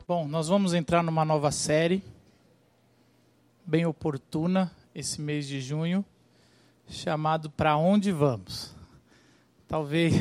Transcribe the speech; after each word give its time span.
Bom, 0.07 0.27
nós 0.27 0.49
vamos 0.49 0.75
entrar 0.75 1.01
numa 1.01 1.25
nova 1.25 1.51
série, 1.51 2.03
bem 3.65 3.87
oportuna, 3.87 4.71
esse 4.93 5.19
mês 5.19 5.47
de 5.47 5.59
junho, 5.59 6.05
chamado 6.87 7.49
Para 7.49 7.77
Onde 7.77 8.11
Vamos? 8.11 8.75
Talvez 9.67 10.13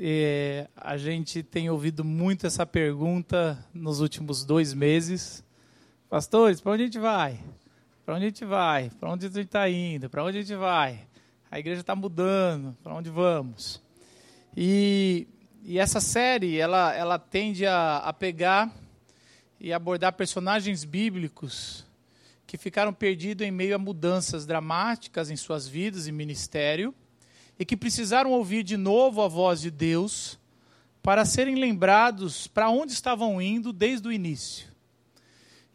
é, 0.00 0.68
a 0.76 0.96
gente 0.96 1.42
tenha 1.42 1.72
ouvido 1.72 2.04
muito 2.04 2.46
essa 2.46 2.66
pergunta 2.66 3.58
nos 3.72 4.00
últimos 4.00 4.44
dois 4.44 4.74
meses. 4.74 5.44
Pastores, 6.08 6.60
para 6.60 6.72
onde 6.72 6.82
a 6.82 6.86
gente 6.86 6.98
vai? 6.98 7.40
Para 8.04 8.14
onde 8.14 8.24
a 8.24 8.28
gente 8.28 8.44
vai? 8.44 8.90
Para 8.90 9.10
onde 9.10 9.26
a 9.26 9.28
gente 9.28 9.46
está 9.46 9.68
indo? 9.68 10.08
Para 10.08 10.24
onde 10.24 10.38
a 10.38 10.40
gente 10.40 10.54
vai? 10.54 11.00
A 11.50 11.58
igreja 11.58 11.80
está 11.80 11.94
mudando. 11.94 12.76
Para 12.82 12.94
onde 12.94 13.10
vamos? 13.10 13.82
E, 14.56 15.26
e, 15.64 15.78
essa 15.78 16.00
série, 16.00 16.58
ela, 16.58 16.94
ela 16.94 17.18
tende 17.18 17.66
a, 17.66 17.98
a 17.98 18.12
pegar 18.12 18.72
e 19.60 19.72
abordar 19.72 20.12
personagens 20.12 20.84
bíblicos 20.84 21.86
que 22.46 22.56
ficaram 22.56 22.92
perdidos 22.92 23.46
em 23.46 23.50
meio 23.50 23.74
a 23.74 23.78
mudanças 23.78 24.46
dramáticas 24.46 25.30
em 25.30 25.36
suas 25.36 25.66
vidas 25.66 26.06
e 26.06 26.12
ministério 26.12 26.94
e 27.58 27.64
que 27.64 27.76
precisaram 27.76 28.30
ouvir 28.32 28.62
de 28.62 28.76
novo 28.76 29.20
a 29.22 29.28
voz 29.28 29.60
de 29.60 29.70
Deus 29.70 30.38
para 31.02 31.24
serem 31.24 31.56
lembrados 31.56 32.46
para 32.46 32.70
onde 32.70 32.92
estavam 32.92 33.40
indo 33.42 33.72
desde 33.72 34.06
o 34.06 34.12
início. 34.12 34.68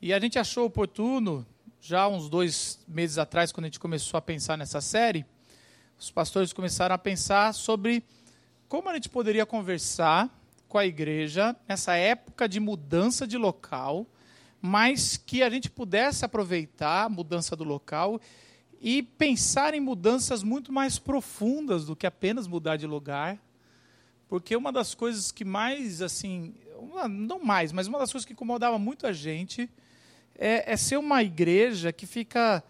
E 0.01 0.13
a 0.13 0.19
gente 0.19 0.39
achou 0.39 0.65
oportuno, 0.65 1.45
já 1.79 2.07
uns 2.07 2.29
dois 2.29 2.79
meses 2.87 3.17
atrás, 3.17 3.51
quando 3.51 3.65
a 3.65 3.67
gente 3.67 3.79
começou 3.79 4.17
a 4.17 4.21
pensar 4.21 4.57
nessa 4.57 4.81
série, 4.81 5.25
os 5.99 6.09
pastores 6.09 6.53
começaram 6.53 6.95
a 6.95 6.97
pensar 6.97 7.53
sobre 7.53 8.03
como 8.67 8.89
a 8.89 8.93
gente 8.93 9.09
poderia 9.09 9.45
conversar 9.45 10.29
com 10.67 10.77
a 10.77 10.85
igreja 10.85 11.55
nessa 11.67 11.95
época 11.95 12.47
de 12.47 12.59
mudança 12.59 13.27
de 13.27 13.37
local 13.37 14.07
mas 14.61 15.17
que 15.17 15.41
a 15.41 15.49
gente 15.49 15.69
pudesse 15.69 16.23
aproveitar 16.23 17.05
a 17.05 17.09
mudança 17.09 17.55
do 17.55 17.63
local 17.63 18.21
e 18.79 19.01
pensar 19.01 19.73
em 19.73 19.79
mudanças 19.79 20.43
muito 20.43 20.71
mais 20.71 20.99
profundas 20.99 21.85
do 21.85 21.95
que 21.95 22.05
apenas 22.05 22.47
mudar 22.47 22.77
de 22.77 22.85
lugar. 22.85 23.39
Porque 24.27 24.55
uma 24.55 24.71
das 24.71 24.95
coisas 24.95 25.31
que 25.31 25.43
mais, 25.43 26.01
assim, 26.01 26.53
não 27.09 27.43
mais, 27.43 27.71
mas 27.71 27.87
uma 27.87 27.99
das 27.99 28.11
coisas 28.11 28.25
que 28.25 28.33
incomodava 28.33 28.79
muito 28.79 29.05
a 29.05 29.13
gente 29.13 29.69
é, 30.35 30.71
é 30.71 30.77
ser 30.77 30.97
uma 30.97 31.21
igreja 31.21 31.91
que 31.91 32.05
fica 32.05 32.63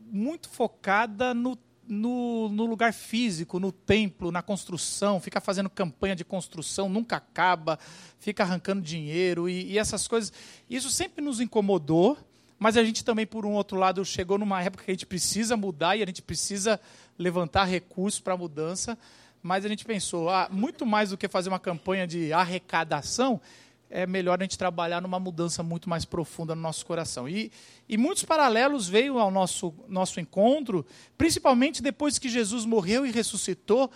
muito 0.00 0.48
focada 0.48 1.32
no 1.34 1.56
no, 1.90 2.48
no, 2.48 2.66
lugar 2.66 2.92
físico, 2.92 3.58
no 3.58 3.72
templo, 3.72 4.30
na 4.30 4.40
construção, 4.40 5.20
fica 5.20 5.40
fazendo 5.40 5.68
campanha 5.68 6.14
de 6.14 6.24
construção, 6.24 6.88
nunca 6.88 7.16
acaba, 7.16 7.78
fica 8.20 8.44
arrancando 8.44 8.80
dinheiro 8.80 9.48
e, 9.48 9.72
e, 9.72 9.78
essas 9.78 10.06
coisas. 10.06 10.32
Isso 10.70 10.88
sempre 10.88 11.22
nos 11.22 11.40
incomodou, 11.40 12.16
mas 12.60 12.76
a 12.76 12.84
gente 12.84 13.04
também, 13.04 13.26
por 13.26 13.44
um 13.44 13.52
outro 13.52 13.76
lado, 13.76 14.04
chegou 14.04 14.38
numa 14.38 14.62
época 14.62 14.84
que 14.84 14.90
a 14.92 14.94
gente 14.94 15.06
precisa 15.06 15.56
mudar 15.56 15.96
e 15.96 16.02
a 16.02 16.06
gente 16.06 16.22
precisa 16.22 16.80
levantar 17.18 17.64
recursos 17.64 18.20
para 18.20 18.34
a 18.34 18.38
mudança. 18.38 18.96
Mas 19.42 19.64
a 19.64 19.68
gente 19.68 19.84
pensou, 19.84 20.30
ah, 20.30 20.48
muito 20.50 20.86
mais 20.86 21.10
do 21.10 21.18
que 21.18 21.26
fazer 21.26 21.48
uma 21.48 21.58
campanha 21.58 22.06
de 22.06 22.32
arrecadação, 22.32 23.40
é 23.90 24.06
melhor 24.06 24.38
a 24.38 24.44
gente 24.44 24.56
trabalhar 24.56 25.02
numa 25.02 25.18
mudança 25.18 25.62
muito 25.64 25.90
mais 25.90 26.04
profunda 26.04 26.54
no 26.54 26.62
nosso 26.62 26.86
coração. 26.86 27.28
E, 27.28 27.50
e 27.88 27.98
muitos 27.98 28.24
paralelos 28.24 28.88
veio 28.88 29.18
ao 29.18 29.30
nosso, 29.32 29.74
nosso 29.88 30.20
encontro, 30.20 30.86
principalmente 31.18 31.82
depois 31.82 32.16
que 32.16 32.28
Jesus 32.28 32.64
morreu 32.64 33.04
e 33.04 33.10
ressuscitou. 33.10 33.90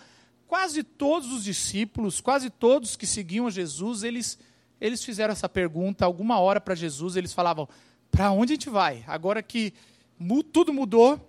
Quase 0.49 0.83
todos 0.83 1.33
os 1.33 1.45
discípulos, 1.45 2.21
quase 2.21 2.51
todos 2.51 2.97
que 2.97 3.07
seguiam 3.07 3.49
Jesus, 3.49 4.03
eles, 4.03 4.39
eles 4.81 5.05
fizeram 5.05 5.33
essa 5.33 5.49
pergunta 5.49 6.05
alguma 6.05 6.41
hora 6.41 6.61
para 6.61 6.75
Jesus. 6.75 7.15
Eles 7.15 7.33
falavam: 7.33 7.69
para 8.11 8.33
onde 8.33 8.53
a 8.53 8.57
gente 8.57 8.69
vai? 8.69 9.05
Agora 9.07 9.43
que 9.43 9.73
tudo 10.53 10.73
mudou, 10.73 11.21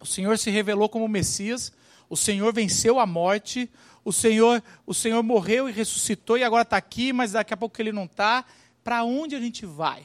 o 0.00 0.06
Senhor 0.06 0.38
se 0.38 0.50
revelou 0.50 0.88
como 0.88 1.08
Messias, 1.08 1.72
o 2.12 2.16
Senhor 2.16 2.52
venceu 2.52 3.00
a 3.00 3.06
morte, 3.06 3.70
o 4.04 4.12
Senhor, 4.12 4.62
o 4.84 4.92
Senhor 4.92 5.22
morreu 5.22 5.66
e 5.66 5.72
ressuscitou 5.72 6.36
e 6.36 6.44
agora 6.44 6.60
está 6.60 6.76
aqui, 6.76 7.10
mas 7.10 7.32
daqui 7.32 7.54
a 7.54 7.56
pouco 7.56 7.80
ele 7.80 7.90
não 7.90 8.04
está. 8.04 8.44
Para 8.84 9.02
onde 9.02 9.34
a 9.34 9.40
gente 9.40 9.64
vai? 9.64 10.04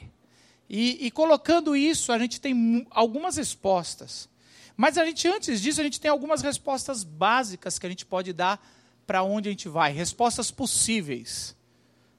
E, 0.70 1.06
e, 1.06 1.12
colocando 1.12 1.76
isso, 1.76 2.14
a 2.14 2.18
gente 2.18 2.40
tem 2.40 2.88
algumas 2.92 3.36
respostas. 3.36 4.30
Mas 4.78 4.98
a 4.98 5.04
gente, 5.04 5.28
antes 5.28 5.60
disso, 5.60 5.82
a 5.82 5.84
gente 5.84 6.00
tem 6.00 6.10
algumas 6.10 6.42
respostas 6.42 7.04
básicas 7.04 7.78
que 7.78 7.86
a 7.86 7.90
gente 7.90 8.06
pode 8.06 8.32
dar 8.32 8.66
para 9.06 9.22
onde 9.22 9.50
a 9.50 9.52
gente 9.52 9.68
vai. 9.68 9.92
Respostas 9.92 10.50
possíveis. 10.50 11.58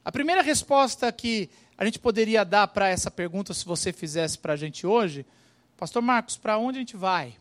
A 0.05 0.13
primeira 0.13 0.43
resposta 0.43 1.11
que 1.11 1.49
a 1.79 1.85
gente 1.87 1.99
poderia 1.99 2.45
dar 2.45 2.69
para 2.69 2.91
essa 2.91 3.11
pergunta, 3.11 3.55
se 3.55 3.65
você 3.65 3.91
fizesse 3.91 4.37
para 4.37 4.53
a 4.53 4.57
gente 4.57 4.87
hoje, 4.87 5.25
Pastor 5.79 6.03
Marcos, 6.03 6.37
para 6.37 6.59
onde 6.59 6.77
a 6.77 6.81
gente 6.81 6.97
vai? 6.97 7.35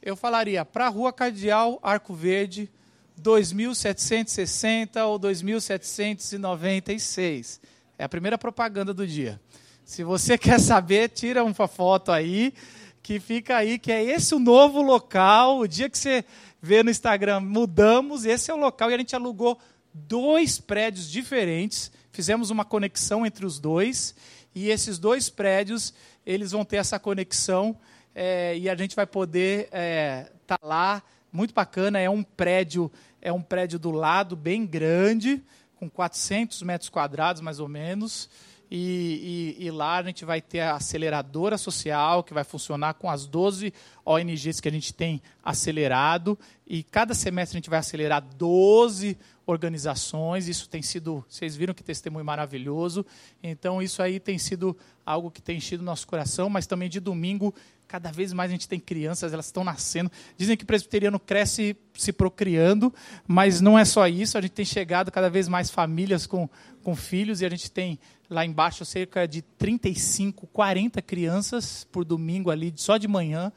Eu 0.00 0.14
falaria 0.14 0.64
para 0.64 0.86
a 0.86 0.88
Rua 0.88 1.12
Cardeal 1.12 1.80
Arco 1.82 2.14
Verde, 2.14 2.70
2760 3.16 5.04
ou 5.04 5.18
2796. 5.18 7.60
É 7.98 8.04
a 8.04 8.08
primeira 8.08 8.38
propaganda 8.38 8.94
do 8.94 9.04
dia. 9.04 9.40
Se 9.84 10.04
você 10.04 10.38
quer 10.38 10.60
saber, 10.60 11.08
tira 11.08 11.42
uma 11.42 11.66
foto 11.66 12.12
aí, 12.12 12.54
que 13.02 13.18
fica 13.18 13.56
aí, 13.56 13.76
que 13.76 13.90
é 13.90 14.04
esse 14.04 14.36
o 14.36 14.38
novo 14.38 14.80
local. 14.80 15.58
O 15.58 15.66
dia 15.66 15.90
que 15.90 15.98
você 15.98 16.24
vê 16.62 16.84
no 16.84 16.90
Instagram, 16.90 17.40
mudamos, 17.40 18.24
esse 18.24 18.52
é 18.52 18.54
o 18.54 18.58
local. 18.58 18.92
E 18.92 18.94
a 18.94 18.98
gente 18.98 19.16
alugou 19.16 19.58
dois 19.92 20.60
prédios 20.60 21.10
diferentes, 21.10 21.90
fizemos 22.12 22.50
uma 22.50 22.64
conexão 22.64 23.26
entre 23.26 23.44
os 23.44 23.58
dois, 23.58 24.14
e 24.54 24.68
esses 24.68 24.96
dois 24.96 25.28
prédios, 25.28 25.92
eles 26.24 26.52
vão 26.52 26.64
ter 26.64 26.76
essa 26.76 27.00
conexão, 27.00 27.76
é, 28.20 28.58
e 28.58 28.68
a 28.68 28.74
gente 28.74 28.96
vai 28.96 29.06
poder 29.06 29.66
estar 29.66 29.78
é, 29.78 30.32
tá 30.44 30.58
lá, 30.60 31.00
muito 31.32 31.54
bacana, 31.54 32.00
é 32.00 32.10
um 32.10 32.24
prédio 32.24 32.90
é 33.22 33.32
um 33.32 33.40
prédio 33.40 33.78
do 33.78 33.92
lado, 33.92 34.34
bem 34.34 34.66
grande, 34.66 35.40
com 35.76 35.88
400 35.88 36.62
metros 36.62 36.90
quadrados, 36.90 37.40
mais 37.40 37.60
ou 37.60 37.68
menos. 37.68 38.28
E, 38.70 39.56
e, 39.58 39.66
e, 39.66 39.70
lá 39.70 39.96
a 39.96 40.02
gente 40.02 40.24
vai 40.24 40.42
ter 40.42 40.60
a 40.60 40.74
aceleradora 40.74 41.56
social, 41.56 42.22
que 42.22 42.34
vai 42.34 42.44
funcionar 42.44 42.94
com 42.94 43.08
as 43.08 43.26
12 43.26 43.72
ONGs 44.04 44.60
que 44.60 44.68
a 44.68 44.72
gente 44.72 44.92
tem 44.92 45.22
acelerado. 45.42 46.38
E 46.66 46.82
cada 46.82 47.14
semestre 47.14 47.56
a 47.56 47.58
gente 47.58 47.70
vai 47.70 47.78
acelerar 47.78 48.22
12 48.22 49.16
organizações. 49.46 50.48
Isso 50.48 50.68
tem 50.68 50.82
sido, 50.82 51.24
vocês 51.28 51.56
viram 51.56 51.72
que 51.72 51.82
testemunho 51.82 52.24
maravilhoso. 52.24 53.06
Então, 53.42 53.80
isso 53.80 54.02
aí 54.02 54.20
tem 54.20 54.38
sido 54.38 54.76
algo 55.04 55.30
que 55.30 55.40
tem 55.40 55.56
enchido 55.56 55.82
nosso 55.82 56.06
coração, 56.06 56.50
mas 56.50 56.66
também 56.66 56.90
de 56.90 57.00
domingo 57.00 57.54
Cada 57.88 58.12
vez 58.12 58.34
mais 58.34 58.50
a 58.50 58.52
gente 58.52 58.68
tem 58.68 58.78
crianças, 58.78 59.32
elas 59.32 59.46
estão 59.46 59.64
nascendo. 59.64 60.12
Dizem 60.36 60.58
que 60.58 60.62
o 60.62 60.66
presbiteriano 60.66 61.18
cresce 61.18 61.74
se 61.94 62.12
procriando, 62.12 62.94
mas 63.26 63.62
não 63.62 63.78
é 63.78 63.84
só 63.86 64.06
isso. 64.06 64.36
A 64.36 64.42
gente 64.42 64.50
tem 64.50 64.64
chegado 64.64 65.10
cada 65.10 65.30
vez 65.30 65.48
mais 65.48 65.70
famílias 65.70 66.26
com, 66.26 66.50
com 66.82 66.94
filhos 66.94 67.40
e 67.40 67.46
a 67.46 67.48
gente 67.48 67.70
tem 67.70 67.98
lá 68.28 68.44
embaixo 68.44 68.84
cerca 68.84 69.26
de 69.26 69.40
35, 69.40 70.46
40 70.48 71.00
crianças 71.00 71.84
por 71.84 72.04
domingo 72.04 72.50
ali, 72.50 72.74
só 72.76 72.98
de 72.98 73.08
manhã. 73.08 73.50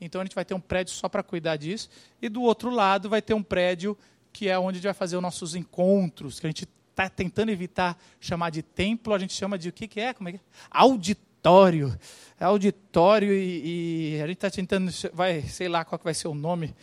Então 0.00 0.20
a 0.20 0.24
gente 0.24 0.34
vai 0.34 0.44
ter 0.44 0.54
um 0.54 0.60
prédio 0.60 0.92
só 0.92 1.08
para 1.08 1.22
cuidar 1.22 1.54
disso. 1.54 1.88
E 2.20 2.28
do 2.28 2.42
outro 2.42 2.70
lado 2.70 3.08
vai 3.08 3.22
ter 3.22 3.34
um 3.34 3.42
prédio 3.42 3.96
que 4.32 4.48
é 4.48 4.58
onde 4.58 4.70
a 4.70 4.78
gente 4.78 4.84
vai 4.84 4.94
fazer 4.94 5.14
os 5.14 5.22
nossos 5.22 5.54
encontros, 5.54 6.40
que 6.40 6.46
a 6.46 6.50
gente 6.50 6.68
está 6.90 7.08
tentando 7.08 7.52
evitar 7.52 7.96
chamar 8.18 8.50
de 8.50 8.62
templo, 8.62 9.14
a 9.14 9.18
gente 9.18 9.32
chama 9.32 9.56
de 9.56 9.68
o 9.68 9.72
que, 9.72 9.86
que 9.86 10.00
é? 10.00 10.12
Como 10.12 10.28
é 10.28 10.32
que 10.32 10.38
é? 10.38 10.40
Auditório 10.72 11.24
auditório. 11.46 11.96
É 12.38 12.44
auditório 12.44 13.32
e, 13.32 14.16
e 14.16 14.22
a 14.22 14.26
gente 14.26 14.36
está 14.36 14.50
tentando, 14.50 14.90
vai, 15.12 15.42
sei 15.42 15.68
lá 15.68 15.84
qual 15.84 15.98
que 15.98 16.04
vai 16.04 16.12
ser 16.12 16.28
o 16.28 16.34
nome. 16.34 16.74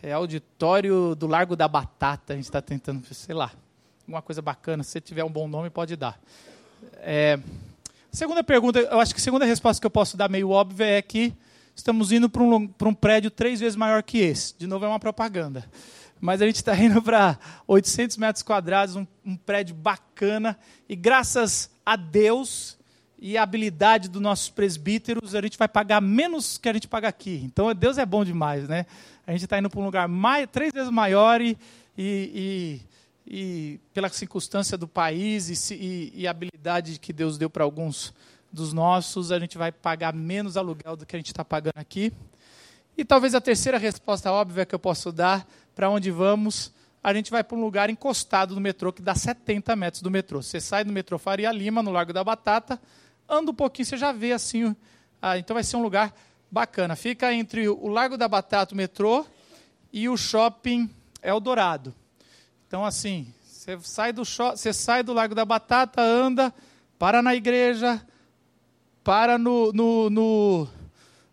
É 0.00 0.12
auditório 0.12 1.14
do 1.14 1.26
Largo 1.26 1.56
da 1.56 1.66
Batata. 1.66 2.32
A 2.32 2.36
gente 2.36 2.44
está 2.44 2.62
tentando, 2.62 3.04
sei 3.12 3.34
lá, 3.34 3.52
alguma 4.02 4.22
coisa 4.22 4.40
bacana. 4.40 4.82
Se 4.84 5.00
tiver 5.00 5.24
um 5.24 5.30
bom 5.30 5.48
nome, 5.48 5.70
pode 5.70 5.96
dar. 5.96 6.20
É, 6.98 7.38
segunda 8.10 8.42
pergunta, 8.44 8.78
eu 8.78 9.00
acho 9.00 9.12
que 9.12 9.20
a 9.20 9.24
segunda 9.24 9.44
resposta 9.44 9.80
que 9.80 9.86
eu 9.86 9.90
posso 9.90 10.16
dar 10.16 10.30
meio 10.30 10.50
óbvia 10.50 10.86
é 10.86 11.02
que 11.02 11.34
estamos 11.74 12.12
indo 12.12 12.28
para 12.28 12.42
um, 12.42 12.72
um 12.82 12.94
prédio 12.94 13.30
três 13.30 13.60
vezes 13.60 13.76
maior 13.76 14.02
que 14.02 14.18
esse. 14.18 14.56
De 14.56 14.66
novo, 14.66 14.84
é 14.84 14.88
uma 14.88 15.00
propaganda. 15.00 15.64
Mas 16.20 16.40
a 16.40 16.46
gente 16.46 16.56
está 16.56 16.76
indo 16.76 17.02
para 17.02 17.38
800 17.66 18.16
metros 18.16 18.42
quadrados, 18.42 18.94
um, 18.94 19.06
um 19.24 19.36
prédio 19.36 19.74
bacana. 19.74 20.56
E 20.88 20.94
graças 20.94 21.70
a 21.84 21.96
Deus, 21.96 22.78
e 23.24 23.38
a 23.38 23.44
habilidade 23.44 24.08
dos 24.08 24.20
nossos 24.20 24.48
presbíteros, 24.48 25.36
a 25.36 25.40
gente 25.40 25.56
vai 25.56 25.68
pagar 25.68 26.00
menos 26.00 26.58
que 26.58 26.68
a 26.68 26.72
gente 26.72 26.88
paga 26.88 27.06
aqui. 27.06 27.40
Então, 27.44 27.72
Deus 27.72 27.96
é 27.96 28.04
bom 28.04 28.24
demais, 28.24 28.68
né? 28.68 28.84
A 29.24 29.30
gente 29.30 29.44
está 29.44 29.56
indo 29.60 29.70
para 29.70 29.78
um 29.78 29.84
lugar 29.84 30.08
mais, 30.08 30.48
três 30.50 30.72
vezes 30.72 30.90
maior 30.90 31.40
e, 31.40 31.56
e, 31.96 32.82
e, 33.24 33.32
e 33.34 33.80
pela 33.94 34.08
circunstância 34.08 34.76
do 34.76 34.88
país 34.88 35.70
e, 35.70 36.12
e 36.12 36.26
a 36.26 36.32
habilidade 36.32 36.98
que 36.98 37.12
Deus 37.12 37.38
deu 37.38 37.48
para 37.48 37.62
alguns 37.62 38.12
dos 38.52 38.72
nossos, 38.72 39.30
a 39.30 39.38
gente 39.38 39.56
vai 39.56 39.70
pagar 39.70 40.12
menos 40.12 40.56
aluguel 40.56 40.96
do 40.96 41.06
que 41.06 41.14
a 41.14 41.18
gente 41.20 41.28
está 41.28 41.44
pagando 41.44 41.78
aqui. 41.78 42.12
E 42.98 43.04
talvez 43.04 43.36
a 43.36 43.40
terceira 43.40 43.78
resposta 43.78 44.32
óbvia 44.32 44.66
que 44.66 44.74
eu 44.74 44.80
posso 44.80 45.12
dar 45.12 45.46
para 45.76 45.88
onde 45.88 46.10
vamos, 46.10 46.72
a 47.00 47.14
gente 47.14 47.30
vai 47.30 47.44
para 47.44 47.56
um 47.56 47.60
lugar 47.60 47.88
encostado 47.88 48.52
no 48.52 48.60
metrô 48.60 48.92
que 48.92 49.00
dá 49.00 49.14
70 49.14 49.76
metros 49.76 50.02
do 50.02 50.10
metrô. 50.10 50.42
Você 50.42 50.60
sai 50.60 50.82
do 50.82 50.92
metrô 50.92 51.20
Faria 51.20 51.52
Lima, 51.52 51.84
no 51.84 51.92
Largo 51.92 52.12
da 52.12 52.24
Batata, 52.24 52.80
anda 53.32 53.50
um 53.50 53.54
pouquinho, 53.54 53.86
você 53.86 53.96
já 53.96 54.12
vê 54.12 54.32
assim. 54.32 54.76
Ah, 55.20 55.38
então 55.38 55.54
vai 55.54 55.64
ser 55.64 55.76
um 55.76 55.82
lugar 55.82 56.14
bacana. 56.50 56.94
Fica 56.94 57.32
entre 57.32 57.68
o 57.68 57.88
Largo 57.88 58.16
da 58.16 58.28
Batata, 58.28 58.74
o 58.74 58.76
metrô, 58.76 59.24
e 59.92 60.08
o 60.08 60.16
shopping 60.16 60.90
Eldorado. 61.22 61.94
Então, 62.66 62.84
assim, 62.84 63.32
você 63.42 63.78
sai 63.82 64.12
do, 64.12 64.24
você 64.24 64.72
sai 64.72 65.02
do 65.02 65.12
Largo 65.12 65.34
da 65.34 65.44
Batata, 65.44 66.02
anda, 66.02 66.52
para 66.98 67.22
na 67.22 67.34
igreja, 67.34 68.04
para 69.04 69.38
no, 69.38 69.72
no, 69.72 70.10
no, 70.10 70.68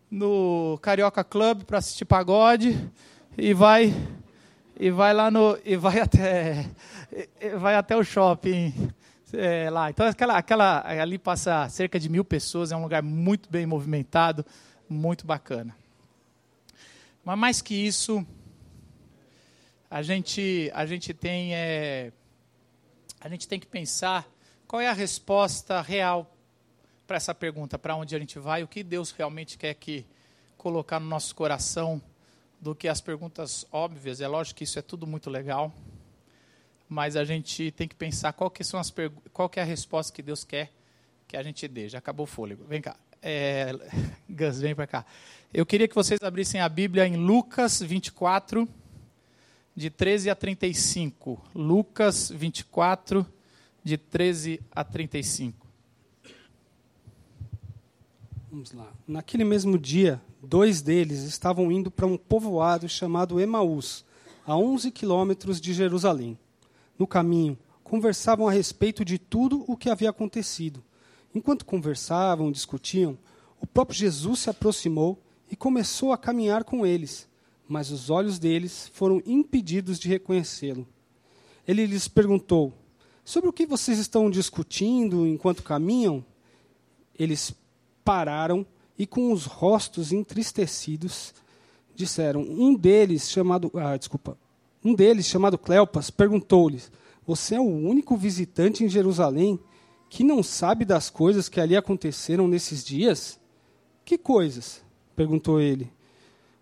no 0.09 0.79
Carioca 0.81 1.23
Club 1.23 1.63
para 1.63 1.79
assistir 1.79 2.05
pagode 2.05 2.89
e 3.37 3.53
vai 3.53 3.93
e 4.79 4.89
vai 4.89 5.13
lá 5.13 5.29
no 5.29 5.57
e 5.63 5.75
vai 5.75 5.99
até 5.99 6.65
vai 7.59 7.75
até 7.75 7.95
o 7.95 8.03
shopping 8.03 8.73
é, 9.33 9.69
lá. 9.69 9.89
Então, 9.89 10.05
aquela, 10.05 10.37
aquela, 10.37 11.01
ali 11.01 11.17
passa 11.17 11.67
cerca 11.69 11.99
de 11.99 12.09
mil 12.09 12.23
pessoas, 12.25 12.71
é 12.71 12.75
um 12.75 12.83
lugar 12.83 13.03
muito 13.03 13.49
bem 13.49 13.65
movimentado, 13.65 14.45
muito 14.89 15.25
bacana. 15.25 15.75
Mas 17.23 17.37
mais 17.37 17.61
que 17.61 17.75
isso, 17.75 18.25
a 19.89 20.01
gente, 20.01 20.71
a 20.73 20.85
gente 20.85 21.13
tem, 21.13 21.55
é, 21.55 22.11
a 23.19 23.29
gente 23.29 23.47
tem 23.47 23.59
que 23.59 23.67
pensar 23.67 24.27
qual 24.67 24.81
é 24.81 24.87
a 24.87 24.93
resposta 24.93 25.81
real 25.81 26.31
para 27.05 27.17
essa 27.17 27.33
pergunta, 27.33 27.77
para 27.77 27.95
onde 27.95 28.15
a 28.15 28.19
gente 28.19 28.37
vai, 28.39 28.63
o 28.63 28.67
que 28.67 28.83
Deus 28.83 29.11
realmente 29.11 29.57
quer 29.57 29.73
que 29.73 30.05
colocar 30.57 30.99
no 30.99 31.07
nosso 31.07 31.33
coração, 31.35 32.01
do 32.61 32.75
que 32.75 32.87
as 32.87 32.99
perguntas 32.99 33.65
óbvias. 33.71 34.19
É 34.19 34.27
lógico 34.27 34.57
que 34.57 34.65
isso 34.65 34.77
é 34.77 34.81
tudo 34.81 35.07
muito 35.07 35.29
legal 35.29 35.73
mas 36.89 37.15
a 37.15 37.23
gente 37.23 37.69
tem 37.71 37.87
que 37.87 37.95
pensar 37.95 38.33
qual 38.33 38.49
que, 38.49 38.63
são 38.63 38.79
as 38.79 38.91
qual 39.31 39.47
que 39.47 39.59
é 39.59 39.63
a 39.63 39.65
resposta 39.65 40.11
que 40.11 40.23
Deus 40.23 40.43
quer 40.43 40.73
que 41.27 41.37
a 41.37 41.43
gente 41.43 41.67
dê. 41.67 41.87
Já 41.87 41.99
acabou 41.99 42.23
o 42.23 42.27
fôlego. 42.27 42.65
Vem 42.67 42.81
cá. 42.81 42.97
É, 43.21 43.71
Gus, 44.27 44.59
vem 44.59 44.73
para 44.73 44.87
cá. 44.87 45.05
Eu 45.53 45.63
queria 45.65 45.87
que 45.87 45.93
vocês 45.93 46.19
abrissem 46.23 46.59
a 46.59 46.67
Bíblia 46.67 47.07
em 47.07 47.15
Lucas 47.15 47.79
24, 47.79 48.67
de 49.75 49.91
13 49.91 50.31
a 50.31 50.35
35. 50.35 51.39
Lucas 51.53 52.31
24, 52.31 53.23
de 53.83 53.95
13 53.95 54.59
a 54.71 54.83
35. 54.83 55.67
Vamos 58.51 58.71
lá. 58.71 58.91
Naquele 59.07 59.43
mesmo 59.43 59.77
dia, 59.77 60.19
dois 60.41 60.81
deles 60.81 61.19
estavam 61.19 61.71
indo 61.71 61.91
para 61.91 62.07
um 62.07 62.17
povoado 62.17 62.89
chamado 62.89 63.39
Emaús, 63.39 64.03
a 64.47 64.57
11 64.57 64.89
quilômetros 64.89 65.61
de 65.61 65.71
Jerusalém 65.71 66.35
no 66.99 67.07
caminho, 67.07 67.57
conversavam 67.83 68.47
a 68.47 68.51
respeito 68.51 69.05
de 69.05 69.17
tudo 69.17 69.63
o 69.65 69.77
que 69.77 69.89
havia 69.89 70.09
acontecido. 70.09 70.83
Enquanto 71.33 71.65
conversavam, 71.65 72.51
discutiam, 72.51 73.17
o 73.59 73.65
próprio 73.65 73.97
Jesus 73.97 74.39
se 74.39 74.49
aproximou 74.49 75.21
e 75.49 75.55
começou 75.55 76.11
a 76.11 76.17
caminhar 76.17 76.63
com 76.63 76.85
eles, 76.85 77.27
mas 77.67 77.89
os 77.89 78.09
olhos 78.09 78.37
deles 78.37 78.91
foram 78.93 79.21
impedidos 79.25 79.97
de 79.97 80.09
reconhecê-lo. 80.09 80.87
Ele 81.67 81.85
lhes 81.85 82.07
perguntou: 82.07 82.73
Sobre 83.23 83.49
o 83.49 83.53
que 83.53 83.65
vocês 83.65 83.97
estão 83.97 84.29
discutindo 84.29 85.25
enquanto 85.27 85.63
caminham? 85.63 86.25
Eles 87.17 87.53
pararam 88.03 88.65
e, 88.97 89.05
com 89.05 89.31
os 89.31 89.45
rostos 89.45 90.11
entristecidos, 90.11 91.33
disseram: 91.93 92.41
Um 92.41 92.75
deles, 92.75 93.29
chamado. 93.29 93.71
Ah, 93.75 93.95
desculpa. 93.97 94.37
Um 94.83 94.93
deles, 94.93 95.25
chamado 95.25 95.57
Cleopas, 95.57 96.09
perguntou-lhes: 96.09 96.91
Você 97.25 97.55
é 97.55 97.59
o 97.59 97.63
único 97.63 98.15
visitante 98.15 98.83
em 98.83 98.89
Jerusalém 98.89 99.59
que 100.09 100.23
não 100.23 100.41
sabe 100.41 100.85
das 100.85 101.09
coisas 101.09 101.49
que 101.49 101.59
ali 101.59 101.75
aconteceram 101.75 102.47
nesses 102.47 102.83
dias? 102.83 103.39
Que 104.03 104.17
coisas? 104.17 104.81
perguntou 105.15 105.59
ele. 105.59 105.91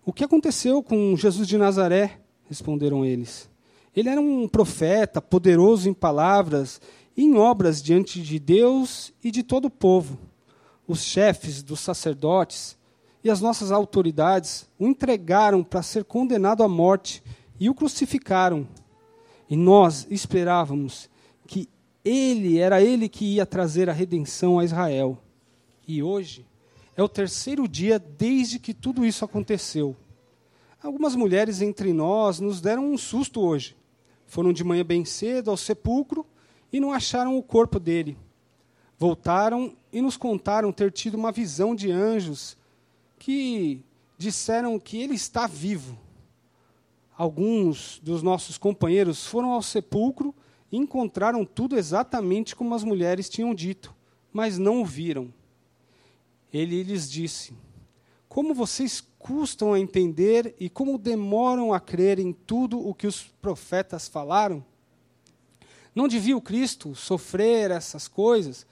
O 0.04 0.12
que 0.12 0.24
aconteceu 0.24 0.82
com 0.82 1.16
Jesus 1.16 1.46
de 1.46 1.56
Nazaré? 1.56 2.18
responderam 2.48 3.04
eles. 3.04 3.48
Ele 3.94 4.08
era 4.08 4.20
um 4.20 4.48
profeta, 4.48 5.20
poderoso 5.20 5.88
em 5.88 5.94
palavras 5.94 6.80
e 7.16 7.24
em 7.24 7.36
obras 7.36 7.82
diante 7.82 8.22
de 8.22 8.38
Deus 8.38 9.12
e 9.22 9.30
de 9.30 9.42
todo 9.42 9.66
o 9.66 9.70
povo. 9.70 10.18
Os 10.86 11.02
chefes 11.02 11.62
dos 11.62 11.80
sacerdotes 11.80 12.76
e 13.22 13.30
as 13.30 13.40
nossas 13.40 13.70
autoridades 13.70 14.68
o 14.78 14.86
entregaram 14.86 15.62
para 15.62 15.82
ser 15.82 16.04
condenado 16.04 16.62
à 16.62 16.68
morte 16.68 17.22
e 17.58 17.68
o 17.68 17.74
crucificaram. 17.74 18.66
E 19.48 19.56
nós 19.56 20.06
esperávamos 20.10 21.08
que 21.46 21.68
ele 22.04 22.58
era 22.58 22.82
ele 22.82 23.08
que 23.08 23.24
ia 23.24 23.46
trazer 23.46 23.88
a 23.88 23.92
redenção 23.92 24.58
a 24.58 24.64
Israel. 24.64 25.18
E 25.86 26.02
hoje 26.02 26.46
é 26.96 27.02
o 27.02 27.08
terceiro 27.08 27.66
dia 27.66 27.98
desde 27.98 28.58
que 28.58 28.74
tudo 28.74 29.04
isso 29.04 29.24
aconteceu. 29.24 29.96
Algumas 30.82 31.16
mulheres 31.16 31.60
entre 31.60 31.92
nós 31.92 32.40
nos 32.40 32.60
deram 32.60 32.92
um 32.92 32.98
susto 32.98 33.40
hoje. 33.40 33.76
Foram 34.26 34.52
de 34.52 34.62
manhã 34.62 34.84
bem 34.84 35.04
cedo 35.04 35.50
ao 35.50 35.56
sepulcro 35.56 36.24
e 36.72 36.78
não 36.78 36.92
acharam 36.92 37.36
o 37.36 37.42
corpo 37.42 37.80
dele. 37.80 38.16
Voltaram 38.98 39.74
e 39.92 40.02
nos 40.02 40.16
contaram 40.16 40.72
ter 40.72 40.92
tido 40.92 41.16
uma 41.16 41.32
visão 41.32 41.74
de 41.74 41.90
anjos 41.90 42.56
que 43.18 43.82
disseram 44.16 44.78
que 44.78 44.98
ele 45.00 45.14
está 45.14 45.46
vivo 45.46 45.98
alguns 47.18 47.98
dos 48.00 48.22
nossos 48.22 48.56
companheiros 48.56 49.26
foram 49.26 49.50
ao 49.50 49.60
sepulcro 49.60 50.32
e 50.70 50.76
encontraram 50.76 51.44
tudo 51.44 51.76
exatamente 51.76 52.54
como 52.54 52.72
as 52.76 52.84
mulheres 52.84 53.28
tinham 53.28 53.52
dito, 53.52 53.92
mas 54.32 54.56
não 54.56 54.80
o 54.80 54.86
viram. 54.86 55.34
Ele 56.52 56.84
lhes 56.84 57.10
disse: 57.10 57.52
Como 58.28 58.54
vocês 58.54 59.04
custam 59.18 59.72
a 59.72 59.80
entender 59.80 60.54
e 60.60 60.70
como 60.70 60.96
demoram 60.96 61.74
a 61.74 61.80
crer 61.80 62.20
em 62.20 62.32
tudo 62.32 62.78
o 62.78 62.94
que 62.94 63.08
os 63.08 63.24
profetas 63.42 64.06
falaram? 64.06 64.64
Não 65.92 66.06
devia 66.06 66.36
o 66.36 66.40
Cristo 66.40 66.94
sofrer 66.94 67.72
essas 67.72 68.06
coisas 68.06 68.64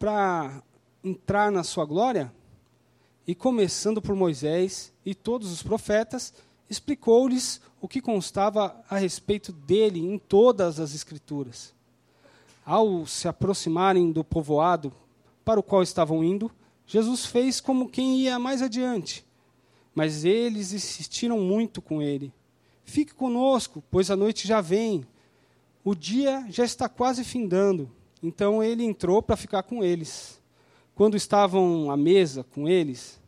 para 0.00 0.60
entrar 1.04 1.52
na 1.52 1.62
sua 1.62 1.84
glória? 1.84 2.32
E 3.24 3.34
começando 3.34 4.02
por 4.02 4.16
Moisés 4.16 4.92
e 5.04 5.14
todos 5.14 5.52
os 5.52 5.62
profetas, 5.62 6.32
explicou-lhes 6.68 7.60
o 7.80 7.88
que 7.88 8.00
constava 8.00 8.76
a 8.88 8.98
respeito 8.98 9.52
dele 9.52 10.00
em 10.00 10.18
todas 10.18 10.80
as 10.80 10.94
Escrituras. 10.94 11.74
Ao 12.64 13.06
se 13.06 13.26
aproximarem 13.26 14.12
do 14.12 14.22
povoado 14.22 14.92
para 15.44 15.60
o 15.60 15.62
qual 15.62 15.82
estavam 15.82 16.22
indo, 16.22 16.50
Jesus 16.86 17.24
fez 17.24 17.60
como 17.60 17.88
quem 17.88 18.18
ia 18.18 18.38
mais 18.38 18.60
adiante. 18.60 19.24
Mas 19.94 20.24
eles 20.24 20.72
insistiram 20.72 21.40
muito 21.40 21.80
com 21.80 22.02
ele. 22.02 22.32
Fique 22.84 23.14
conosco, 23.14 23.82
pois 23.90 24.10
a 24.10 24.16
noite 24.16 24.46
já 24.46 24.60
vem. 24.60 25.06
O 25.84 25.94
dia 25.94 26.46
já 26.50 26.64
está 26.64 26.88
quase 26.88 27.24
findando. 27.24 27.90
Então 28.22 28.62
ele 28.62 28.84
entrou 28.84 29.22
para 29.22 29.36
ficar 29.36 29.62
com 29.62 29.82
eles. 29.82 30.40
Quando 30.94 31.16
estavam 31.16 31.90
à 31.90 31.96
mesa 31.96 32.42
com 32.42 32.68
eles, 32.68 33.20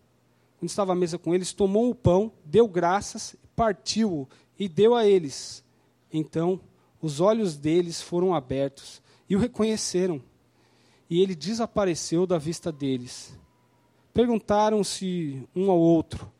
quando 0.61 0.69
estava 0.69 0.93
à 0.93 0.95
mesa 0.95 1.17
com 1.17 1.35
eles, 1.35 1.55
tomou 1.55 1.89
o 1.89 1.95
pão, 1.95 2.31
deu 2.45 2.69
graças, 2.69 3.35
partiu-o 3.57 4.29
e 4.59 4.69
deu 4.69 4.95
a 4.95 5.07
eles. 5.07 5.65
Então 6.13 6.61
os 7.01 7.19
olhos 7.19 7.57
deles 7.57 8.03
foram 8.03 8.35
abertos 8.35 9.01
e 9.27 9.35
o 9.35 9.39
reconheceram. 9.39 10.23
E 11.09 11.23
ele 11.23 11.35
desapareceu 11.35 12.27
da 12.27 12.37
vista 12.37 12.71
deles. 12.71 13.35
Perguntaram-se 14.13 15.43
um 15.57 15.71
ao 15.71 15.79
outro: 15.79 16.31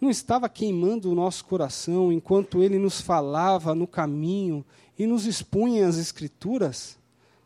Não 0.00 0.10
estava 0.10 0.48
queimando 0.48 1.08
o 1.08 1.14
nosso 1.14 1.44
coração 1.44 2.12
enquanto 2.12 2.60
ele 2.60 2.76
nos 2.76 3.00
falava 3.00 3.72
no 3.72 3.86
caminho 3.86 4.66
e 4.98 5.06
nos 5.06 5.26
expunha 5.26 5.86
as 5.86 5.96
Escrituras? 5.96 6.98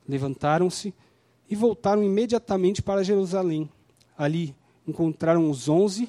Levantaram-se 0.08 0.94
e 1.50 1.54
voltaram 1.54 2.02
imediatamente 2.02 2.80
para 2.80 3.04
Jerusalém. 3.04 3.68
Ali 4.16 4.56
encontraram 4.86 5.50
os 5.50 5.68
onze 5.68 6.08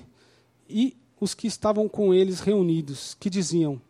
e 0.69 0.95
os 1.19 1.33
que 1.33 1.47
estavam 1.47 1.87
com 1.87 2.13
eles 2.13 2.39
reunidos, 2.39 3.15
que 3.19 3.29
diziam: 3.29 3.81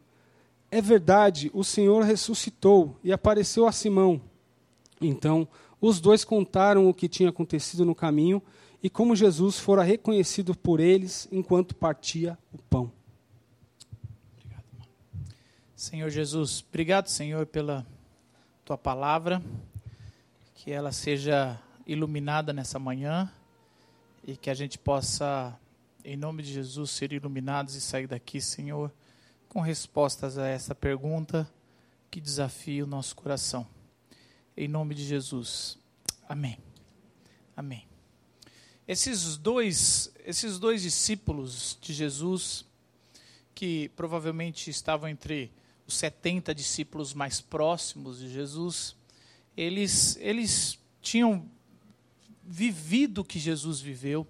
É 0.70 0.82
verdade, 0.82 1.50
o 1.54 1.64
Senhor 1.64 2.04
ressuscitou 2.04 2.98
e 3.04 3.12
apareceu 3.12 3.68
a 3.68 3.72
Simão. 3.72 4.22
Então 5.02 5.48
Os 5.86 6.00
dois 6.00 6.24
contaram 6.24 6.88
o 6.88 6.94
que 6.94 7.10
tinha 7.10 7.28
acontecido 7.28 7.84
no 7.84 7.94
caminho 7.94 8.42
e 8.82 8.90
como 8.90 9.18
Jesus 9.18 9.60
fora 9.60 9.84
reconhecido 9.84 10.56
por 10.56 10.80
eles 10.80 11.28
enquanto 11.30 11.76
partia 11.76 12.38
o 12.54 12.58
pão. 12.58 12.90
Obrigado, 14.32 14.64
Senhor 15.76 16.10
Jesus, 16.10 16.64
obrigado, 16.70 17.08
Senhor, 17.10 17.46
pela 17.46 17.86
tua 18.64 18.78
palavra, 18.78 19.44
que 20.56 20.72
ela 20.72 20.94
seja 20.94 21.60
iluminada 21.86 22.54
nessa 22.54 22.80
manhã 22.80 23.30
e 24.24 24.38
que 24.38 24.50
a 24.50 24.54
gente 24.54 24.78
possa, 24.78 25.58
em 26.04 26.16
nome 26.16 26.44
de 26.44 26.54
Jesus, 26.54 26.92
ser 26.92 27.12
iluminados 27.12 27.76
e 27.76 27.82
sair 27.82 28.08
daqui, 28.08 28.40
Senhor, 28.40 28.92
com 29.50 29.60
respostas 29.60 30.38
a 30.38 30.48
essa 30.48 30.74
pergunta 30.74 31.50
que 32.10 32.22
desafia 32.22 32.84
o 32.84 32.88
nosso 32.88 33.16
coração. 33.16 33.68
Em 34.56 34.68
nome 34.68 34.96
de 34.96 35.04
Jesus. 35.04 35.78
Amém. 36.28 36.58
Amém. 37.56 37.86
Esses 38.88 39.38
dois, 39.38 40.14
esses 40.26 40.58
dois 40.58 40.82
discípulos 40.82 41.78
de 41.82 41.94
Jesus, 41.94 42.66
que 43.54 43.90
provavelmente 43.90 44.70
estavam 44.70 45.10
entre 45.10 45.52
os 45.86 45.96
70 45.98 46.56
discípulos 46.56 47.14
mais 47.14 47.42
próximos 47.42 48.20
de 48.20 48.32
Jesus, 48.32 48.96
eles, 49.56 50.18
eles 50.18 50.80
tinham 51.02 51.50
vivido 52.46 53.20
o 53.20 53.24
que 53.24 53.40
Jesus 53.40 53.80
viveu, 53.80 54.28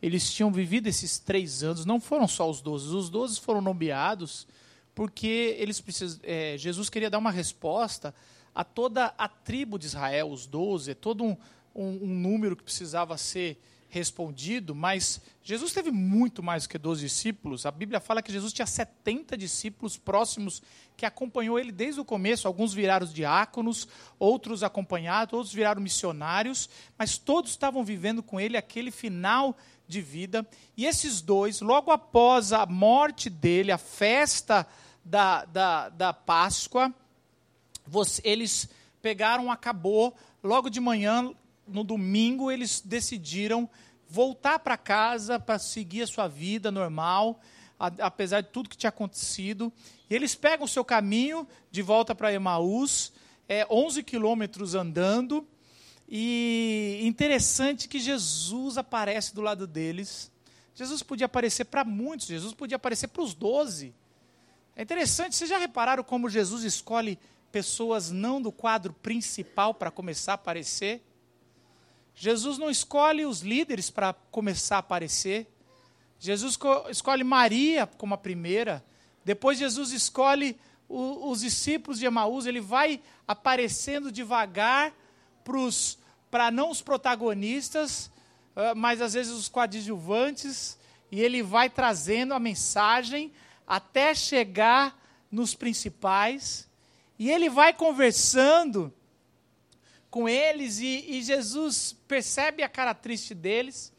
eles 0.00 0.32
tinham 0.32 0.52
vivido 0.52 0.86
esses 0.86 1.18
três 1.18 1.62
anos, 1.62 1.84
não 1.84 2.00
foram 2.00 2.28
só 2.28 2.48
os 2.48 2.60
doze, 2.60 2.94
os 2.94 3.10
doze 3.10 3.40
foram 3.40 3.60
nomeados 3.60 4.46
porque 4.94 5.54
eles 5.58 5.78
precisam, 5.80 6.18
é, 6.22 6.56
Jesus 6.56 6.88
queria 6.88 7.10
dar 7.10 7.18
uma 7.18 7.30
resposta 7.30 8.14
a 8.54 8.64
toda 8.64 9.14
a 9.18 9.28
tribo 9.28 9.78
de 9.78 9.84
Israel, 9.84 10.30
os 10.30 10.46
doze, 10.46 10.92
é 10.92 10.94
todo 10.94 11.22
um, 11.22 11.36
um, 11.74 12.04
um, 12.04 12.14
número 12.14 12.56
que 12.56 12.62
precisava 12.62 13.18
ser 13.18 13.60
respondido, 13.88 14.74
mas 14.74 15.20
Jesus 15.42 15.72
teve 15.72 15.90
muito 15.90 16.42
mais 16.42 16.64
do 16.64 16.68
que 16.68 16.78
12 16.78 17.00
discípulos. 17.02 17.66
A 17.66 17.70
Bíblia 17.70 18.00
fala 18.00 18.22
que 18.22 18.32
Jesus 18.32 18.52
tinha 18.52 18.66
70 18.66 19.36
discípulos 19.36 19.96
próximos 19.96 20.62
que 20.96 21.06
acompanhou 21.06 21.58
ele 21.58 21.70
desde 21.70 22.00
o 22.00 22.04
começo. 22.04 22.48
Alguns 22.48 22.74
viraram 22.74 23.06
diáconos, 23.06 23.86
outros 24.18 24.62
acompanhados, 24.62 25.34
outros 25.34 25.54
viraram 25.54 25.80
missionários, 25.80 26.68
mas 26.98 27.16
todos 27.16 27.52
estavam 27.52 27.84
vivendo 27.84 28.22
com 28.22 28.40
ele 28.40 28.56
aquele 28.56 28.90
final 28.90 29.56
de 29.86 30.00
vida. 30.00 30.46
E 30.76 30.84
esses 30.84 31.20
dois, 31.20 31.60
logo 31.60 31.90
após 31.90 32.52
a 32.52 32.66
morte 32.66 33.30
dele, 33.30 33.70
a 33.70 33.78
festa 33.78 34.66
da, 35.04 35.44
da, 35.44 35.88
da 35.90 36.12
Páscoa, 36.12 36.92
eles 38.24 38.68
pegaram, 39.00 39.50
acabou, 39.52 40.16
logo 40.42 40.68
de 40.68 40.80
manhã, 40.80 41.32
no 41.66 41.84
domingo, 41.84 42.50
eles 42.50 42.80
decidiram 42.80 43.68
voltar 44.08 44.58
para 44.58 44.76
casa 44.76 45.38
para 45.38 45.58
seguir 45.58 46.02
a 46.02 46.06
sua 46.06 46.28
vida 46.28 46.70
normal, 46.70 47.40
a, 47.78 47.86
apesar 48.00 48.40
de 48.40 48.48
tudo 48.48 48.68
que 48.68 48.76
tinha 48.76 48.90
acontecido. 48.90 49.72
E 50.08 50.14
eles 50.14 50.34
pegam 50.34 50.64
o 50.64 50.68
seu 50.68 50.84
caminho 50.84 51.46
de 51.70 51.82
volta 51.82 52.14
para 52.14 52.32
Emaús, 52.32 53.12
é, 53.48 53.66
11 53.70 54.02
quilômetros 54.02 54.74
andando, 54.74 55.46
e 56.08 57.00
interessante 57.02 57.88
que 57.88 57.98
Jesus 57.98 58.78
aparece 58.78 59.34
do 59.34 59.40
lado 59.40 59.66
deles. 59.66 60.30
Jesus 60.74 61.02
podia 61.02 61.26
aparecer 61.26 61.64
para 61.64 61.84
muitos, 61.84 62.26
Jesus 62.26 62.54
podia 62.54 62.76
aparecer 62.76 63.08
para 63.08 63.22
os 63.22 63.34
doze. 63.34 63.94
É 64.76 64.82
interessante, 64.82 65.34
vocês 65.34 65.50
já 65.50 65.58
repararam 65.58 66.04
como 66.04 66.28
Jesus 66.28 66.62
escolhe 66.62 67.18
pessoas 67.50 68.10
não 68.10 68.40
do 68.40 68.52
quadro 68.52 68.92
principal 68.92 69.72
para 69.72 69.90
começar 69.90 70.32
a 70.32 70.34
aparecer? 70.34 71.02
Jesus 72.16 72.56
não 72.56 72.70
escolhe 72.70 73.26
os 73.26 73.42
líderes 73.42 73.90
para 73.90 74.14
começar 74.30 74.76
a 74.76 74.78
aparecer. 74.78 75.46
Jesus 76.18 76.58
escolhe 76.90 77.22
Maria 77.22 77.86
como 77.86 78.14
a 78.14 78.18
primeira. 78.18 78.82
Depois 79.22 79.58
Jesus 79.58 79.92
escolhe 79.92 80.58
o, 80.88 81.30
os 81.30 81.42
discípulos 81.42 81.98
de 81.98 82.06
Emaús. 82.06 82.46
Ele 82.46 82.60
vai 82.60 83.02
aparecendo 83.28 84.10
devagar 84.10 84.94
para 86.30 86.50
não 86.50 86.70
os 86.70 86.80
protagonistas, 86.80 88.10
ah, 88.56 88.74
mas 88.74 89.02
às 89.02 89.12
vezes 89.12 89.32
os 89.32 89.48
coadjuvantes. 89.48 90.78
E 91.12 91.20
ele 91.20 91.42
vai 91.42 91.68
trazendo 91.68 92.32
a 92.32 92.40
mensagem 92.40 93.30
até 93.66 94.14
chegar 94.14 94.98
nos 95.30 95.54
principais, 95.54 96.68
e 97.18 97.30
ele 97.30 97.50
vai 97.50 97.72
conversando 97.72 98.92
com 100.16 100.26
eles, 100.26 100.78
e, 100.78 101.04
e 101.06 101.22
Jesus 101.22 101.94
percebe 102.08 102.62
a 102.62 102.68
cara 102.70 102.94
triste 102.94 103.34
deles, 103.34 103.92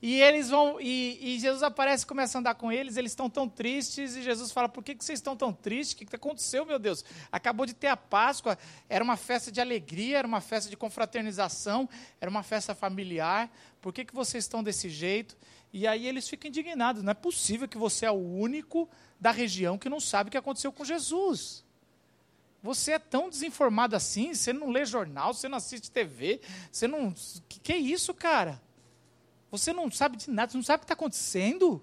e 0.00 0.22
eles 0.22 0.48
vão, 0.48 0.80
e, 0.80 1.18
e, 1.20 1.40
Jesus 1.40 1.60
aparece 1.64 2.04
e 2.04 2.06
começa 2.06 2.38
a 2.38 2.40
andar 2.40 2.54
com 2.54 2.70
eles, 2.70 2.96
eles 2.96 3.10
estão 3.10 3.28
tão 3.28 3.48
tristes, 3.48 4.14
e 4.14 4.22
Jesus 4.22 4.52
fala: 4.52 4.68
Por 4.68 4.84
que, 4.84 4.94
que 4.94 5.04
vocês 5.04 5.18
estão 5.18 5.36
tão 5.36 5.52
tristes? 5.52 5.94
O 5.94 5.96
que, 5.96 6.06
que 6.06 6.14
aconteceu, 6.14 6.64
meu 6.64 6.78
Deus? 6.78 7.04
Acabou 7.32 7.66
de 7.66 7.74
ter 7.74 7.88
a 7.88 7.96
Páscoa, 7.96 8.56
era 8.88 9.02
uma 9.02 9.16
festa 9.16 9.50
de 9.50 9.60
alegria, 9.60 10.18
era 10.18 10.28
uma 10.28 10.40
festa 10.40 10.70
de 10.70 10.76
confraternização, 10.76 11.88
era 12.20 12.30
uma 12.30 12.44
festa 12.44 12.72
familiar, 12.72 13.50
por 13.80 13.92
que, 13.92 14.04
que 14.04 14.14
vocês 14.14 14.44
estão 14.44 14.62
desse 14.62 14.88
jeito? 14.88 15.36
E 15.72 15.84
aí 15.84 16.06
eles 16.06 16.28
ficam 16.28 16.48
indignados: 16.48 17.02
Não 17.02 17.10
é 17.10 17.14
possível 17.14 17.66
que 17.66 17.76
você 17.76 18.06
é 18.06 18.10
o 18.12 18.14
único 18.14 18.88
da 19.18 19.32
região 19.32 19.76
que 19.76 19.88
não 19.88 19.98
sabe 19.98 20.28
o 20.28 20.30
que 20.30 20.38
aconteceu 20.38 20.70
com 20.70 20.84
Jesus. 20.84 21.65
Você 22.66 22.92
é 22.92 22.98
tão 22.98 23.30
desinformado 23.30 23.94
assim, 23.94 24.34
você 24.34 24.52
não 24.52 24.70
lê 24.70 24.84
jornal, 24.84 25.32
você 25.32 25.48
não 25.48 25.56
assiste 25.56 25.88
TV, 25.88 26.40
você 26.70 26.88
não. 26.88 27.14
Que, 27.48 27.60
que 27.60 27.72
é 27.72 27.78
isso, 27.78 28.12
cara? 28.12 28.60
Você 29.52 29.72
não 29.72 29.88
sabe 29.88 30.16
de 30.16 30.28
nada, 30.28 30.50
você 30.50 30.58
não 30.58 30.64
sabe 30.64 30.78
o 30.78 30.80
que 30.80 30.84
está 30.84 30.94
acontecendo. 30.94 31.80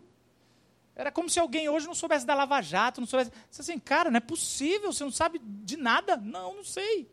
Era 0.93 1.09
como 1.09 1.29
se 1.29 1.39
alguém 1.39 1.69
hoje 1.69 1.87
não 1.87 1.95
soubesse 1.95 2.25
da 2.25 2.35
Lava 2.35 2.61
Jato, 2.61 2.99
não 2.99 3.07
soubesse. 3.07 3.31
Você 3.49 3.61
assim, 3.61 3.79
cara, 3.79 4.11
não 4.11 4.17
é 4.17 4.19
possível, 4.19 4.91
você 4.91 5.05
não 5.05 5.11
sabe 5.11 5.39
de 5.41 5.77
nada? 5.77 6.17
Não, 6.17 6.57
não 6.57 6.63
sei. 6.65 7.09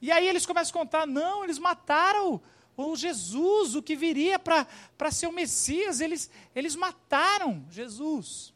E 0.00 0.12
aí 0.12 0.28
eles 0.28 0.46
começam 0.46 0.70
a 0.70 0.84
contar: 0.84 1.06
não, 1.08 1.42
eles 1.42 1.58
mataram 1.58 2.40
o 2.76 2.94
Jesus, 2.94 3.74
o 3.74 3.82
que 3.82 3.96
viria 3.96 4.38
para 4.38 5.10
ser 5.10 5.26
o 5.26 5.32
Messias, 5.32 6.00
eles, 6.00 6.30
eles 6.54 6.76
mataram 6.76 7.66
Jesus. 7.68 8.54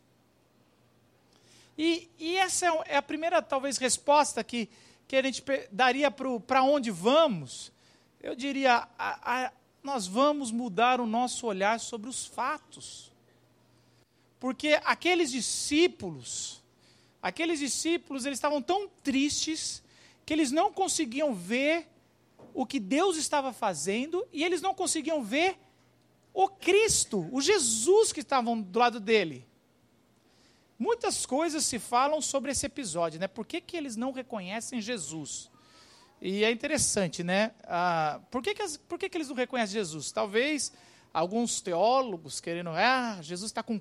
E, 1.77 2.09
e 2.19 2.37
essa 2.37 2.67
é, 2.67 2.83
é 2.87 2.97
a 2.97 3.03
primeira, 3.03 3.43
talvez, 3.43 3.79
resposta 3.79 4.43
que, 4.45 4.69
que 5.09 5.17
a 5.17 5.23
gente 5.23 5.43
daria 5.71 6.11
para 6.11 6.63
onde 6.63 6.91
vamos. 6.91 7.73
Eu 8.23 8.35
diria, 8.35 8.89
a, 8.99 9.47
a, 9.47 9.53
nós 9.83 10.07
vamos 10.07 10.51
mudar 10.51 11.01
o 11.01 11.07
nosso 11.07 11.47
olhar 11.47 11.79
sobre 11.81 12.09
os 12.09 12.27
fatos. 12.27 13.13
Porque 14.39 14.81
aqueles 14.85 15.31
discípulos, 15.31 16.63
aqueles 17.23 17.59
discípulos, 17.59 18.25
eles 18.25 18.39
estavam 18.39 18.63
tão 18.63 18.89
tristes 19.03 19.83
que 20.25 20.33
eles 20.33 20.51
não 20.51 20.73
conseguiam 20.73 21.35
ver 21.35 21.89
o 22.55 22.65
que 22.65 22.79
Deus 22.79 23.17
estava 23.17 23.53
fazendo 23.53 24.27
e 24.33 24.45
eles 24.45 24.63
não 24.63 24.75
conseguiam 24.75 25.23
ver 25.23 25.59
o 26.33 26.49
Cristo, 26.49 27.29
o 27.33 27.41
Jesus 27.41 28.13
que 28.13 28.21
estavam 28.21 28.61
do 28.61 28.79
lado 28.79 29.01
dele. 29.01 29.47
Muitas 30.79 31.25
coisas 31.25 31.65
se 31.65 31.79
falam 31.79 32.21
sobre 32.21 32.51
esse 32.51 32.67
episódio, 32.67 33.21
né? 33.21 33.29
Por 33.29 33.47
que, 33.47 33.61
que 33.61 33.77
eles 33.77 33.97
não 33.97 34.13
reconhecem 34.13 34.81
Jesus? 34.81 35.51
E 36.21 36.45
é 36.45 36.51
interessante, 36.51 37.23
né? 37.23 37.53
Ah, 37.65 38.21
por 38.31 38.43
que, 38.43 38.55
que, 38.55 38.63
as, 38.63 38.77
por 38.77 38.99
que, 38.99 39.09
que 39.09 39.17
eles 39.17 39.29
não 39.29 39.37
reconhecem 39.37 39.75
Jesus? 39.75 40.11
Talvez 40.11 40.73
alguns 41.13 41.61
teólogos 41.61 42.41
querendo, 42.41 42.71
ah, 42.71 43.19
Jesus 43.23 43.51
está 43.51 43.63
com 43.63 43.81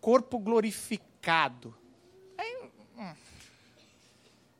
corpo 0.00 0.38
glorificado. 0.38 1.76
Hum, 2.96 3.14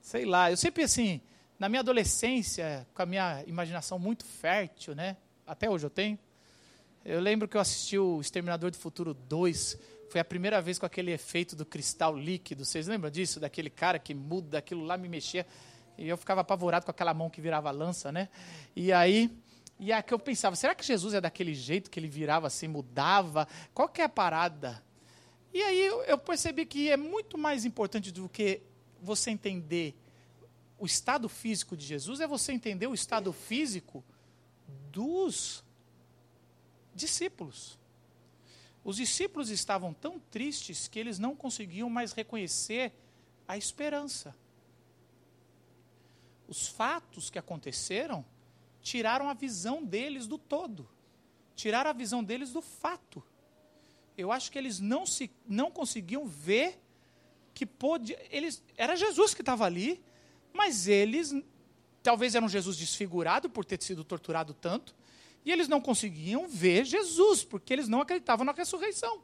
sei 0.01 0.25
lá, 0.25 0.51
eu 0.51 0.57
sempre 0.57 0.83
assim, 0.83 1.21
na 1.59 1.69
minha 1.69 1.81
adolescência, 1.81 2.87
com 2.93 3.03
a 3.03 3.07
minha 3.07 3.45
imaginação 3.47 3.99
muito 3.99 4.25
fértil, 4.25 4.95
né? 4.95 5.17
Até 5.47 5.71
hoje 5.71 5.87
eu 5.87 5.91
tenho. 5.91 6.19
Eu 7.05 7.21
lembro 7.21 7.49
que 7.49 7.57
eu 7.57 7.61
assisti 7.61 7.99
o 7.99 8.21
Exterminador 8.21 8.71
do 8.71 8.77
Futuro 8.77 9.15
2 9.15 9.79
foi 10.13 10.21
a 10.21 10.25
primeira 10.25 10.61
vez 10.61 10.79
com 10.79 10.85
aquele 10.85 11.11
efeito 11.11 11.57
do 11.57 11.65
cristal 11.65 12.15
líquido. 12.15 12.67
Vocês 12.67 12.87
lembram 12.87 13.11
disso? 13.11 13.41
Daquele 13.41 13.71
cara 13.71 13.99
que 13.99 14.13
muda, 14.13 14.59
aquilo 14.59 14.85
lá 14.85 14.99
me 14.99 15.09
mexia. 15.09 15.47
E 15.97 16.07
eu 16.07 16.19
ficava 16.19 16.43
apavorado 16.43 16.85
com 16.85 16.91
aquela 16.91 17.15
mão 17.15 17.31
que 17.31 17.41
virava 17.41 17.71
lança, 17.71 18.13
né? 18.13 18.29
E 18.77 18.93
aí, 18.93 19.31
e 19.81 19.91
aí 19.91 20.03
que 20.03 20.13
eu 20.13 20.19
pensava, 20.19 20.55
será 20.55 20.75
que 20.75 20.85
Jesus 20.85 21.15
é 21.15 21.21
daquele 21.21 21.55
jeito 21.55 21.91
que 21.91 21.99
ele 21.99 22.09
virava 22.09 22.47
assim, 22.47 22.69
mudava? 22.69 23.49
Qual 23.73 23.89
que 23.89 24.03
é 24.03 24.05
a 24.05 24.09
parada? 24.09 24.85
E 25.51 25.63
aí 25.63 25.87
eu 26.07 26.19
percebi 26.19 26.67
que 26.67 26.91
é 26.91 26.97
muito 26.99 27.39
mais 27.39 27.65
importante 27.65 28.13
do 28.13 28.29
que 28.29 28.61
você 29.01 29.31
entender 29.31 29.97
o 30.79 30.85
estado 30.85 31.27
físico 31.27 31.75
de 31.75 31.87
Jesus, 31.87 32.21
é 32.21 32.27
você 32.27 32.53
entender 32.53 32.87
o 32.87 32.93
estado 32.93 33.33
físico 33.33 34.05
dos 34.91 35.65
discípulos. 36.95 37.81
Os 38.85 38.97
discípulos 38.97 39.51
estavam 39.51 39.93
tão 39.93 40.19
tristes 40.19 40.89
que 40.89 40.99
eles 40.99 41.19
não 41.19 41.37
conseguiam 41.37 41.89
mais 41.89 42.13
reconhecer 42.13 42.93
a 43.47 43.57
esperança. 43.57 44.35
Os 46.49 46.67
fatos 46.67 47.31
que 47.31 47.39
aconteceram 47.39 48.25
tiraram 48.81 49.29
a 49.29 49.35
visão 49.35 49.83
deles 49.85 50.27
do 50.27 50.37
todo, 50.37 50.89
tiraram 51.55 51.91
a 51.91 51.95
visão 51.95 52.23
deles 52.25 52.51
do 52.51 52.61
fato. 52.61 53.23
Eu 54.19 54.33
acho 54.33 54.51
que 54.51 54.59
eles 54.59 54.81
não, 54.81 55.07
se, 55.07 55.31
não 55.47 55.71
conseguiam 55.71 56.27
ver 56.27 56.81
que 57.55 57.65
pôde. 57.65 58.17
Eles, 58.31 58.63
era 58.77 58.97
Jesus 58.97 59.33
que 59.33 59.43
estava 59.43 59.65
ali, 59.65 60.03
mas 60.53 60.89
eles 60.89 61.33
talvez 62.03 62.35
eram 62.35 62.49
Jesus 62.49 62.77
desfigurado 62.77 63.49
por 63.49 63.65
ter 63.65 63.81
sido 63.83 64.03
torturado 64.03 64.53
tanto, 64.53 64.95
e 65.45 65.51
eles 65.51 65.69
não 65.69 65.81
conseguiam 65.81 66.49
ver 66.49 66.85
Jesus, 66.85 67.45
porque 67.45 67.73
eles 67.73 67.89
não 67.89 68.01
acreditavam 68.01 68.45
na 68.45 68.53
ressurreição. 68.53 69.21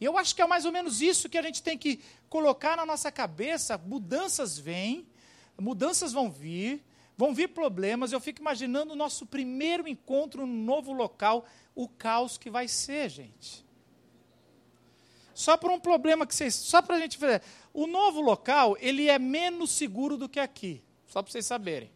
E 0.00 0.04
eu 0.04 0.16
acho 0.16 0.34
que 0.34 0.42
é 0.42 0.46
mais 0.46 0.64
ou 0.64 0.72
menos 0.72 1.00
isso 1.00 1.28
que 1.28 1.38
a 1.38 1.42
gente 1.42 1.62
tem 1.62 1.76
que 1.76 2.00
colocar 2.28 2.76
na 2.76 2.86
nossa 2.86 3.10
cabeça. 3.10 3.76
Mudanças 3.78 4.58
vêm, 4.58 5.06
mudanças 5.60 6.12
vão 6.12 6.30
vir, 6.30 6.84
vão 7.16 7.34
vir 7.34 7.48
problemas. 7.48 8.12
Eu 8.12 8.20
fico 8.20 8.40
imaginando 8.40 8.92
o 8.92 8.96
nosso 8.96 9.26
primeiro 9.26 9.88
encontro 9.88 10.46
no 10.46 10.52
novo 10.64 10.92
local, 10.92 11.44
o 11.74 11.88
caos 11.88 12.38
que 12.38 12.48
vai 12.48 12.68
ser, 12.68 13.08
gente. 13.08 13.66
Só 15.34 15.56
por 15.56 15.70
um 15.70 15.78
problema 15.80 16.26
que 16.26 16.34
vocês. 16.34 16.54
Só 16.54 16.82
para 16.82 16.96
a 16.96 17.00
gente 17.00 17.18
ver. 17.18 17.42
O 17.72 17.86
novo 17.86 18.20
local, 18.20 18.76
ele 18.80 19.08
é 19.08 19.18
menos 19.18 19.70
seguro 19.70 20.16
do 20.16 20.28
que 20.28 20.40
aqui. 20.40 20.82
Só 21.06 21.22
para 21.22 21.30
vocês 21.30 21.46
saberem. 21.46 21.90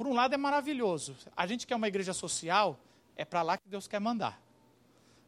Por 0.00 0.06
um 0.06 0.14
lado 0.14 0.32
é 0.32 0.38
maravilhoso. 0.38 1.14
A 1.36 1.46
gente 1.46 1.66
quer 1.66 1.76
uma 1.76 1.86
igreja 1.86 2.14
social, 2.14 2.80
é 3.14 3.22
para 3.22 3.42
lá 3.42 3.58
que 3.58 3.68
Deus 3.68 3.86
quer 3.86 4.00
mandar. 4.00 4.40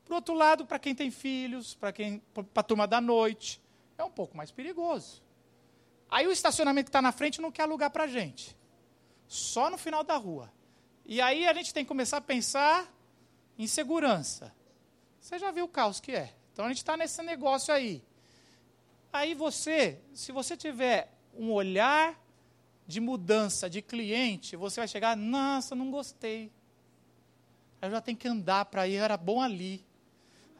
Por 0.03 0.15
outro 0.15 0.33
lado, 0.33 0.65
para 0.65 0.79
quem 0.79 0.95
tem 0.95 1.11
filhos, 1.11 1.75
para 1.75 1.93
quem 1.93 2.21
para 2.33 2.47
a 2.57 2.63
turma 2.63 2.87
da 2.87 2.99
noite, 2.99 3.61
é 3.99 4.03
um 4.03 4.11
pouco 4.11 4.35
mais 4.35 4.51
perigoso. 4.51 5.23
Aí 6.11 6.27
o 6.27 6.33
estacionamento 6.33 6.87
que 6.87 6.89
está 6.89 7.03
na 7.03 7.13
frente 7.13 7.39
não 7.39 7.53
quer 7.53 7.65
alugar 7.65 7.91
para 7.91 8.05
a 8.05 8.07
gente. 8.07 8.57
Só 9.29 9.69
no 9.69 9.77
final 9.77 10.03
da 10.03 10.17
rua. 10.17 10.51
E 11.05 11.21
aí 11.21 11.47
a 11.47 11.53
gente 11.53 11.75
tem 11.75 11.85
que 11.85 11.89
começar 11.89 12.17
a 12.17 12.23
pensar 12.23 12.91
em 13.59 13.67
segurança. 13.67 14.55
Você 15.21 15.39
já 15.39 15.51
viu 15.51 15.67
o 15.67 15.69
caos 15.69 16.01
que 16.01 16.13
é. 16.13 16.35
Então 16.51 16.65
a 16.65 16.69
gente 16.69 16.79
está 16.79 16.97
nesse 16.97 17.23
negócio 17.23 17.75
aí. 17.75 18.03
Aí 19.13 19.35
você, 19.35 20.01
se 20.15 20.33
você 20.33 20.57
tiver 20.57 21.13
um 21.35 21.53
olhar 21.53 22.22
de 22.87 23.01
mudança 23.01 23.71
de 23.71 23.81
cliente, 23.81 24.57
você 24.57 24.81
vai 24.81 24.89
chegar, 24.89 25.17
nossa, 25.17 25.75
não 25.75 25.91
gostei. 25.91 26.51
Eu 27.81 27.91
já 27.91 28.01
tenho 28.01 28.17
que 28.17 28.29
andar 28.29 28.67
para 28.67 28.87
ir, 28.87 28.97
era 28.97 29.17
bom 29.17 29.41
ali. 29.41 29.85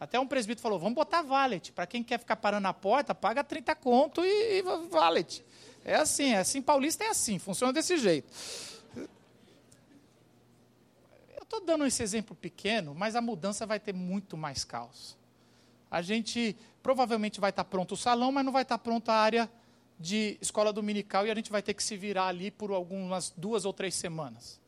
Até 0.01 0.19
um 0.19 0.27
presbítero 0.27 0.63
falou, 0.63 0.79
vamos 0.79 0.95
botar 0.95 1.23
valet. 1.23 1.71
Para 1.71 1.87
quem 1.87 2.03
quer 2.03 2.19
ficar 2.19 2.35
parando 2.35 2.65
na 2.65 2.73
porta, 2.73 3.15
paga 3.15 3.45
30 3.45 3.75
conto 3.77 4.25
e, 4.25 4.59
e 4.59 4.63
valet. 4.89 5.45
É 5.85 5.95
assim, 5.95 6.33
é 6.33 6.39
assim, 6.39 6.61
paulista 6.61 7.05
é 7.05 7.09
assim, 7.09 7.39
funciona 7.39 7.73
desse 7.73 7.97
jeito. 7.99 8.33
Eu 11.37 11.43
estou 11.43 11.61
dando 11.65 11.87
esse 11.87 12.03
exemplo 12.03 12.35
pequeno, 12.35 12.95
mas 12.95 13.15
a 13.15 13.21
mudança 13.21 13.65
vai 13.67 13.79
ter 13.79 13.93
muito 13.93 14.37
mais 14.37 14.65
caos. 14.65 15.17
A 15.91 16.03
gente 16.03 16.57
provavelmente 16.83 17.41
vai 17.41 17.51
estar 17.51 17.65
pronto 17.65 17.93
o 17.93 17.97
salão, 17.97 18.33
mas 18.33 18.45
não 18.45 18.53
vai 18.53 18.63
estar 18.63 18.79
pronta 18.79 19.13
a 19.13 19.17
área 19.17 19.51
de 20.03 20.37
escola 20.41 20.73
dominical 20.73 21.25
e 21.25 21.31
a 21.31 21.35
gente 21.35 21.51
vai 21.51 21.63
ter 21.63 21.75
que 21.75 21.83
se 21.83 21.97
virar 21.97 22.27
ali 22.27 22.51
por 22.51 22.73
algumas 22.73 23.33
duas 23.37 23.65
ou 23.65 23.73
três 23.73 23.95
semanas. 23.95 24.61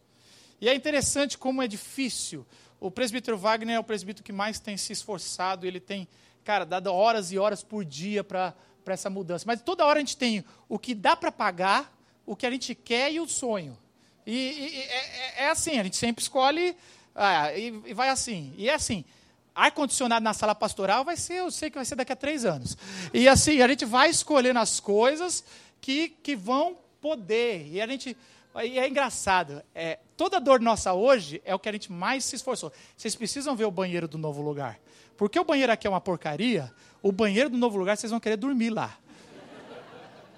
E 0.60 0.68
é 0.68 0.74
interessante 0.74 1.36
como 1.36 1.60
é 1.60 1.66
difícil. 1.66 2.46
O 2.78 2.88
presbítero 2.90 3.36
Wagner 3.36 3.76
é 3.76 3.80
o 3.80 3.84
presbítero 3.84 4.24
que 4.24 4.32
mais 4.32 4.60
tem 4.60 4.76
se 4.76 4.92
esforçado, 4.92 5.66
ele 5.66 5.80
tem, 5.80 6.06
cara, 6.44 6.64
dado 6.64 6.86
horas 6.92 7.32
e 7.32 7.38
horas 7.38 7.64
por 7.64 7.84
dia 7.84 8.22
para 8.22 8.54
essa 8.86 9.10
mudança. 9.10 9.44
Mas 9.44 9.60
toda 9.60 9.84
hora 9.84 9.98
a 9.98 10.00
gente 10.00 10.16
tem 10.16 10.44
o 10.68 10.78
que 10.78 10.94
dá 10.94 11.16
para 11.16 11.32
pagar, 11.32 11.92
o 12.24 12.36
que 12.36 12.46
a 12.46 12.50
gente 12.50 12.72
quer 12.72 13.12
e 13.12 13.18
o 13.18 13.28
sonho. 13.28 13.76
E, 14.24 14.32
e 14.32 14.82
é, 14.82 15.42
é, 15.42 15.44
é, 15.44 15.50
assim, 15.50 15.80
a 15.80 15.82
gente 15.82 15.96
sempre 15.96 16.22
escolhe 16.22 16.76
ah, 17.12 17.52
e, 17.52 17.82
e 17.86 17.92
vai 17.92 18.08
assim. 18.08 18.54
E 18.56 18.68
é 18.68 18.74
assim, 18.74 19.04
ar-condicionado 19.54 20.24
na 20.24 20.34
sala 20.34 20.54
pastoral 20.54 21.04
vai 21.04 21.16
ser, 21.16 21.34
eu 21.34 21.50
sei 21.50 21.70
que 21.70 21.76
vai 21.76 21.84
ser 21.84 21.94
daqui 21.94 22.12
a 22.12 22.16
três 22.16 22.44
anos. 22.44 22.76
E 23.12 23.28
assim, 23.28 23.60
a 23.62 23.68
gente 23.68 23.84
vai 23.84 24.10
escolhendo 24.10 24.58
as 24.58 24.80
coisas 24.80 25.44
que, 25.80 26.08
que 26.08 26.34
vão 26.34 26.76
poder. 27.00 27.68
E 27.70 27.80
a 27.80 27.86
gente. 27.86 28.16
E 28.62 28.78
é 28.78 28.88
engraçado, 28.88 29.62
é, 29.74 29.98
toda 30.16 30.40
dor 30.40 30.60
nossa 30.60 30.92
hoje 30.92 31.42
é 31.44 31.52
o 31.54 31.58
que 31.58 31.68
a 31.68 31.72
gente 31.72 31.90
mais 31.90 32.24
se 32.24 32.36
esforçou. 32.36 32.72
Vocês 32.96 33.16
precisam 33.16 33.56
ver 33.56 33.64
o 33.64 33.70
banheiro 33.70 34.06
do 34.06 34.16
novo 34.16 34.40
lugar. 34.42 34.78
Porque 35.16 35.38
o 35.38 35.44
banheiro 35.44 35.72
aqui 35.72 35.86
é 35.86 35.90
uma 35.90 36.00
porcaria, 36.00 36.72
o 37.02 37.10
banheiro 37.10 37.50
do 37.50 37.58
novo 37.58 37.76
lugar 37.76 37.96
vocês 37.96 38.10
vão 38.10 38.20
querer 38.20 38.36
dormir 38.36 38.70
lá. 38.70 38.96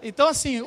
Então, 0.02 0.28
assim, 0.28 0.60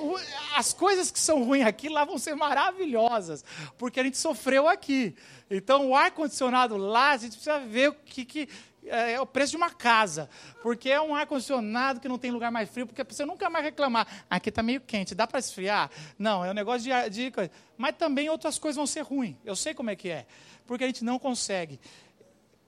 as 0.56 0.74
coisas 0.74 1.12
que 1.12 1.20
são 1.20 1.44
ruins 1.44 1.66
aqui 1.66 1.90
lá 1.90 2.04
vão 2.04 2.18
ser 2.18 2.36
maravilhosas, 2.36 3.44
porque 3.78 4.00
a 4.00 4.04
gente 4.04 4.18
sofreu 4.18 4.68
aqui. 4.68 5.16
Então, 5.50 5.90
o 5.90 5.96
ar-condicionado 5.96 6.78
lá, 6.78 7.12
a 7.12 7.18
gente 7.18 7.32
precisa 7.32 7.60
ver 7.60 7.90
o 7.90 7.94
que, 7.94 8.26
que 8.26 8.50
é, 8.86 9.14
é 9.14 9.22
o 9.22 9.26
preço 9.26 9.52
de 9.52 9.58
uma 9.58 9.70
casa, 9.70 10.30
porque 10.62 10.90
é 10.90 11.00
um 11.00 11.14
ar-condicionado 11.14 12.00
que 12.00 12.08
não 12.08 12.18
tem 12.18 12.32
lugar 12.32 12.52
mais 12.52 12.70
frio, 12.70 12.88
porque 12.88 13.04
você 13.04 13.26
nunca 13.26 13.50
mais 13.50 13.64
reclamar. 13.64 14.08
Aqui 14.30 14.50
está 14.50 14.64
meio 14.64 14.82
quente, 14.82 15.14
dá 15.14 15.28
para 15.28 15.40
esfriar? 15.40 15.90
Não, 16.18 16.44
é 16.44 16.52
um 16.52 16.54
negócio 16.54 16.82
de, 16.82 17.10
de. 17.10 17.32
Mas 17.78 17.96
também 17.98 18.30
outras 18.30 18.58
coisas 18.58 18.76
vão 18.76 18.88
ser 18.88 19.02
ruins. 19.02 19.36
Eu 19.46 19.56
sei 19.56 19.74
como 19.74 19.90
é 19.90 19.96
que 19.96 20.10
é, 20.10 20.26
porque 20.66 20.84
a 20.84 20.88
gente 20.88 21.04
não 21.04 21.20
consegue. 21.20 21.80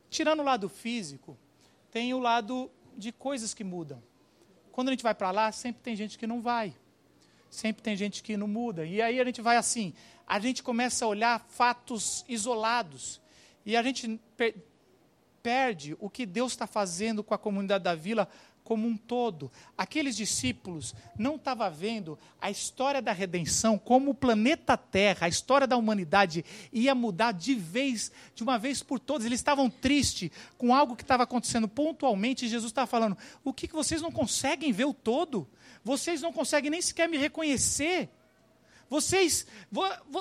Tirando 0.10 0.42
o 0.42 0.44
lado 0.44 0.68
físico, 0.68 1.38
tem 1.90 2.14
o 2.14 2.20
lado 2.20 2.70
de 2.98 3.12
coisas 3.12 3.54
que 3.54 3.64
mudam. 3.64 4.02
Quando 4.72 4.90
a 4.90 4.92
gente 4.92 5.04
vai 5.04 5.14
para 5.14 5.32
lá, 5.32 5.52
sempre 5.52 5.82
tem 5.82 5.96
gente 5.96 6.18
que 6.18 6.26
não 6.26 6.42
vai. 6.42 6.74
Sempre 7.50 7.84
tem 7.84 7.96
gente 7.96 8.24
que 8.24 8.38
não 8.38 8.48
muda. 8.48 8.86
E 8.86 9.02
aí 9.02 9.20
a 9.20 9.26
gente 9.26 9.42
vai 9.42 9.58
assim, 9.58 9.94
a 10.26 10.40
gente 10.40 10.64
começa 10.64 11.04
a 11.04 11.08
olhar 11.08 11.46
fatos 11.50 12.24
isolados. 12.28 13.22
E 13.66 13.76
a 13.76 13.84
gente 13.84 14.20
perde 15.42 15.96
o 16.00 16.10
que 16.10 16.26
Deus 16.26 16.54
está 16.54 16.68
fazendo 16.68 17.24
com 17.24 17.34
a 17.34 17.38
comunidade 17.38 17.84
da 17.84 17.96
vila 17.96 18.28
como 18.64 18.88
um 18.88 18.96
todo. 18.96 19.52
Aqueles 19.78 20.16
discípulos 20.16 20.96
não 21.18 21.36
estavam 21.36 21.72
vendo 21.72 22.18
a 22.40 22.50
história 22.50 23.02
da 23.02 23.12
redenção 23.12 23.78
como 23.78 24.12
o 24.12 24.16
planeta 24.16 24.78
Terra, 24.78 25.26
a 25.26 25.30
história 25.30 25.68
da 25.68 25.78
humanidade 25.78 26.46
ia 26.72 26.96
mudar 26.96 27.34
de 27.34 27.56
vez, 27.56 28.12
de 28.34 28.44
uma 28.44 28.58
vez 28.58 28.82
por 28.82 29.00
todas. 29.00 29.26
Eles 29.26 29.40
estavam 29.40 29.70
tristes 29.70 30.32
com 30.58 30.74
algo 30.74 30.96
que 30.96 31.04
estava 31.04 31.24
acontecendo 31.24 31.68
pontualmente 31.68 32.46
e 32.46 32.50
Jesus 32.50 32.72
estava 32.72 32.88
falando: 32.88 33.18
o 33.44 33.52
que, 33.52 33.68
que 33.68 33.76
vocês 33.76 34.02
não 34.02 34.12
conseguem 34.12 34.72
ver 34.72 34.86
o 34.86 34.94
todo? 34.94 35.48
Vocês 35.84 36.22
não 36.22 36.32
conseguem 36.32 36.72
nem 36.72 36.82
sequer 36.82 37.10
me 37.10 37.18
reconhecer. 37.18 38.10
Vocês, 38.90 39.48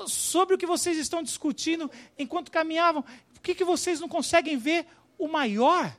sobre 0.06 0.54
o 0.54 0.59
que 0.59 0.66
vocês 0.66 0.96
estão 0.96 1.24
discutindo 1.24 1.90
enquanto 2.16 2.52
caminhavam, 2.52 3.02
por 3.35 3.42
que, 3.42 3.54
que 3.54 3.64
vocês 3.64 3.98
não 3.98 4.09
conseguem 4.09 4.56
ver 4.56 4.87
o 5.20 5.28
maior? 5.28 5.94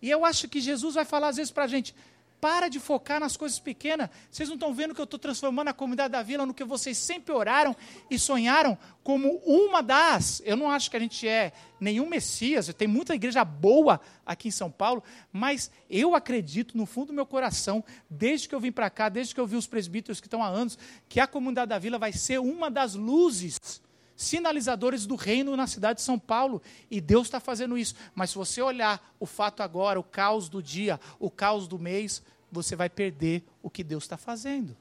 E 0.00 0.10
eu 0.10 0.24
acho 0.24 0.48
que 0.48 0.60
Jesus 0.60 0.94
vai 0.94 1.04
falar 1.04 1.28
às 1.28 1.36
vezes 1.36 1.52
para 1.52 1.64
a 1.64 1.68
gente: 1.68 1.94
para 2.42 2.68
de 2.68 2.80
focar 2.80 3.20
nas 3.20 3.36
coisas 3.36 3.60
pequenas. 3.60 4.10
Vocês 4.28 4.48
não 4.48 4.56
estão 4.56 4.74
vendo 4.74 4.92
que 4.92 5.00
eu 5.00 5.04
estou 5.04 5.16
transformando 5.16 5.68
a 5.68 5.72
comunidade 5.72 6.10
da 6.10 6.24
vila 6.24 6.44
no 6.44 6.52
que 6.52 6.64
vocês 6.64 6.98
sempre 6.98 7.32
oraram 7.32 7.74
e 8.10 8.18
sonharam 8.18 8.76
como 9.04 9.36
uma 9.46 9.80
das. 9.80 10.42
Eu 10.44 10.56
não 10.56 10.68
acho 10.68 10.90
que 10.90 10.96
a 10.96 11.00
gente 11.00 11.28
é 11.28 11.52
nenhum 11.78 12.08
Messias, 12.08 12.66
tem 12.74 12.88
muita 12.88 13.14
igreja 13.14 13.44
boa 13.44 14.00
aqui 14.26 14.48
em 14.48 14.50
São 14.50 14.72
Paulo, 14.72 15.04
mas 15.32 15.70
eu 15.88 16.16
acredito 16.16 16.76
no 16.76 16.84
fundo 16.84 17.08
do 17.08 17.12
meu 17.12 17.26
coração, 17.26 17.84
desde 18.10 18.48
que 18.48 18.54
eu 18.56 18.60
vim 18.60 18.72
para 18.72 18.90
cá, 18.90 19.08
desde 19.08 19.32
que 19.32 19.40
eu 19.40 19.46
vi 19.46 19.54
os 19.54 19.68
presbíteros 19.68 20.20
que 20.20 20.26
estão 20.26 20.42
há 20.42 20.48
anos, 20.48 20.76
que 21.08 21.20
a 21.20 21.28
comunidade 21.28 21.68
da 21.68 21.78
vila 21.78 21.96
vai 21.96 22.12
ser 22.12 22.40
uma 22.40 22.68
das 22.68 22.96
luzes 22.96 23.80
sinalizadores 24.16 25.06
do 25.06 25.14
reino 25.14 25.56
na 25.56 25.66
cidade 25.66 25.98
de 25.98 26.04
São 26.04 26.18
Paulo. 26.18 26.62
E 26.90 27.00
Deus 27.00 27.26
está 27.26 27.40
fazendo 27.40 27.76
isso. 27.76 27.94
Mas 28.14 28.30
se 28.30 28.36
você 28.36 28.62
olhar 28.62 29.14
o 29.18 29.26
fato 29.26 29.62
agora, 29.62 29.98
o 29.98 30.04
caos 30.04 30.48
do 30.48 30.62
dia, 30.62 31.00
o 31.18 31.30
caos 31.30 31.66
do 31.66 31.78
mês, 31.78 32.22
você 32.50 32.76
vai 32.76 32.90
perder 32.90 33.42
o 33.62 33.70
que 33.70 33.82
Deus 33.82 34.04
está 34.04 34.16
fazendo. 34.16 34.76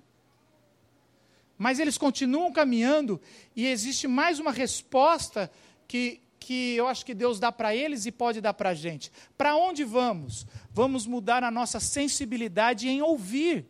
Mas 1.57 1.79
eles 1.79 1.97
continuam 1.97 2.51
caminhando 2.51 3.21
e 3.55 3.67
existe 3.67 4.07
mais 4.07 4.39
uma 4.39 4.51
resposta 4.51 5.51
que, 5.87 6.19
que 6.39 6.75
eu 6.75 6.87
acho 6.87 7.05
que 7.05 7.13
Deus 7.13 7.39
dá 7.39 7.51
para 7.51 7.75
eles 7.75 8.05
e 8.07 8.11
pode 8.11 8.41
dar 8.41 8.53
para 8.55 8.71
a 8.71 8.73
gente. 8.73 9.11
Para 9.37 9.55
onde 9.55 9.83
vamos? 9.83 10.47
Vamos 10.71 11.05
mudar 11.05 11.43
a 11.43 11.51
nossa 11.51 11.79
sensibilidade 11.79 12.89
em 12.89 13.01
ouvir. 13.01 13.67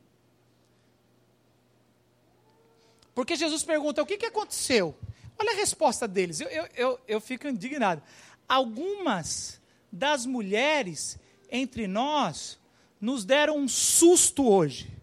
Porque 3.14 3.36
Jesus 3.36 3.64
pergunta: 3.64 4.02
o 4.02 4.06
que, 4.06 4.18
que 4.18 4.26
aconteceu? 4.26 4.96
Olha 5.42 5.54
a 5.54 5.56
resposta 5.56 6.08
deles, 6.08 6.40
eu, 6.40 6.48
eu, 6.50 6.68
eu, 6.76 7.00
eu 7.08 7.20
fico 7.20 7.48
indignado. 7.48 8.04
Algumas 8.48 9.60
das 9.92 10.24
mulheres 10.24 11.18
entre 11.50 11.88
nós 11.88 12.60
nos 13.00 13.26
deram 13.26 13.58
um 13.58 13.68
susto 13.68 14.48
hoje. 14.48 14.96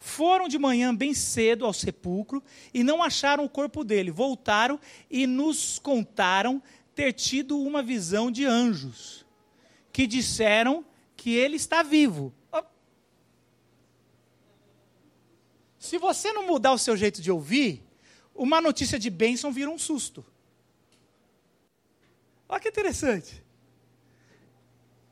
Foram 0.00 0.48
de 0.48 0.58
manhã 0.58 0.92
bem 0.92 1.14
cedo 1.14 1.64
ao 1.64 1.72
sepulcro 1.72 2.42
e 2.74 2.82
não 2.82 3.04
acharam 3.04 3.44
o 3.44 3.48
corpo 3.48 3.84
dele. 3.84 4.10
Voltaram 4.10 4.80
e 5.08 5.28
nos 5.28 5.78
contaram 5.78 6.60
ter 6.92 7.12
tido 7.12 7.56
uma 7.56 7.84
visão 7.84 8.32
de 8.32 8.44
anjos 8.44 9.24
que 9.92 10.08
disseram 10.08 10.84
que 11.16 11.36
ele 11.36 11.54
está 11.54 11.84
vivo. 11.84 12.34
Se 15.78 15.98
você 15.98 16.32
não 16.32 16.48
mudar 16.48 16.72
o 16.72 16.78
seu 16.78 16.96
jeito 16.96 17.22
de 17.22 17.30
ouvir, 17.30 17.83
uma 18.34 18.60
notícia 18.60 18.98
de 18.98 19.08
bênção 19.10 19.52
vira 19.52 19.70
um 19.70 19.78
susto. 19.78 20.24
Olha 22.48 22.60
que 22.60 22.68
interessante. 22.68 23.42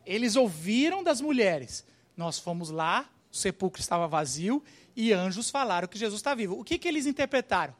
Eles 0.05 0.37
ouviram 0.37 1.03
das 1.03 1.21
mulheres. 1.21 1.85
Nós 2.17 2.39
fomos 2.39 2.71
lá, 2.71 3.09
o 3.31 3.37
sepulcro 3.37 3.81
estava 3.81 4.07
vazio 4.09 4.63
e 4.95 5.13
anjos 5.13 5.51
falaram 5.51 5.89
que 5.89 5.99
Jesus 5.99 6.19
está 6.19 6.35
vivo. 6.35 6.59
O 6.59 6.65
que, 6.65 6.79
que 6.79 6.89
eles 6.89 7.07
interpretaram? 7.07 7.75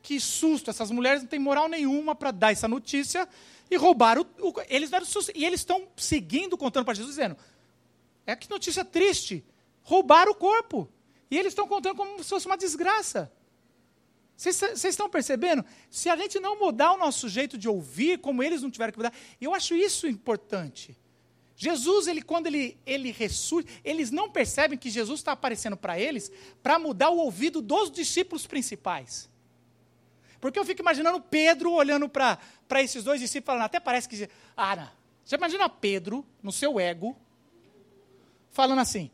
Que 0.00 0.18
susto, 0.20 0.70
essas 0.70 0.90
mulheres 0.90 1.22
não 1.22 1.28
têm 1.28 1.38
moral 1.38 1.68
nenhuma 1.68 2.14
para 2.14 2.30
dar 2.30 2.52
essa 2.52 2.68
notícia 2.68 3.28
e 3.70 3.76
roubaram. 3.76 4.24
O, 4.40 4.48
o, 4.48 4.54
eles 4.68 4.90
deram 4.90 5.04
susto. 5.04 5.32
E 5.34 5.44
eles 5.44 5.60
estão 5.60 5.88
seguindo, 5.96 6.56
contando 6.56 6.84
para 6.84 6.94
Jesus, 6.94 7.16
dizendo: 7.16 7.36
É 8.24 8.34
que 8.36 8.48
notícia 8.48 8.84
triste. 8.84 9.44
Roubaram 9.82 10.32
o 10.32 10.34
corpo. 10.34 10.88
E 11.30 11.36
eles 11.36 11.52
estão 11.52 11.68
contando 11.68 11.96
como 11.96 12.22
se 12.22 12.30
fosse 12.30 12.46
uma 12.46 12.56
desgraça. 12.56 13.30
Vocês 14.38 14.84
estão 14.84 15.10
percebendo? 15.10 15.64
Se 15.90 16.08
a 16.08 16.16
gente 16.16 16.38
não 16.38 16.60
mudar 16.60 16.92
o 16.92 16.96
nosso 16.96 17.28
jeito 17.28 17.58
de 17.58 17.68
ouvir, 17.68 18.20
como 18.20 18.40
eles 18.40 18.62
não 18.62 18.70
tiveram 18.70 18.92
que 18.92 18.98
mudar, 18.98 19.12
eu 19.40 19.52
acho 19.52 19.74
isso 19.74 20.06
importante. 20.06 20.96
Jesus, 21.56 22.06
ele, 22.06 22.22
quando 22.22 22.46
ele, 22.46 22.78
ele 22.86 23.10
ressurge, 23.10 23.66
eles 23.84 24.12
não 24.12 24.30
percebem 24.30 24.78
que 24.78 24.90
Jesus 24.90 25.18
está 25.18 25.32
aparecendo 25.32 25.76
para 25.76 25.98
eles 25.98 26.30
para 26.62 26.78
mudar 26.78 27.10
o 27.10 27.18
ouvido 27.18 27.60
dos 27.60 27.90
discípulos 27.90 28.46
principais. 28.46 29.28
Porque 30.40 30.56
eu 30.56 30.64
fico 30.64 30.82
imaginando 30.82 31.20
Pedro 31.20 31.72
olhando 31.72 32.08
para 32.08 32.38
esses 32.76 33.02
dois 33.02 33.20
discípulos, 33.20 33.46
falando, 33.46 33.64
até 33.64 33.80
parece 33.80 34.08
que. 34.08 34.30
Ah, 34.56 34.76
não. 34.76 34.90
Você 35.24 35.34
imagina 35.34 35.68
Pedro, 35.68 36.24
no 36.40 36.52
seu 36.52 36.78
ego, 36.78 37.18
falando 38.52 38.78
assim: 38.78 39.10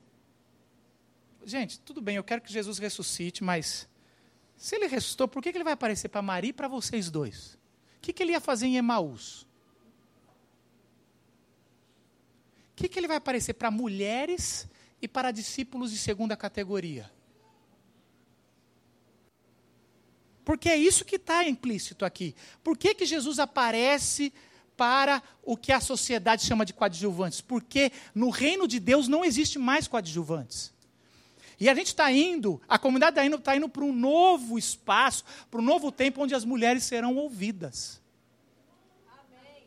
Gente, 1.46 1.80
tudo 1.80 2.02
bem, 2.02 2.16
eu 2.16 2.24
quero 2.24 2.42
que 2.42 2.52
Jesus 2.52 2.76
ressuscite, 2.76 3.42
mas 3.42 3.88
se 4.56 4.76
ele 4.76 4.86
ressuscitou, 4.86 5.28
por 5.28 5.42
que, 5.42 5.50
que 5.50 5.58
ele 5.58 5.64
vai 5.64 5.72
aparecer 5.74 6.08
para 6.08 6.22
Maria 6.22 6.50
e 6.50 6.52
para 6.52 6.68
vocês 6.68 7.10
dois? 7.10 7.54
O 7.98 8.00
que, 8.00 8.12
que 8.12 8.22
ele 8.22 8.32
ia 8.32 8.40
fazer 8.40 8.66
em 8.66 8.76
Emaús? 8.76 9.42
O 12.72 12.76
que, 12.76 12.88
que 12.88 12.98
ele 12.98 13.08
vai 13.08 13.16
aparecer 13.16 13.54
para 13.54 13.70
mulheres 13.70 14.66
e 15.00 15.06
para 15.06 15.30
discípulos 15.30 15.90
de 15.90 15.98
segunda 15.98 16.36
categoria? 16.36 17.10
Porque 20.44 20.68
é 20.68 20.76
isso 20.76 21.04
que 21.04 21.16
está 21.16 21.46
implícito 21.48 22.04
aqui. 22.04 22.34
Por 22.62 22.76
que, 22.76 22.94
que 22.94 23.06
Jesus 23.06 23.38
aparece 23.38 24.32
para 24.76 25.22
o 25.42 25.56
que 25.56 25.72
a 25.72 25.80
sociedade 25.80 26.44
chama 26.44 26.66
de 26.66 26.74
coadjuvantes? 26.74 27.40
Porque 27.40 27.90
no 28.14 28.28
reino 28.28 28.68
de 28.68 28.78
Deus 28.78 29.08
não 29.08 29.24
existe 29.24 29.58
mais 29.58 29.88
coadjuvantes. 29.88 30.73
E 31.58 31.68
a 31.68 31.74
gente 31.74 31.88
está 31.88 32.10
indo, 32.10 32.60
a 32.68 32.78
comunidade 32.78 33.12
está 33.12 33.24
indo, 33.24 33.38
tá 33.38 33.56
indo 33.56 33.68
para 33.68 33.84
um 33.84 33.92
novo 33.92 34.58
espaço, 34.58 35.24
para 35.50 35.60
um 35.60 35.64
novo 35.64 35.92
tempo 35.92 36.22
onde 36.22 36.34
as 36.34 36.44
mulheres 36.44 36.84
serão 36.84 37.16
ouvidas. 37.16 38.02
Amém. 39.06 39.62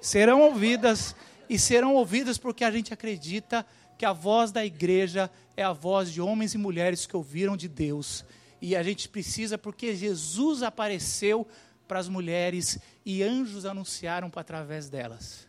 Serão 0.00 0.40
ouvidas 0.40 1.14
e 1.48 1.58
serão 1.58 1.94
ouvidas 1.94 2.38
porque 2.38 2.64
a 2.64 2.70
gente 2.70 2.94
acredita 2.94 3.66
que 3.98 4.06
a 4.06 4.12
voz 4.12 4.50
da 4.50 4.64
igreja 4.64 5.30
é 5.56 5.62
a 5.62 5.72
voz 5.72 6.10
de 6.10 6.20
homens 6.22 6.54
e 6.54 6.58
mulheres 6.58 7.06
que 7.06 7.16
ouviram 7.16 7.56
de 7.56 7.68
Deus. 7.68 8.24
E 8.60 8.74
a 8.74 8.82
gente 8.82 9.08
precisa 9.08 9.58
porque 9.58 9.94
Jesus 9.94 10.62
apareceu 10.62 11.46
para 11.86 11.98
as 11.98 12.08
mulheres 12.08 12.78
e 13.04 13.22
anjos 13.22 13.66
anunciaram 13.66 14.30
para 14.30 14.40
através 14.40 14.88
delas. 14.88 15.48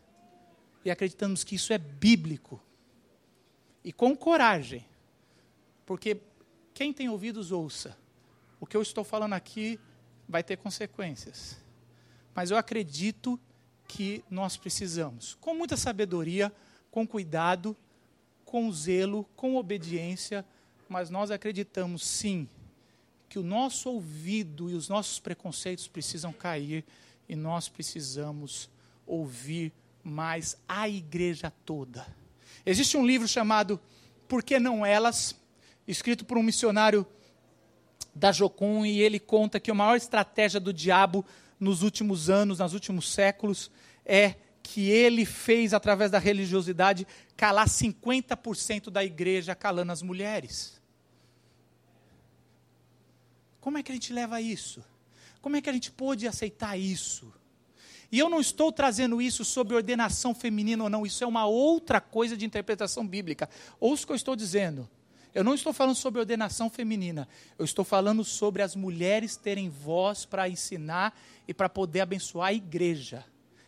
E 0.84 0.92
acreditamos 0.92 1.44
que 1.44 1.56
isso 1.56 1.72
é 1.72 1.78
bíblico. 1.78 2.62
E 3.84 3.94
com 3.94 4.16
coragem. 4.16 4.86
Porque 5.92 6.22
quem 6.74 6.94
tem 6.94 7.10
ouvidos, 7.10 7.52
ouça. 7.52 7.98
O 8.62 8.66
que 8.66 8.78
eu 8.78 8.82
estou 8.82 9.04
falando 9.04 9.34
aqui 9.34 9.78
vai 10.26 10.42
ter 10.42 10.56
consequências. 10.56 11.58
Mas 12.34 12.50
eu 12.50 12.56
acredito 12.56 13.38
que 13.90 14.24
nós 14.32 14.56
precisamos. 14.56 15.38
Com 15.42 15.54
muita 15.54 15.76
sabedoria, 15.76 16.50
com 16.90 17.06
cuidado, 17.06 17.76
com 18.46 18.72
zelo, 18.72 19.26
com 19.36 19.58
obediência, 19.58 20.46
mas 20.88 21.10
nós 21.10 21.30
acreditamos 21.30 22.08
sim 22.08 22.48
que 23.28 23.38
o 23.38 23.44
nosso 23.44 23.90
ouvido 23.90 24.70
e 24.70 24.76
os 24.76 24.88
nossos 24.88 25.20
preconceitos 25.20 25.90
precisam 25.90 26.32
cair 26.32 26.86
e 27.28 27.36
nós 27.36 27.68
precisamos 27.68 28.70
ouvir 29.06 29.74
mais 30.02 30.56
a 30.70 30.88
igreja 30.88 31.52
toda. 31.66 32.08
Existe 32.66 32.96
um 32.96 33.06
livro 33.06 33.28
chamado 33.28 33.78
Por 34.26 34.42
que 34.42 34.58
não 34.58 34.86
elas, 34.86 35.36
escrito 35.88 36.26
por 36.26 36.38
um 36.38 36.44
missionário 36.44 37.06
da 38.14 38.32
Jocum 38.32 38.86
e 38.86 39.02
ele 39.02 39.20
conta 39.20 39.60
que 39.60 39.72
a 39.72 39.74
maior 39.74 39.96
estratégia 39.96 40.60
do 40.60 40.74
diabo 40.74 41.26
nos 41.60 41.84
últimos 41.84 42.30
anos, 42.30 42.60
nos 42.60 42.74
últimos 42.74 43.12
séculos, 43.12 43.72
é 44.06 44.36
que 44.64 44.90
ele 44.90 45.26
fez, 45.26 45.74
através 45.74 46.12
da 46.12 46.20
religiosidade, 46.20 47.08
calar 47.36 47.68
50% 47.68 48.90
da 48.90 49.04
igreja, 49.04 49.56
calando 49.56 49.92
as 49.92 50.02
mulheres. 50.02 50.80
Como 53.60 53.78
é 53.78 53.84
que 53.84 53.92
a 53.92 53.96
gente 53.96 54.12
leva 54.14 54.42
isso? 54.42 54.84
Como 55.42 55.56
é 55.56 55.62
que 55.62 55.70
a 55.70 55.74
gente 55.74 55.92
pôde 55.92 56.28
aceitar 56.28 56.78
isso? 56.78 57.34
E 58.12 58.20
eu 58.20 58.30
não 58.30 58.42
estou 58.42 58.72
trazendo 58.72 59.22
isso 59.22 59.46
sobre 59.46 59.76
ordenação 59.76 60.36
feminina 60.36 60.84
ou 60.84 60.90
não, 60.90 61.06
isso 61.06 61.24
é 61.24 61.28
uma 61.28 61.46
outra 61.46 62.02
coisa 62.02 62.36
de 62.36 62.46
interpretação 62.46 63.08
bíblica. 63.08 63.50
Ouça 63.80 64.04
o 64.04 64.08
que 64.08 64.12
eu 64.12 64.18
estou 64.18 64.36
dizendo. 64.36 64.90
Eu 65.34 65.44
não 65.44 65.54
estou 65.54 65.72
falando 65.72 65.96
sobre 65.96 66.20
ordenação 66.20 66.70
feminina, 66.70 67.28
eu 67.58 67.64
estou 67.64 67.86
falando 67.86 68.24
sobre 68.24 68.62
as 68.62 68.76
mulheres 68.76 69.38
terem 69.38 69.70
voz 69.70 70.26
para 70.26 70.50
ensinar 70.50 71.18
e 71.48 71.54
para 71.54 71.70
poder 71.70 72.02
abençoar 72.02 72.50
a 72.50 72.54
igreja. 72.54 73.26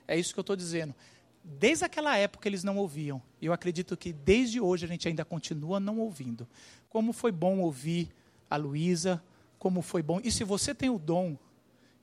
É 0.08 0.17
isso 0.17 0.34
que 0.34 0.39
eu 0.39 0.41
estou 0.41 0.56
dizendo. 0.56 0.93
Desde 1.43 1.86
aquela 1.86 2.17
época 2.17 2.47
eles 2.47 2.63
não 2.63 2.78
ouviam. 2.78 3.21
E 3.41 3.45
eu 3.45 3.54
acredito 3.54 3.97
que 3.97 4.13
desde 4.13 4.60
hoje 4.60 4.86
a 4.86 4.88
gente 4.88 5.08
ainda 5.08 5.26
continua 5.26 5.80
não 5.80 5.99
ouvindo. 5.99 6.47
Como 6.89 7.12
foi 7.12 7.32
bom 7.32 7.60
ouvir 7.60 8.10
a 8.49 8.56
Luísa, 8.56 9.21
como 9.58 9.82
foi 9.82 10.02
bom. 10.02 10.19
E 10.23 10.32
se 10.32 10.43
você 10.43 10.76
tem 10.76 10.89
o 10.89 10.99
dom, 10.99 11.38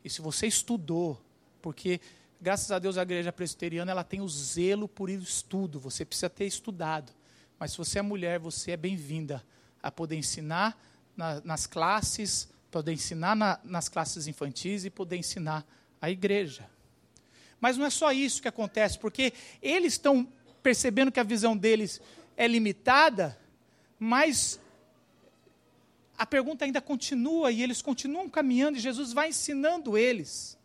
e 0.04 0.10
se 0.10 0.22
você 0.22 0.46
estudou, 0.46 1.20
porque 1.60 2.00
graças 2.40 2.70
a 2.70 2.78
Deus 2.78 2.96
a 2.96 3.02
igreja 3.02 3.32
presbiteriana 3.32 3.92
ela 3.92 4.04
tem 4.04 4.20
o 4.20 4.28
zelo 4.28 4.88
por 4.88 5.10
estudo, 5.10 5.78
você 5.78 6.04
precisa 6.04 6.30
ter 6.30 6.46
estudado. 6.46 7.12
Mas 7.60 7.72
se 7.72 7.78
você 7.78 7.98
é 7.98 8.02
mulher, 8.02 8.38
você 8.38 8.70
é 8.70 8.76
bem-vinda 8.76 9.44
a 9.82 9.92
poder 9.92 10.16
ensinar 10.16 10.82
na, 11.14 11.42
nas 11.42 11.66
classes, 11.66 12.48
poder 12.70 12.94
ensinar 12.94 13.36
na, 13.36 13.60
nas 13.62 13.86
classes 13.86 14.26
infantis 14.26 14.86
e 14.86 14.90
poder 14.90 15.18
ensinar 15.18 15.66
a 16.00 16.10
igreja. 16.10 16.66
Mas 17.60 17.76
não 17.76 17.84
é 17.84 17.90
só 17.90 18.12
isso 18.12 18.40
que 18.40 18.48
acontece, 18.48 18.98
porque 18.98 19.34
eles 19.60 19.92
estão 19.92 20.26
percebendo 20.62 21.12
que 21.12 21.20
a 21.20 21.22
visão 21.22 21.54
deles 21.54 22.00
é 22.34 22.48
limitada, 22.48 23.38
mas 23.98 24.58
a 26.16 26.24
pergunta 26.24 26.64
ainda 26.64 26.80
continua 26.80 27.52
e 27.52 27.62
eles 27.62 27.82
continuam 27.82 28.30
caminhando 28.30 28.78
e 28.78 28.80
Jesus 28.80 29.12
vai 29.12 29.28
ensinando 29.28 29.98
eles. 29.98 30.56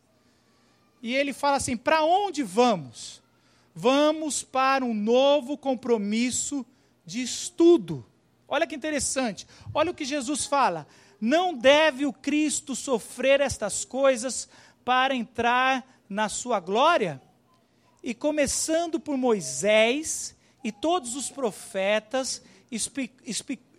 E 1.01 1.13
ele 1.13 1.33
fala 1.33 1.57
assim: 1.57 1.75
para 1.75 2.05
onde 2.05 2.41
vamos? 2.41 3.21
Vamos 3.73 4.43
para 4.43 4.85
um 4.85 4.93
novo 4.93 5.57
compromisso 5.57 6.65
de 7.05 7.21
estudo. 7.21 8.05
Olha 8.47 8.67
que 8.67 8.75
interessante. 8.75 9.47
Olha 9.73 9.91
o 9.91 9.93
que 9.93 10.05
Jesus 10.05 10.45
fala. 10.45 10.87
Não 11.19 11.53
deve 11.53 12.05
o 12.05 12.13
Cristo 12.13 12.75
sofrer 12.75 13.41
estas 13.41 13.85
coisas 13.85 14.49
para 14.83 15.15
entrar 15.15 16.03
na 16.09 16.29
sua 16.29 16.59
glória? 16.59 17.21
E 18.03 18.13
começando 18.13 18.99
por 18.99 19.17
Moisés 19.17 20.35
e 20.63 20.71
todos 20.71 21.15
os 21.15 21.29
profetas, 21.29 22.43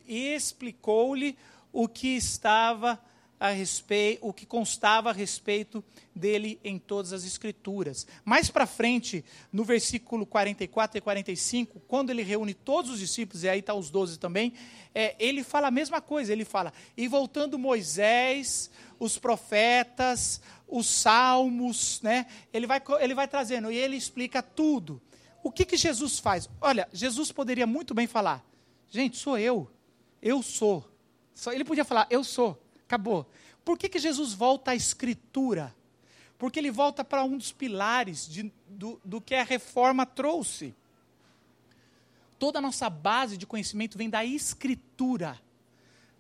explicou-lhe 0.07 1.37
o 1.73 1.87
que 1.89 2.17
estava 2.17 3.01
a 3.39 3.51
respeito, 3.51 4.27
o 4.27 4.33
que 4.33 4.47
constava 4.47 5.11
a 5.11 5.13
respeito 5.13 5.85
dele 6.15 6.59
em 6.65 6.79
todas 6.79 7.13
as 7.13 7.25
escrituras. 7.25 8.07
Mais 8.25 8.51
para 8.51 8.67
frente, 8.67 9.25
no 9.53 9.63
versículo 9.63 10.25
44 10.25 10.99
e 10.99 11.01
45, 11.01 11.81
quando 11.81 12.11
ele 12.11 12.23
reúne 12.23 12.55
todos 12.55 12.91
os 12.91 12.99
discípulos, 12.99 13.45
e 13.45 13.49
aí 13.49 13.61
está 13.61 13.75
os 13.75 13.91
doze 13.91 14.19
também, 14.19 14.55
é, 14.95 15.15
ele 15.19 15.45
fala 15.45 15.69
a 15.69 15.71
mesma 15.71 16.01
coisa, 16.01 16.33
ele 16.33 16.45
fala, 16.45 16.73
e 16.97 17.07
voltando 17.07 17.59
Moisés, 17.59 18.71
os 18.99 19.19
profetas, 19.19 20.41
os 20.67 20.87
salmos, 20.87 22.01
né? 22.03 22.27
ele, 22.53 22.67
vai, 22.67 22.83
ele 23.01 23.15
vai 23.15 23.29
trazendo, 23.29 23.71
e 23.71 23.77
ele 23.77 23.97
explica 23.97 24.43
tudo. 24.43 25.01
O 25.43 25.53
que, 25.53 25.65
que 25.65 25.77
Jesus 25.77 26.19
faz? 26.19 26.49
Olha, 26.61 26.89
Jesus 26.93 27.31
poderia 27.31 27.67
muito 27.67 27.95
bem 27.95 28.07
falar, 28.07 28.45
gente, 28.89 29.19
sou 29.19 29.39
eu, 29.39 29.71
eu 30.23 30.43
sou. 30.43 30.91
Ele 31.53 31.65
podia 31.65 31.85
falar, 31.85 32.07
eu 32.11 32.25
sou. 32.25 32.66
Acabou. 32.87 33.29
Por 33.65 33.77
que, 33.77 33.89
que 33.89 33.99
Jesus 33.99 34.33
volta 34.33 34.71
à 34.71 34.75
Escritura? 34.75 35.75
Porque 36.39 36.59
ele 36.59 36.71
volta 36.71 37.05
para 37.05 37.25
um 37.25 37.37
dos 37.37 37.53
pilares 37.53 38.29
de, 38.29 38.53
do, 38.69 39.01
do 39.05 39.21
que 39.21 39.35
a 39.35 39.43
reforma 39.43 40.07
trouxe. 40.07 40.75
Toda 42.39 42.59
a 42.59 42.63
nossa 42.63 42.89
base 42.89 43.37
de 43.37 43.47
conhecimento 43.47 43.99
vem 43.99 44.09
da 44.09 44.25
Escritura. 44.25 45.41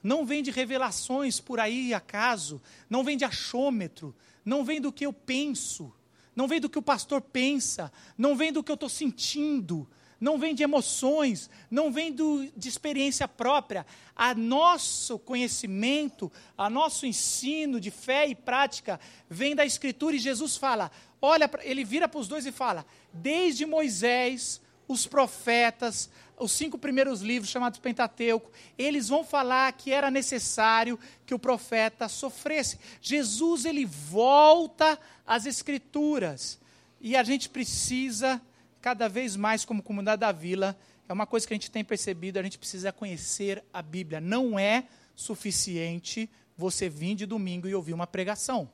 não 0.02 0.24
vem 0.24 0.42
de 0.42 0.52
revelações 0.52 1.40
por 1.40 1.58
aí 1.58 1.92
acaso, 1.92 2.62
não 2.88 3.02
vem 3.02 3.16
de 3.16 3.24
achômetro, 3.24 4.14
não 4.44 4.64
vem 4.64 4.80
do 4.80 4.92
que 4.92 5.04
eu 5.04 5.12
penso, 5.12 5.92
não 6.34 6.46
vem 6.46 6.60
do 6.60 6.70
que 6.70 6.78
o 6.78 6.82
pastor 6.82 7.20
pensa, 7.20 7.92
não 8.16 8.36
vem 8.36 8.52
do 8.52 8.62
que 8.62 8.70
eu 8.70 8.74
estou 8.74 8.88
sentindo, 8.88 9.88
não 10.20 10.38
vem 10.38 10.54
de 10.54 10.62
emoções, 10.62 11.50
não 11.70 11.92
vem 11.92 12.12
do, 12.12 12.50
de 12.56 12.68
experiência 12.68 13.28
própria. 13.28 13.86
A 14.14 14.34
nosso 14.34 15.18
conhecimento, 15.18 16.32
a 16.56 16.70
nosso 16.70 17.06
ensino 17.06 17.78
de 17.78 17.90
fé 17.90 18.26
e 18.26 18.34
prática 18.34 18.98
vem 19.28 19.54
da 19.54 19.66
Escritura 19.66 20.16
e 20.16 20.20
Jesus 20.20 20.56
fala: 20.56 20.90
olha, 21.20 21.50
ele 21.62 21.84
vira 21.84 22.08
para 22.08 22.20
os 22.20 22.28
dois 22.28 22.46
e 22.46 22.52
fala: 22.52 22.86
desde 23.12 23.66
Moisés, 23.66 24.60
os 24.88 25.06
profetas, 25.06 26.08
os 26.38 26.52
cinco 26.52 26.78
primeiros 26.78 27.20
livros 27.20 27.50
chamados 27.50 27.78
Pentateuco, 27.78 28.50
eles 28.78 29.08
vão 29.08 29.24
falar 29.24 29.72
que 29.72 29.92
era 29.92 30.10
necessário 30.10 30.98
que 31.26 31.34
o 31.34 31.38
profeta 31.38 32.08
sofresse. 32.08 32.78
Jesus 33.00 33.64
ele 33.64 33.84
volta 33.84 34.98
às 35.26 35.44
escrituras 35.46 36.58
e 37.00 37.16
a 37.16 37.22
gente 37.22 37.48
precisa 37.48 38.40
cada 38.86 39.08
vez 39.08 39.34
mais 39.34 39.64
como 39.64 39.82
comunidade 39.82 40.20
da 40.20 40.30
Vila, 40.30 40.78
é 41.08 41.12
uma 41.12 41.26
coisa 41.26 41.44
que 41.44 41.52
a 41.52 41.56
gente 41.56 41.72
tem 41.72 41.82
percebido, 41.82 42.38
a 42.38 42.42
gente 42.44 42.56
precisa 42.56 42.92
conhecer 42.92 43.64
a 43.72 43.82
Bíblia. 43.82 44.20
Não 44.20 44.56
é 44.56 44.84
suficiente 45.16 46.30
você 46.56 46.88
vir 46.88 47.16
de 47.16 47.26
domingo 47.26 47.66
e 47.66 47.74
ouvir 47.74 47.94
uma 47.94 48.06
pregação. 48.06 48.70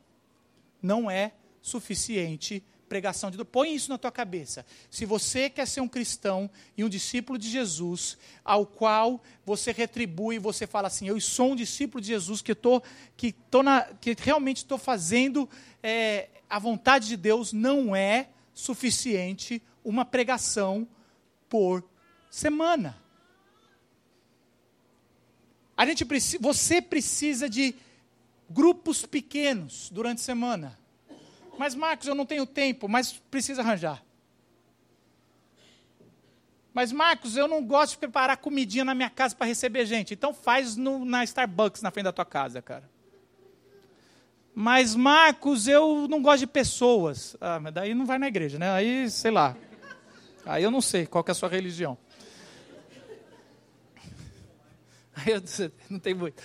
Não 0.83 1.11
é 1.11 1.33
suficiente 1.63 2.63
pregação 2.91 3.31
de 3.31 3.43
Põe 3.43 3.75
isso 3.75 3.89
na 3.89 3.97
tua 3.97 4.13
cabeça. 4.13 4.67
Se 4.91 5.07
você 5.07 5.49
quer 5.49 5.67
ser 5.67 5.81
um 5.81 5.89
cristão 5.89 6.51
e 6.77 6.85
um 6.85 6.91
discípulo 6.91 7.39
de 7.39 7.49
Jesus, 7.49 8.19
ao 8.45 8.67
qual 8.67 9.19
você 9.47 9.73
retribui, 9.73 10.39
você 10.39 10.67
fala 10.67 10.89
assim: 10.89 11.09
Eu 11.09 11.19
sou 11.23 11.53
um 11.53 11.57
discípulo 11.57 12.03
de 12.03 12.09
Jesus 12.09 12.43
que, 12.43 12.55
tô, 12.55 12.83
que, 13.17 13.33
tô 13.33 13.63
na, 13.63 13.81
que 13.99 14.15
realmente 14.19 14.59
estou 14.59 14.77
fazendo 14.77 15.49
é, 15.83 16.29
a 16.51 16.59
vontade 16.59 17.09
de 17.09 17.17
Deus, 17.17 17.51
não 17.51 17.97
é 17.97 18.29
suficiente 18.53 19.63
uma 19.85 20.05
pregação 20.05 20.87
por 21.49 21.85
semana. 22.31 22.97
A 25.77 25.87
gente 25.87 26.05
precisa, 26.05 26.39
você 26.41 26.81
precisa 26.81 27.49
de 27.49 27.75
grupos 28.49 29.05
pequenos 29.05 29.91
durante 29.91 30.19
a 30.19 30.25
semana. 30.25 30.79
Mas, 31.59 31.75
Marcos, 31.75 32.07
eu 32.07 32.15
não 32.15 32.27
tenho 32.27 32.47
tempo, 32.47 32.89
mas 32.89 33.13
precisa 33.31 33.63
arranjar. 33.63 34.03
Mas, 36.75 36.91
Marcos, 36.91 37.37
eu 37.37 37.47
não 37.47 37.63
gosto 37.63 37.93
de 37.93 37.99
preparar 37.99 38.37
comidinha 38.39 38.85
na 38.85 38.95
minha 38.95 39.11
casa 39.11 39.35
para 39.35 39.47
receber 39.47 39.85
gente. 39.85 40.15
Então 40.15 40.33
faz 40.33 40.77
no, 40.77 41.05
na 41.05 41.23
Starbucks 41.25 41.83
na 41.83 41.91
frente 41.91 42.05
da 42.05 42.13
tua 42.13 42.25
casa, 42.25 42.63
cara. 42.63 42.91
Mas, 44.55 44.95
Marcos, 44.95 45.67
eu 45.67 46.07
não 46.09 46.23
gosto 46.23 46.41
de 46.41 46.47
pessoas. 46.47 47.37
Ah, 47.41 47.59
mas 47.61 47.75
daí 47.75 47.95
não 47.95 48.07
vai 48.07 48.19
na 48.19 48.29
igreja, 48.29 48.59
né? 48.59 48.71
Aí, 48.71 49.11
sei 49.11 49.31
lá. 49.31 49.57
Aí 50.45 50.63
eu 50.63 50.71
não 50.71 50.81
sei 50.81 51.07
qual 51.07 51.25
é 51.27 51.31
a 51.31 51.35
sua 51.35 51.49
religião. 51.49 51.97
Aí 55.15 55.33
eu 55.33 55.43
não 55.89 55.99
tem 55.99 56.15
muito. 56.15 56.43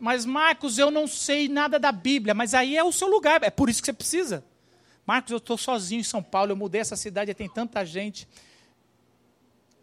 Mas, 0.00 0.24
Marcos, 0.24 0.78
eu 0.78 0.90
não 0.90 1.06
sei 1.06 1.48
nada 1.48 1.78
da 1.78 1.92
Bíblia, 1.92 2.34
mas 2.34 2.54
aí 2.54 2.76
é 2.76 2.84
o 2.84 2.92
seu 2.92 3.08
lugar, 3.08 3.42
é 3.42 3.50
por 3.50 3.70
isso 3.70 3.80
que 3.80 3.86
você 3.86 3.92
precisa. 3.92 4.44
Marcos, 5.06 5.30
eu 5.30 5.38
estou 5.38 5.56
sozinho 5.56 6.00
em 6.00 6.04
São 6.04 6.22
Paulo, 6.22 6.52
eu 6.52 6.56
mudei 6.56 6.80
essa 6.80 6.96
cidade, 6.96 7.32
tem 7.32 7.48
tanta 7.48 7.84
gente. 7.84 8.28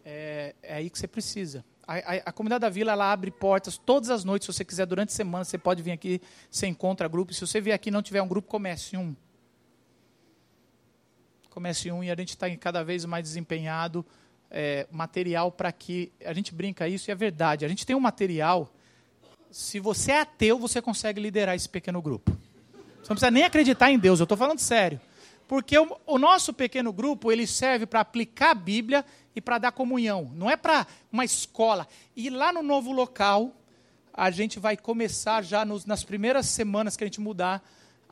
É, 0.04 0.54
é 0.62 0.74
aí 0.74 0.90
que 0.90 0.98
você 0.98 1.08
precisa. 1.08 1.64
A, 1.86 1.94
a, 1.94 2.14
a, 2.26 2.32
comunidade 2.32 2.60
da 2.60 2.68
vila 2.68 2.92
ela 2.92 3.10
abre 3.10 3.30
portas 3.30 3.78
todas 3.78 4.10
as 4.10 4.24
noites, 4.24 4.46
se 4.46 4.52
você 4.52 4.64
quiser, 4.64 4.86
durante 4.86 5.10
a 5.10 5.12
semana, 5.12 5.44
você 5.44 5.58
pode 5.58 5.82
vir 5.82 5.92
aqui, 5.92 6.20
você 6.50 6.66
encontra 6.66 7.08
grupo. 7.08 7.32
Se 7.32 7.40
você 7.40 7.60
vier 7.60 7.74
aqui 7.74 7.88
e 7.88 7.92
não 7.92 8.02
tiver 8.02 8.22
um 8.22 8.28
grupo, 8.28 8.48
comece 8.48 8.96
um. 8.96 9.16
Comece 11.54 11.92
um 11.92 12.02
e 12.02 12.10
a 12.10 12.16
gente 12.16 12.30
está 12.30 12.50
cada 12.56 12.82
vez 12.82 13.04
mais 13.04 13.22
desempenhado 13.22 14.04
é, 14.50 14.88
material 14.90 15.52
para 15.52 15.70
que. 15.70 16.10
A 16.24 16.32
gente 16.32 16.52
brinca 16.52 16.88
isso 16.88 17.08
e 17.08 17.12
é 17.12 17.14
verdade. 17.14 17.64
A 17.64 17.68
gente 17.68 17.86
tem 17.86 17.94
um 17.94 18.00
material 18.00 18.68
se 19.54 19.78
você 19.78 20.10
é 20.10 20.20
ateu, 20.20 20.58
você 20.58 20.82
consegue 20.82 21.20
liderar 21.20 21.54
esse 21.54 21.68
pequeno 21.68 22.02
grupo. 22.02 22.32
Você 22.32 23.08
não 23.08 23.14
precisa 23.14 23.30
nem 23.30 23.44
acreditar 23.44 23.88
em 23.88 23.96
Deus, 23.96 24.18
eu 24.18 24.24
estou 24.24 24.36
falando 24.36 24.58
sério. 24.58 25.00
Porque 25.46 25.78
o, 25.78 25.96
o, 26.04 26.18
nosso 26.18 26.52
pequeno 26.52 26.92
grupo, 26.92 27.30
ele 27.30 27.46
serve 27.46 27.86
para 27.86 28.00
aplicar 28.00 28.50
a 28.50 28.54
Bíblia 28.54 29.04
e 29.36 29.40
para 29.40 29.58
dar 29.58 29.70
comunhão. 29.70 30.32
Não 30.34 30.50
é 30.50 30.56
para 30.56 30.84
uma 31.12 31.24
escola. 31.24 31.86
E 32.16 32.30
lá 32.30 32.52
no 32.52 32.64
novo 32.64 32.90
local, 32.90 33.52
a 34.12 34.28
gente 34.28 34.58
vai 34.58 34.76
começar 34.76 35.40
já 35.44 35.64
nos, 35.64 35.86
nas 35.86 36.02
primeiras 36.02 36.46
semanas 36.46 36.96
que 36.96 37.04
a 37.04 37.06
gente 37.06 37.20
mudar 37.20 37.62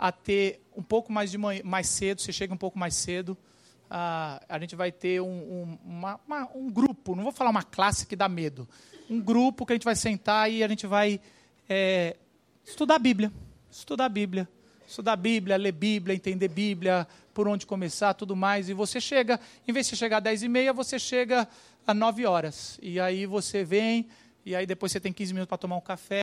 a 0.02 0.10
ter 0.10 0.60
um 0.76 0.82
pouco 0.82 1.12
mais 1.12 1.30
de 1.30 1.38
manhã, 1.38 1.60
mais 1.62 1.86
cedo, 1.86 2.20
você 2.20 2.32
chega 2.32 2.52
um 2.52 2.56
pouco 2.56 2.76
mais 2.76 2.96
cedo, 2.96 3.38
uh, 3.84 4.44
a 4.48 4.58
gente 4.58 4.74
vai 4.74 4.90
ter 4.90 5.22
um, 5.22 5.28
um, 5.28 5.78
uma, 5.84 6.20
uma, 6.26 6.50
um 6.56 6.68
grupo, 6.68 7.14
não 7.14 7.22
vou 7.22 7.30
falar 7.30 7.50
uma 7.50 7.62
classe 7.62 8.04
que 8.04 8.16
dá 8.16 8.28
medo, 8.28 8.68
um 9.08 9.20
grupo 9.20 9.64
que 9.64 9.72
a 9.72 9.76
gente 9.76 9.84
vai 9.84 9.94
sentar 9.94 10.50
e 10.50 10.64
a 10.64 10.66
gente 10.66 10.88
vai 10.88 11.20
é, 11.68 12.16
estudar 12.64 12.96
a 12.96 12.98
Bíblia. 12.98 13.32
Estudar 13.70 14.06
a 14.06 14.08
Bíblia. 14.08 14.48
Estudar 14.88 15.12
a 15.12 15.16
Bíblia, 15.16 15.56
ler 15.56 15.70
Bíblia, 15.70 16.16
entender 16.16 16.48
Bíblia, 16.48 17.06
por 17.32 17.46
onde 17.46 17.64
começar, 17.64 18.12
tudo 18.14 18.34
mais. 18.34 18.68
E 18.68 18.74
você 18.74 19.00
chega, 19.00 19.38
em 19.68 19.72
vez 19.72 19.88
de 19.88 19.94
chegar 19.94 20.16
às 20.16 20.24
10 20.24 20.42
e 20.42 20.48
meia, 20.48 20.72
você 20.72 20.98
chega 20.98 21.46
às 21.86 21.96
9 21.96 22.26
horas. 22.26 22.76
E 22.82 22.98
aí 22.98 23.24
você 23.24 23.62
vem, 23.62 24.08
e 24.44 24.56
aí 24.56 24.66
depois 24.66 24.90
você 24.90 24.98
tem 24.98 25.12
15 25.12 25.32
minutos 25.32 25.48
para 25.48 25.58
tomar 25.58 25.76
um 25.76 25.80
café. 25.80 26.22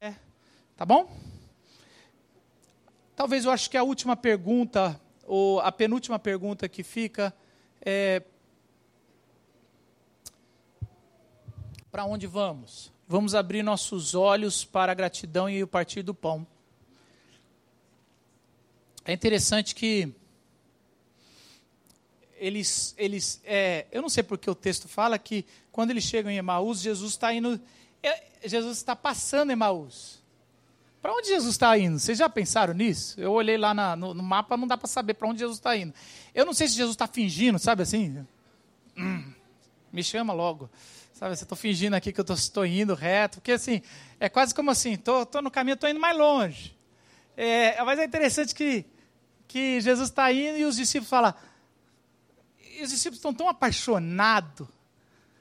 Tá 0.76 0.86
bom? 0.86 1.10
Talvez 3.20 3.44
eu 3.44 3.52
acho 3.52 3.70
que 3.70 3.76
a 3.76 3.84
última 3.84 4.16
pergunta, 4.16 4.98
ou 5.28 5.60
a 5.60 5.74
penúltima 5.74 6.18
pergunta 6.18 6.70
que 6.70 6.84
fica 6.84 7.36
é 7.82 8.24
Para 11.92 12.06
onde 12.06 12.26
vamos? 12.26 12.94
Vamos 13.06 13.36
abrir 13.36 13.62
nossos 13.62 14.16
olhos 14.16 14.64
para 14.64 14.94
a 14.94 14.96
gratidão 14.96 15.50
e 15.50 15.62
o 15.62 15.68
partir 15.68 16.02
do 16.02 16.14
pão. 16.14 16.48
É 19.04 19.12
interessante 19.12 19.76
que 19.76 20.16
eles, 22.38 22.96
eles 22.98 23.42
é, 23.44 23.86
eu 23.92 24.02
não 24.02 24.08
sei 24.08 24.24
porque 24.24 24.50
o 24.50 24.56
texto 24.56 24.88
fala 24.88 25.20
que 25.20 25.46
quando 25.74 25.92
eles 25.92 26.06
chegam 26.06 26.32
em 26.32 26.38
Emaús, 26.38 26.80
Jesus 26.80 27.12
está 27.12 27.34
indo, 27.34 27.60
é, 28.02 28.48
Jesus 28.48 28.78
está 28.78 28.96
passando 28.96 29.52
Emaús. 29.52 30.19
Para 31.02 31.14
onde 31.14 31.28
Jesus 31.30 31.52
está 31.52 31.78
indo? 31.78 31.98
Vocês 31.98 32.18
já 32.18 32.28
pensaram 32.30 32.74
nisso? 32.74 33.20
Eu 33.20 33.32
olhei 33.32 33.58
lá 33.58 33.74
na, 33.74 33.96
no, 33.96 34.14
no, 34.14 34.22
mapa, 34.22 34.58
não 34.58 34.68
dá 34.68 34.78
para 34.78 34.88
saber 34.88 35.14
para 35.14 35.28
onde 35.28 35.40
Jesus 35.40 35.58
está 35.58 35.76
indo. 35.76 35.94
Eu 36.36 36.46
não 36.46 36.54
sei 36.54 36.68
se 36.68 36.76
Jesus 36.76 36.94
está 36.94 37.08
fingindo, 37.08 37.58
sabe 37.58 37.84
assim? 37.84 38.26
Hum, 38.98 39.34
me 39.94 40.04
chama 40.04 40.34
logo. 40.34 40.70
Sabe, 41.14 41.36
você 41.36 41.44
estou 41.44 41.58
fingindo 41.58 41.96
aqui 41.96 42.14
que 42.14 42.20
eu 42.22 42.26
estou 42.34 42.66
indo 42.66 42.94
reto, 42.96 43.40
porque 43.40 43.54
assim, 43.54 43.82
é 44.20 44.30
quase 44.30 44.54
como 44.54 44.72
assim, 44.72 44.94
estou 44.94 45.26
no 45.42 45.52
caminho, 45.52 45.76
estou 45.76 45.90
indo 45.90 46.00
mais 46.00 46.18
longe. 46.18 46.78
É, 47.36 47.82
mas 47.84 48.00
é 48.00 48.06
interessante 48.06 48.54
que, 48.54 48.86
que 49.48 49.82
Jesus 49.82 50.10
está 50.10 50.32
indo 50.32 50.58
e 50.58 50.66
os 50.66 50.76
discípulos 50.76 51.10
falam, 51.10 51.34
e 52.78 52.84
os 52.84 52.90
discípulos 52.90 53.18
estão 53.18 53.34
tão 53.34 53.50
apaixonados, 53.50 54.68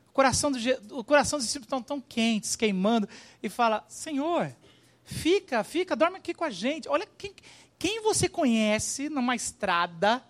o 0.09 0.13
coração, 0.13 0.51
do, 0.51 0.59
o 0.99 1.05
coração 1.05 1.39
dos 1.39 1.47
discípulos 1.47 1.67
estão 1.67 1.83
tão 1.83 2.01
quentes, 2.01 2.57
queimando, 2.57 3.09
e 3.41 3.49
fala, 3.49 3.85
Senhor, 3.89 4.53
fica, 5.09 5.65
fica, 5.65 5.97
dorme 5.97 6.19
aqui 6.19 6.35
com 6.35 6.45
a 6.45 6.51
gente. 6.51 6.89
Olha 6.89 7.09
quem, 7.17 7.35
quem 7.79 8.03
você 8.03 8.29
conhece 8.29 9.09
numa 9.09 9.35
estrada 9.35 10.23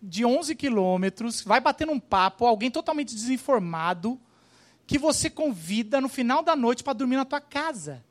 de 0.00 0.24
11 0.24 0.54
quilômetros, 0.54 1.42
vai 1.42 1.60
batendo 1.60 1.92
um 1.92 1.98
papo, 1.98 2.46
alguém 2.46 2.70
totalmente 2.70 3.14
desinformado, 3.14 4.20
que 4.86 4.98
você 4.98 5.28
convida 5.28 6.00
no 6.00 6.08
final 6.08 6.42
da 6.42 6.54
noite 6.54 6.84
para 6.84 6.92
dormir 6.92 7.16
na 7.16 7.24
tua 7.24 7.40
casa. 7.40 8.04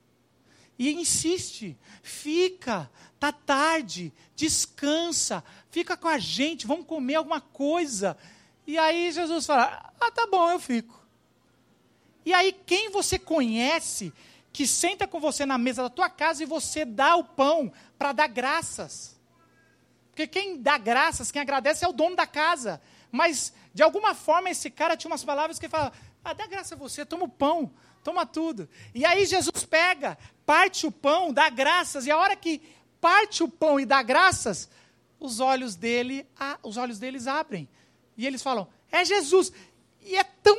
E 0.78 0.92
insiste, 0.94 1.78
fica, 2.04 2.90
tá 3.20 3.32
tarde, 3.32 4.14
descansa, 4.36 5.44
fica 5.72 5.96
com 5.96 6.08
a 6.08 6.20
gente, 6.20 6.68
vamos 6.68 6.86
comer 6.86 7.16
alguma 7.16 7.42
coisa. 7.42 8.18
E 8.66 8.78
aí 8.78 9.12
Jesus 9.12 9.46
fala: 9.46 9.92
Ah, 10.00 10.12
tá 10.12 10.28
bom, 10.28 10.52
eu 10.52 10.60
fico. 10.60 11.08
E 12.26 12.34
aí 12.34 12.52
quem 12.66 12.90
você 12.90 13.18
conhece 13.18 14.14
que 14.58 14.66
senta 14.66 15.08
com 15.08 15.20
você 15.20 15.46
na 15.46 15.56
mesa 15.56 15.84
da 15.84 15.90
tua 15.90 16.10
casa 16.10 16.42
e 16.42 16.46
você 16.48 16.84
dá 16.84 17.16
o 17.16 17.24
pão 17.24 17.72
para 17.96 18.12
dar 18.12 18.26
graças? 18.26 19.16
Porque 20.10 20.26
quem 20.26 20.60
dá 20.60 20.80
graças, 20.80 21.32
quem 21.32 21.40
agradece 21.40 21.86
é 21.86 21.88
o 21.88 21.94
dono 21.94 22.16
da 22.16 22.26
casa. 22.26 22.82
Mas, 23.12 23.54
de 23.72 23.84
alguma 23.84 24.16
forma, 24.16 24.50
esse 24.50 24.72
cara 24.72 24.98
tinha 24.98 25.12
umas 25.12 25.24
palavras 25.24 25.60
que 25.60 25.70
fala: 25.70 25.94
ah, 26.24 26.34
dá 26.34 26.48
graça 26.48 26.74
a 26.74 26.78
você, 26.78 27.06
toma 27.06 27.26
o 27.26 27.30
pão, 27.30 27.72
toma 28.04 28.26
tudo. 28.26 28.68
E 28.96 29.06
aí 29.06 29.28
Jesus 29.28 29.64
pega, 29.64 30.18
parte 30.44 30.88
o 30.88 30.92
pão, 30.92 31.32
dá 31.32 31.52
graças, 31.52 32.08
e 32.08 32.10
a 32.10 32.18
hora 32.18 32.36
que 32.36 32.60
parte 33.00 33.44
o 33.44 33.48
pão 33.48 33.80
e 33.80 33.86
dá 33.86 34.02
graças, 34.02 34.68
os 35.20 35.40
olhos 35.40 35.76
dele, 35.76 36.26
os 36.64 36.78
olhos 36.78 36.98
deles 36.98 37.28
abrem. 37.28 37.70
E 38.18 38.26
eles 38.26 38.42
falam: 38.42 38.68
é 38.92 39.06
Jesus. 39.06 39.54
E 40.02 40.18
é 40.18 40.24
tão 40.24 40.58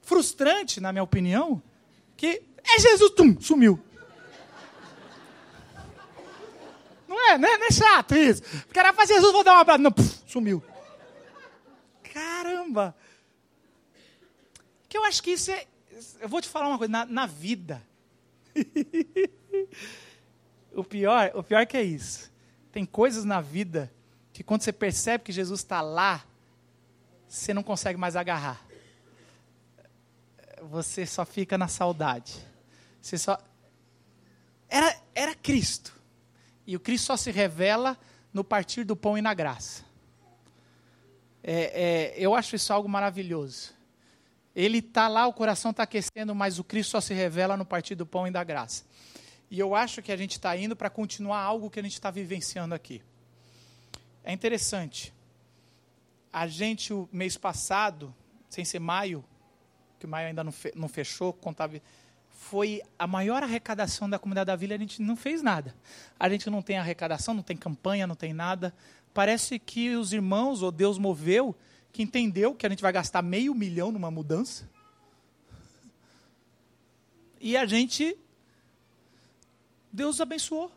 frustrante, 0.00 0.80
na 0.80 0.92
minha 0.92 1.04
opinião, 1.04 1.62
que 2.16 2.47
É 2.70 2.80
Jesus, 2.80 3.12
tum, 3.12 3.40
sumiu. 3.40 3.82
Não 7.08 7.30
é, 7.30 7.38
né? 7.38 7.56
Não 7.56 7.66
é 7.66 7.70
chato 7.70 8.14
isso. 8.14 8.42
O 8.68 8.74
cara 8.74 8.92
faz 8.92 9.08
Jesus, 9.08 9.32
vou 9.32 9.42
dar 9.42 9.54
um 9.54 9.60
abraço. 9.60 9.80
Não, 9.80 9.90
puf, 9.90 10.20
sumiu. 10.26 10.62
Caramba! 12.12 12.94
Que 14.88 14.98
eu 14.98 15.04
acho 15.04 15.22
que 15.22 15.30
isso 15.30 15.50
é. 15.50 15.66
Eu 16.20 16.28
vou 16.28 16.40
te 16.40 16.48
falar 16.48 16.68
uma 16.68 16.78
coisa, 16.78 16.90
na, 16.90 17.06
na 17.06 17.26
vida. 17.26 17.82
o 20.74 20.84
pior, 20.84 21.32
o 21.34 21.42
pior 21.42 21.66
que 21.66 21.76
é 21.76 21.82
isso. 21.82 22.30
Tem 22.70 22.84
coisas 22.84 23.24
na 23.24 23.40
vida 23.40 23.92
que 24.32 24.44
quando 24.44 24.62
você 24.62 24.72
percebe 24.72 25.24
que 25.24 25.32
Jesus 25.32 25.60
está 25.60 25.80
lá, 25.80 26.24
você 27.26 27.52
não 27.52 27.62
consegue 27.62 27.98
mais 27.98 28.14
agarrar. 28.14 28.64
Você 30.62 31.06
só 31.06 31.24
fica 31.24 31.58
na 31.58 31.68
saudade. 31.68 32.46
Você 33.00 33.18
só. 33.18 33.38
Era, 34.68 35.00
era 35.14 35.34
Cristo. 35.34 35.92
E 36.66 36.76
o 36.76 36.80
Cristo 36.80 37.06
só 37.06 37.16
se 37.16 37.30
revela 37.30 37.98
no 38.32 38.44
partir 38.44 38.84
do 38.84 38.94
pão 38.94 39.16
e 39.16 39.22
na 39.22 39.32
graça. 39.32 39.84
É, 41.42 41.52
é, 41.52 42.14
eu 42.18 42.34
acho 42.34 42.56
isso 42.56 42.72
algo 42.72 42.88
maravilhoso. 42.88 43.72
Ele 44.54 44.78
está 44.78 45.08
lá, 45.08 45.26
o 45.26 45.32
coração 45.32 45.70
está 45.70 45.84
aquecendo, 45.84 46.34
mas 46.34 46.58
o 46.58 46.64
Cristo 46.64 46.90
só 46.90 47.00
se 47.00 47.14
revela 47.14 47.56
no 47.56 47.64
partir 47.64 47.94
do 47.94 48.04
pão 48.04 48.26
e 48.26 48.30
da 48.30 48.42
graça. 48.42 48.84
E 49.50 49.58
eu 49.58 49.74
acho 49.74 50.02
que 50.02 50.12
a 50.12 50.16
gente 50.16 50.32
está 50.32 50.56
indo 50.56 50.76
para 50.76 50.90
continuar 50.90 51.40
algo 51.40 51.70
que 51.70 51.80
a 51.80 51.82
gente 51.82 51.94
está 51.94 52.10
vivenciando 52.10 52.74
aqui. 52.74 53.02
É 54.22 54.32
interessante. 54.32 55.14
A 56.32 56.46
gente, 56.46 56.92
o 56.92 57.08
mês 57.10 57.36
passado, 57.36 58.14
sem 58.50 58.64
ser 58.64 58.78
maio, 58.78 59.24
que 59.98 60.06
maio 60.06 60.28
ainda 60.28 60.44
não 60.44 60.88
fechou, 60.88 61.32
contava, 61.32 61.80
foi 62.50 62.80
a 62.98 63.06
maior 63.06 63.42
arrecadação 63.42 64.08
da 64.08 64.18
comunidade 64.18 64.46
da 64.46 64.56
vila, 64.56 64.74
a 64.74 64.78
gente 64.78 65.02
não 65.02 65.16
fez 65.16 65.42
nada. 65.42 65.74
A 66.18 66.28
gente 66.28 66.48
não 66.48 66.62
tem 66.62 66.78
arrecadação, 66.78 67.34
não 67.34 67.42
tem 67.42 67.56
campanha, 67.56 68.06
não 68.06 68.14
tem 68.14 68.32
nada. 68.32 68.74
Parece 69.12 69.58
que 69.58 69.94
os 69.94 70.12
irmãos, 70.12 70.62
ou 70.62 70.72
Deus 70.72 70.98
moveu, 70.98 71.54
que 71.92 72.02
entendeu 72.02 72.54
que 72.54 72.66
a 72.66 72.70
gente 72.70 72.82
vai 72.82 72.92
gastar 72.92 73.20
meio 73.20 73.54
milhão 73.54 73.92
numa 73.92 74.10
mudança. 74.10 74.68
E 77.40 77.56
a 77.56 77.66
gente 77.66 78.16
Deus 79.92 80.20
abençoou. 80.20 80.72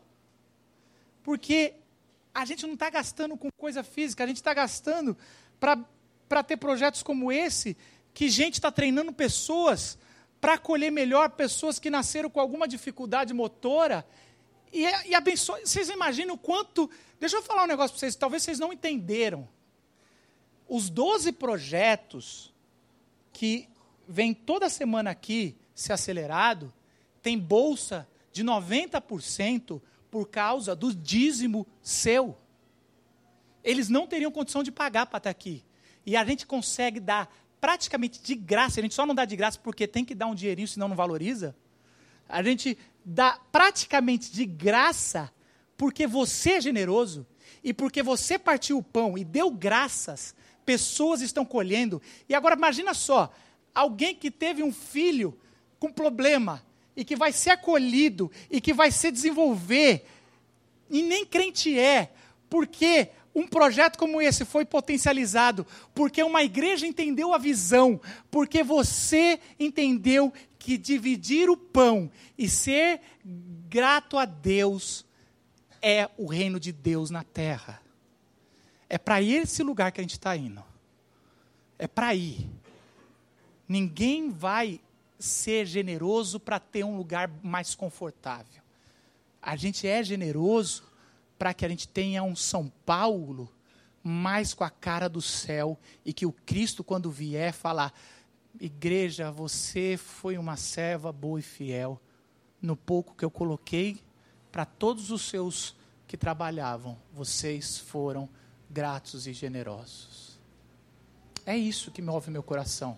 Porque 1.22 1.74
a 2.34 2.44
gente 2.44 2.66
não 2.66 2.74
está 2.74 2.90
gastando 2.90 3.36
com 3.36 3.48
coisa 3.56 3.82
física, 3.82 4.24
a 4.24 4.26
gente 4.26 4.36
está 4.36 4.52
gastando 4.52 5.16
para 5.58 6.42
ter 6.42 6.56
projetos 6.56 7.02
como 7.02 7.30
esse, 7.30 7.76
que 8.12 8.28
gente 8.28 8.54
está 8.54 8.70
treinando 8.70 9.12
pessoas 9.12 9.98
para 10.42 10.54
acolher 10.54 10.90
melhor 10.90 11.30
pessoas 11.30 11.78
que 11.78 11.88
nasceram 11.88 12.28
com 12.28 12.40
alguma 12.40 12.66
dificuldade 12.66 13.32
motora. 13.32 14.04
E, 14.72 14.82
e 15.06 15.14
abençoa. 15.14 15.60
Vocês 15.64 15.88
imaginam 15.88 16.34
o 16.34 16.38
quanto. 16.38 16.90
Deixa 17.20 17.36
eu 17.36 17.42
falar 17.44 17.62
um 17.62 17.68
negócio 17.68 17.92
para 17.92 18.00
vocês, 18.00 18.16
talvez 18.16 18.42
vocês 18.42 18.58
não 18.58 18.72
entenderam. 18.72 19.48
Os 20.68 20.90
12 20.90 21.30
projetos 21.30 22.52
que 23.32 23.68
vêm 24.08 24.34
toda 24.34 24.68
semana 24.68 25.10
aqui 25.10 25.56
ser 25.76 25.92
acelerado, 25.92 26.74
tem 27.22 27.38
bolsa 27.38 28.08
de 28.32 28.42
90% 28.42 29.80
por 30.10 30.28
causa 30.28 30.74
do 30.74 30.92
dízimo 30.92 31.64
seu. 31.80 32.36
Eles 33.62 33.88
não 33.88 34.08
teriam 34.08 34.32
condição 34.32 34.64
de 34.64 34.72
pagar 34.72 35.06
para 35.06 35.18
estar 35.18 35.30
aqui. 35.30 35.64
E 36.04 36.16
a 36.16 36.24
gente 36.24 36.48
consegue 36.48 36.98
dar 36.98 37.32
praticamente 37.62 38.20
de 38.20 38.34
graça, 38.34 38.80
a 38.80 38.82
gente 38.82 38.92
só 38.92 39.06
não 39.06 39.14
dá 39.14 39.24
de 39.24 39.36
graça 39.36 39.56
porque 39.56 39.86
tem 39.86 40.04
que 40.04 40.16
dar 40.16 40.26
um 40.26 40.34
dinheirinho, 40.34 40.66
senão 40.66 40.88
não 40.88 40.96
valoriza. 40.96 41.54
A 42.28 42.42
gente 42.42 42.76
dá 43.04 43.38
praticamente 43.52 44.32
de 44.32 44.44
graça 44.44 45.32
porque 45.76 46.04
você 46.04 46.54
é 46.54 46.60
generoso 46.60 47.24
e 47.62 47.72
porque 47.72 48.02
você 48.02 48.36
partiu 48.36 48.78
o 48.78 48.82
pão 48.82 49.16
e 49.16 49.22
deu 49.22 49.48
graças, 49.48 50.34
pessoas 50.66 51.20
estão 51.20 51.44
colhendo. 51.44 52.02
E 52.28 52.34
agora 52.34 52.56
imagina 52.56 52.94
só, 52.94 53.32
alguém 53.72 54.12
que 54.12 54.28
teve 54.28 54.64
um 54.64 54.72
filho 54.72 55.38
com 55.78 55.92
problema, 55.92 56.64
e 56.96 57.04
que 57.04 57.16
vai 57.16 57.32
ser 57.32 57.50
acolhido 57.50 58.30
e 58.50 58.60
que 58.60 58.72
vai 58.72 58.90
se 58.90 59.10
desenvolver, 59.12 60.04
e 60.90 61.00
nem 61.00 61.24
crente 61.24 61.78
é, 61.78 62.12
porque 62.50 63.10
um 63.34 63.46
projeto 63.46 63.98
como 63.98 64.20
esse 64.20 64.44
foi 64.44 64.64
potencializado, 64.64 65.66
porque 65.94 66.22
uma 66.22 66.42
igreja 66.42 66.86
entendeu 66.86 67.32
a 67.32 67.38
visão, 67.38 68.00
porque 68.30 68.62
você 68.62 69.40
entendeu 69.58 70.32
que 70.58 70.76
dividir 70.76 71.48
o 71.48 71.56
pão 71.56 72.10
e 72.36 72.48
ser 72.48 73.00
grato 73.68 74.18
a 74.18 74.24
Deus 74.24 75.04
é 75.80 76.08
o 76.16 76.26
reino 76.26 76.60
de 76.60 76.72
Deus 76.72 77.10
na 77.10 77.24
terra. 77.24 77.80
É 78.88 78.98
para 78.98 79.22
esse 79.22 79.62
lugar 79.62 79.90
que 79.90 80.00
a 80.00 80.04
gente 80.04 80.12
está 80.12 80.36
indo. 80.36 80.62
É 81.78 81.88
para 81.88 82.14
ir. 82.14 82.48
Ninguém 83.66 84.30
vai 84.30 84.78
ser 85.18 85.64
generoso 85.64 86.38
para 86.38 86.60
ter 86.60 86.84
um 86.84 86.96
lugar 86.96 87.30
mais 87.42 87.74
confortável. 87.74 88.62
A 89.40 89.56
gente 89.56 89.88
é 89.88 90.02
generoso 90.04 90.84
para 91.42 91.52
que 91.52 91.66
a 91.66 91.68
gente 91.68 91.88
tenha 91.88 92.22
um 92.22 92.36
São 92.36 92.68
Paulo 92.86 93.52
mais 94.00 94.54
com 94.54 94.62
a 94.62 94.70
cara 94.70 95.08
do 95.08 95.20
céu 95.20 95.76
e 96.04 96.12
que 96.12 96.24
o 96.24 96.30
Cristo, 96.30 96.84
quando 96.84 97.10
vier, 97.10 97.52
falar: 97.52 97.92
Igreja, 98.60 99.28
você 99.28 99.96
foi 99.96 100.38
uma 100.38 100.56
serva 100.56 101.10
boa 101.10 101.40
e 101.40 101.42
fiel 101.42 102.00
no 102.60 102.76
pouco 102.76 103.16
que 103.16 103.24
eu 103.24 103.30
coloquei 103.30 104.00
para 104.52 104.64
todos 104.64 105.10
os 105.10 105.22
seus 105.22 105.74
que 106.06 106.16
trabalhavam. 106.16 106.96
Vocês 107.12 107.76
foram 107.76 108.28
gratos 108.70 109.26
e 109.26 109.32
generosos. 109.32 110.38
É 111.44 111.56
isso 111.56 111.90
que 111.90 112.00
move 112.00 112.30
meu 112.30 112.44
coração. 112.44 112.96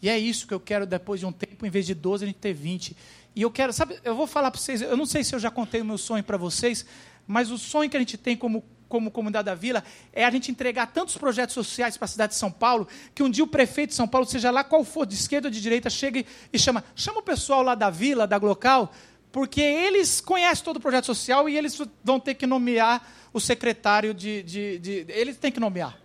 E 0.00 0.08
é 0.08 0.18
isso 0.18 0.46
que 0.48 0.54
eu 0.54 0.58
quero 0.58 0.86
depois 0.86 1.20
de 1.20 1.26
um 1.26 1.32
tempo, 1.32 1.66
em 1.66 1.70
vez 1.70 1.84
de 1.84 1.94
12, 1.94 2.24
a 2.24 2.26
gente 2.26 2.38
ter 2.38 2.54
20. 2.54 2.96
E 3.36 3.42
eu 3.42 3.50
quero, 3.50 3.72
sabe, 3.72 4.00
eu 4.02 4.16
vou 4.16 4.26
falar 4.26 4.50
para 4.50 4.58
vocês, 4.58 4.82
eu 4.82 4.96
não 4.96 5.06
sei 5.06 5.22
se 5.22 5.34
eu 5.34 5.38
já 5.38 5.50
contei 5.50 5.80
o 5.80 5.84
meu 5.84 5.96
sonho 5.96 6.24
para 6.24 6.36
vocês, 6.36 6.84
mas 7.26 7.50
o 7.50 7.58
sonho 7.58 7.88
que 7.88 7.96
a 7.96 8.00
gente 8.00 8.16
tem 8.16 8.36
como, 8.36 8.64
como 8.88 9.10
comunidade 9.10 9.46
da 9.46 9.54
vila 9.54 9.82
é 10.12 10.24
a 10.24 10.30
gente 10.30 10.50
entregar 10.50 10.86
tantos 10.88 11.16
projetos 11.16 11.54
sociais 11.54 11.96
para 11.96 12.04
a 12.04 12.08
cidade 12.08 12.32
de 12.32 12.38
São 12.38 12.50
Paulo, 12.50 12.86
que 13.14 13.22
um 13.22 13.30
dia 13.30 13.42
o 13.42 13.46
prefeito 13.46 13.90
de 13.90 13.96
São 13.96 14.06
Paulo, 14.06 14.26
seja 14.26 14.50
lá 14.50 14.62
qual 14.62 14.84
for, 14.84 15.06
de 15.06 15.14
esquerda 15.14 15.48
ou 15.48 15.50
de 15.50 15.60
direita, 15.60 15.88
chegue 15.88 16.26
e 16.52 16.58
chama, 16.58 16.84
chama 16.94 17.20
o 17.20 17.22
pessoal 17.22 17.62
lá 17.62 17.74
da 17.74 17.88
vila, 17.88 18.26
da 18.26 18.36
local, 18.36 18.92
porque 19.32 19.62
eles 19.62 20.20
conhecem 20.20 20.62
todo 20.62 20.76
o 20.76 20.80
projeto 20.80 21.06
social 21.06 21.48
e 21.48 21.56
eles 21.56 21.80
vão 22.04 22.20
ter 22.20 22.34
que 22.34 22.46
nomear 22.46 23.10
o 23.32 23.40
secretário 23.40 24.12
de. 24.12 24.42
de, 24.42 24.78
de 24.78 25.06
eles 25.08 25.38
têm 25.38 25.50
que 25.50 25.58
nomear. 25.58 25.98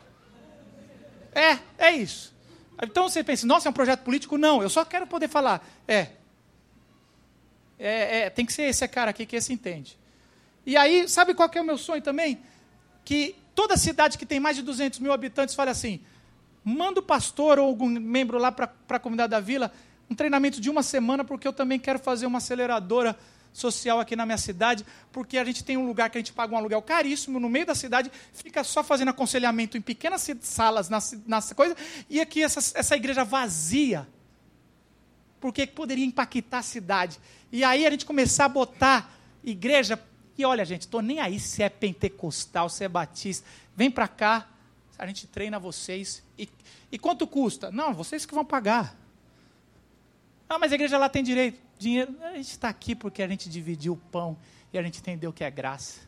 É, 1.35 1.59
é 1.77 1.91
isso. 1.91 2.33
Então 2.81 3.09
você 3.09 3.23
pensa, 3.23 3.45
nossa, 3.45 3.67
é 3.67 3.69
um 3.69 3.73
projeto 3.73 4.01
político? 4.01 4.37
Não, 4.37 4.61
eu 4.61 4.69
só 4.69 4.85
quero 4.85 5.05
poder 5.05 5.27
falar. 5.27 5.67
É. 5.87 6.07
É, 7.77 8.19
é 8.19 8.29
tem 8.29 8.45
que 8.45 8.53
ser 8.53 8.63
esse 8.63 8.87
cara 8.87 9.11
aqui 9.11 9.25
que 9.25 9.35
esse 9.35 9.51
entende. 9.51 9.97
E 10.67 10.75
aí, 10.75 11.07
sabe 11.07 11.33
qual 11.33 11.49
é 11.53 11.61
o 11.61 11.63
meu 11.63 11.77
sonho 11.77 12.01
também? 12.01 12.39
Que 13.05 13.37
toda 13.55 13.77
cidade 13.77 14.17
que 14.17 14.25
tem 14.25 14.37
mais 14.37 14.57
de 14.57 14.61
200 14.61 14.99
mil 14.99 15.13
habitantes 15.13 15.55
fale 15.55 15.71
assim, 15.71 16.01
manda 16.61 16.99
o 16.99 17.03
pastor 17.03 17.57
ou 17.57 17.67
algum 17.67 17.87
membro 17.87 18.37
lá 18.37 18.51
para 18.51 18.69
a 18.89 18.99
comunidade 18.99 19.31
da 19.31 19.39
vila 19.39 19.71
um 20.09 20.15
treinamento 20.15 20.59
de 20.59 20.69
uma 20.69 20.83
semana, 20.83 21.23
porque 21.23 21.47
eu 21.47 21.53
também 21.53 21.79
quero 21.79 21.99
fazer 21.99 22.25
uma 22.25 22.39
aceleradora 22.39 23.17
social 23.53 23.99
aqui 23.99 24.13
na 24.13 24.25
minha 24.25 24.37
cidade, 24.37 24.85
porque 25.11 25.37
a 25.37 25.45
gente 25.45 25.63
tem 25.63 25.77
um 25.77 25.87
lugar 25.87 26.09
que 26.09 26.17
a 26.17 26.21
gente 26.21 26.33
paga 26.33 26.53
um 26.53 26.57
aluguel 26.57 26.81
caríssimo 26.81 27.39
no 27.39 27.49
meio 27.49 27.65
da 27.65 27.73
cidade, 27.73 28.11
fica 28.33 28.61
só 28.63 28.83
fazendo 28.83 29.09
aconselhamento 29.09 29.77
em 29.77 29.81
pequenas 29.81 30.29
salas, 30.41 30.89
nas 30.89 31.53
coisas, 31.53 31.77
e 32.09 32.19
aqui 32.19 32.43
essa, 32.43 32.59
essa 32.77 32.95
igreja 32.95 33.23
vazia, 33.23 34.07
porque 35.39 35.65
poderia 35.65 36.05
impactar 36.05 36.59
a 36.59 36.63
cidade. 36.63 37.17
E 37.51 37.63
aí 37.63 37.87
a 37.87 37.89
gente 37.89 38.05
começar 38.05 38.45
a 38.45 38.49
botar 38.49 39.13
igreja, 39.43 39.99
e 40.37 40.45
olha, 40.45 40.63
gente, 40.63 40.81
estou 40.81 41.01
nem 41.01 41.19
aí 41.19 41.39
se 41.39 41.63
é 41.63 41.69
pentecostal, 41.69 42.69
se 42.69 42.83
é 42.83 42.87
batista, 42.87 43.47
vem 43.75 43.89
para 43.89 44.07
cá, 44.07 44.47
a 44.97 45.05
gente 45.07 45.27
treina 45.27 45.59
vocês. 45.59 46.23
E, 46.37 46.47
e 46.91 46.99
quanto 46.99 47.25
custa? 47.25 47.71
Não, 47.71 47.93
vocês 47.93 48.25
que 48.25 48.33
vão 48.33 48.45
pagar. 48.45 48.95
Ah, 50.49 50.57
mas 50.59 50.71
a 50.71 50.75
igreja 50.75 50.97
lá 50.97 51.09
tem 51.09 51.23
direito 51.23 51.59
dinheiro. 51.77 52.15
A 52.21 52.35
gente 52.35 52.49
está 52.49 52.69
aqui 52.69 52.95
porque 52.95 53.21
a 53.21 53.27
gente 53.27 53.49
dividiu 53.49 53.93
o 53.93 53.97
pão 53.97 54.37
e 54.71 54.77
a 54.77 54.83
gente 54.83 54.99
entendeu 54.99 55.31
que 55.31 55.43
é 55.43 55.51
graça. 55.51 56.01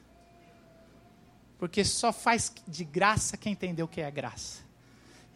Porque 1.57 1.83
só 1.83 2.13
faz 2.13 2.51
de 2.67 2.83
graça 2.83 3.37
quem 3.37 3.53
entendeu 3.53 3.87
que 3.87 4.01
é 4.01 4.09
graça. 4.09 4.63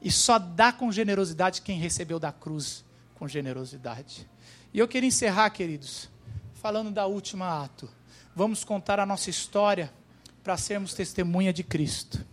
E 0.01 0.11
só 0.11 0.37
dá 0.37 0.71
com 0.71 0.91
generosidade 0.91 1.61
quem 1.61 1.79
recebeu 1.79 2.19
da 2.19 2.31
cruz 2.31 2.83
com 3.15 3.27
generosidade. 3.27 4.27
E 4.73 4.79
eu 4.79 4.87
queria 4.87 5.07
encerrar, 5.07 5.49
queridos, 5.49 6.09
falando 6.55 6.91
da 6.91 7.05
última 7.05 7.63
ato. 7.63 7.89
Vamos 8.35 8.63
contar 8.63 8.99
a 8.99 9.05
nossa 9.05 9.29
história 9.29 9.93
para 10.43 10.57
sermos 10.57 10.93
testemunha 10.93 11.53
de 11.53 11.63
Cristo. 11.63 12.25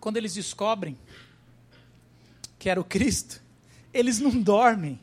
Quando 0.00 0.16
eles 0.16 0.34
descobrem 0.34 0.98
que 2.58 2.68
era 2.68 2.80
o 2.80 2.84
Cristo, 2.84 3.42
eles 3.92 4.18
não 4.18 4.30
dormem. 4.40 4.98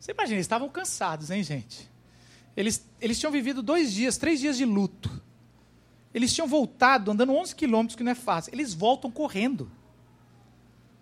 Você 0.00 0.12
imagina, 0.12 0.36
eles 0.36 0.44
estavam 0.44 0.68
cansados, 0.68 1.30
hein, 1.30 1.42
gente? 1.42 1.88
Eles, 2.56 2.86
eles 3.00 3.18
tinham 3.18 3.32
vivido 3.32 3.62
dois 3.62 3.92
dias, 3.92 4.16
três 4.16 4.40
dias 4.40 4.56
de 4.56 4.64
luto. 4.64 5.22
Eles 6.12 6.32
tinham 6.32 6.46
voltado 6.46 7.10
andando 7.10 7.32
11 7.32 7.54
quilômetros, 7.54 7.96
que 7.96 8.02
não 8.02 8.12
é 8.12 8.14
fácil. 8.14 8.52
Eles 8.54 8.72
voltam 8.72 9.10
correndo. 9.10 9.70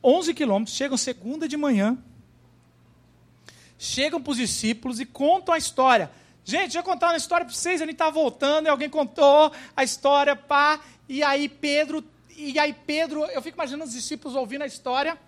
11 0.03 0.35
quilômetros, 0.35 0.77
chegam 0.77 0.97
segunda 0.97 1.47
de 1.47 1.57
manhã, 1.57 1.99
chegam 3.83 4.23
para 4.23 4.31
os 4.31 4.37
discípulos 4.37 5.01
e 5.01 5.05
contam 5.05 5.53
a 5.53 5.59
história. 5.59 6.09
Gente, 6.45 6.75
já 6.75 6.83
contaram 6.85 7.15
a 7.15 7.17
história 7.17 7.45
para 7.45 7.53
vocês, 7.53 7.83
a 7.83 7.85
gente 7.85 7.95
estava 7.95 8.13
voltando 8.13 8.67
e 8.67 8.69
alguém 8.69 8.89
contou 8.89 9.53
a 9.77 9.83
história, 9.83 10.37
pá, 10.37 10.81
e 11.09 11.21
aí 11.23 11.49
Pedro, 11.49 12.05
e 12.37 12.57
aí 12.61 12.73
Pedro, 12.73 13.25
eu 13.25 13.43
fico 13.43 13.57
imaginando 13.57 13.85
os 13.85 13.93
discípulos 13.93 14.37
ouvindo 14.37 14.63
a 14.63 14.67
história, 14.67 15.19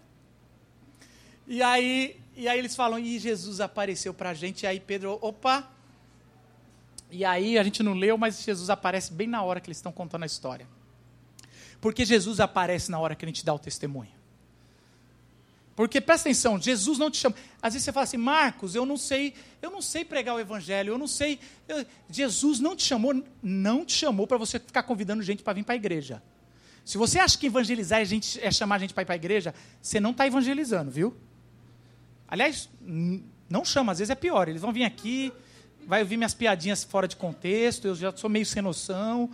e 1.48 1.62
aí, 1.62 2.16
e 2.36 2.48
aí 2.48 2.58
eles 2.58 2.76
falam, 2.76 2.98
e 2.98 3.18
Jesus 3.18 3.60
apareceu 3.60 4.14
para 4.14 4.30
a 4.30 4.34
gente, 4.34 4.62
e 4.62 4.66
aí 4.68 4.78
Pedro, 4.78 5.18
opa, 5.20 5.68
e 7.10 7.24
aí 7.24 7.58
a 7.58 7.62
gente 7.64 7.82
não 7.82 7.92
leu, 7.92 8.16
mas 8.16 8.40
Jesus 8.40 8.70
aparece 8.70 9.12
bem 9.12 9.26
na 9.26 9.42
hora 9.42 9.60
que 9.60 9.68
eles 9.68 9.78
estão 9.78 9.92
contando 9.92 10.22
a 10.22 10.26
história. 10.26 10.66
Porque 11.80 12.04
Jesus 12.04 12.38
aparece 12.38 12.90
na 12.90 12.98
hora 13.00 13.16
que 13.16 13.24
a 13.24 13.28
gente 13.28 13.44
dá 13.44 13.52
o 13.52 13.58
testemunho. 13.58 14.10
Porque 15.76 16.00
presta 16.00 16.28
atenção, 16.28 16.60
Jesus 16.60 16.98
não 16.98 17.10
te 17.10 17.16
chama. 17.16 17.34
Às 17.60 17.74
vezes 17.74 17.84
você 17.84 17.92
fala 17.92 18.04
assim, 18.04 18.16
Marcos, 18.16 18.74
eu 18.74 18.86
não 18.86 18.96
sei, 18.96 19.34
eu 19.60 19.70
não 19.70 19.82
sei 19.82 20.04
pregar 20.04 20.36
o 20.36 20.40
evangelho, 20.40 20.90
eu 20.90 20.98
não 20.98 21.08
sei. 21.08 21.40
Eu... 21.66 21.84
Jesus 22.08 22.60
não 22.60 22.76
te 22.76 22.84
chamou, 22.84 23.24
não 23.42 23.84
te 23.84 23.92
chamou 23.92 24.26
para 24.26 24.38
você 24.38 24.58
ficar 24.58 24.84
convidando 24.84 25.22
gente 25.22 25.42
para 25.42 25.52
vir 25.52 25.64
para 25.64 25.74
a 25.74 25.76
igreja. 25.76 26.22
Se 26.84 26.96
você 26.96 27.18
acha 27.18 27.36
que 27.36 27.46
evangelizar 27.46 28.00
é, 28.00 28.04
gente, 28.04 28.38
é 28.40 28.50
chamar 28.50 28.78
gente 28.78 28.94
para 28.94 29.02
ir 29.02 29.06
para 29.06 29.14
a 29.14 29.16
igreja, 29.16 29.54
você 29.80 29.98
não 29.98 30.10
está 30.10 30.26
evangelizando, 30.26 30.90
viu? 30.90 31.16
Aliás, 32.28 32.68
não 33.48 33.64
chama, 33.64 33.92
às 33.92 33.98
vezes 33.98 34.10
é 34.10 34.14
pior. 34.14 34.48
Eles 34.48 34.60
vão 34.60 34.72
vir 34.72 34.84
aqui, 34.84 35.32
vai 35.86 36.02
ouvir 36.02 36.16
minhas 36.16 36.34
piadinhas 36.34 36.84
fora 36.84 37.08
de 37.08 37.16
contexto, 37.16 37.86
eu 37.88 37.94
já 37.94 38.14
sou 38.14 38.30
meio 38.30 38.46
sem 38.46 38.62
noção, 38.62 39.30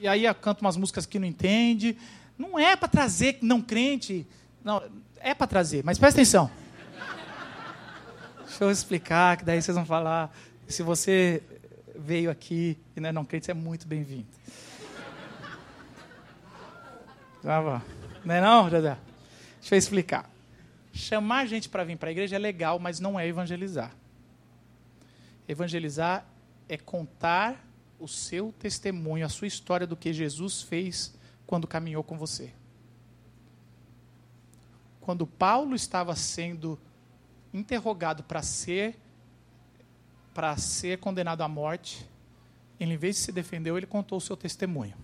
e 0.00 0.06
aí 0.06 0.24
eu 0.24 0.34
canto 0.34 0.60
umas 0.60 0.76
músicas 0.76 1.06
que 1.06 1.18
não 1.18 1.26
entende. 1.26 1.96
Não 2.36 2.58
é 2.58 2.76
para 2.76 2.88
trazer 2.88 3.38
não 3.40 3.62
crente. 3.62 4.26
Não, 4.62 4.82
é 5.26 5.34
para 5.34 5.48
trazer, 5.48 5.82
mas 5.84 5.98
presta 5.98 6.20
atenção. 6.20 6.48
Deixa 8.46 8.62
eu 8.62 8.70
explicar, 8.70 9.36
que 9.36 9.44
daí 9.44 9.60
vocês 9.60 9.74
vão 9.74 9.84
falar. 9.84 10.32
Se 10.68 10.84
você 10.84 11.42
veio 11.96 12.30
aqui 12.30 12.78
e 12.96 13.00
não 13.00 13.08
é 13.08 13.12
não 13.12 13.24
crente, 13.24 13.46
você 13.46 13.50
é 13.50 13.54
muito 13.54 13.88
bem-vindo. 13.88 14.28
Tá 17.42 17.82
não 18.24 18.34
é 18.34 18.40
não, 18.40 18.70
José? 18.70 18.96
Deixa 19.60 19.74
eu 19.74 19.78
explicar. 19.78 20.30
Chamar 20.92 21.46
gente 21.46 21.68
para 21.68 21.82
vir 21.82 21.96
para 21.98 22.08
a 22.08 22.12
igreja 22.12 22.36
é 22.36 22.38
legal, 22.38 22.78
mas 22.78 23.00
não 23.00 23.18
é 23.18 23.26
evangelizar. 23.26 23.90
Evangelizar 25.48 26.24
é 26.68 26.76
contar 26.76 27.66
o 27.98 28.06
seu 28.06 28.54
testemunho, 28.60 29.26
a 29.26 29.28
sua 29.28 29.48
história 29.48 29.88
do 29.88 29.96
que 29.96 30.12
Jesus 30.12 30.62
fez 30.62 31.12
quando 31.46 31.66
caminhou 31.66 32.04
com 32.04 32.16
você 32.16 32.52
quando 35.06 35.24
Paulo 35.24 35.76
estava 35.76 36.16
sendo 36.16 36.76
interrogado 37.54 38.24
para 38.24 38.42
ser 38.42 38.98
para 40.34 40.56
ser 40.56 40.98
condenado 40.98 41.42
à 41.42 41.48
morte, 41.48 42.04
ele, 42.80 42.94
em 42.94 42.96
vez 42.96 43.14
de 43.14 43.22
se 43.22 43.30
defender, 43.30 43.72
ele 43.72 43.86
contou 43.86 44.18
o 44.18 44.20
seu 44.20 44.36
testemunho. 44.36 44.96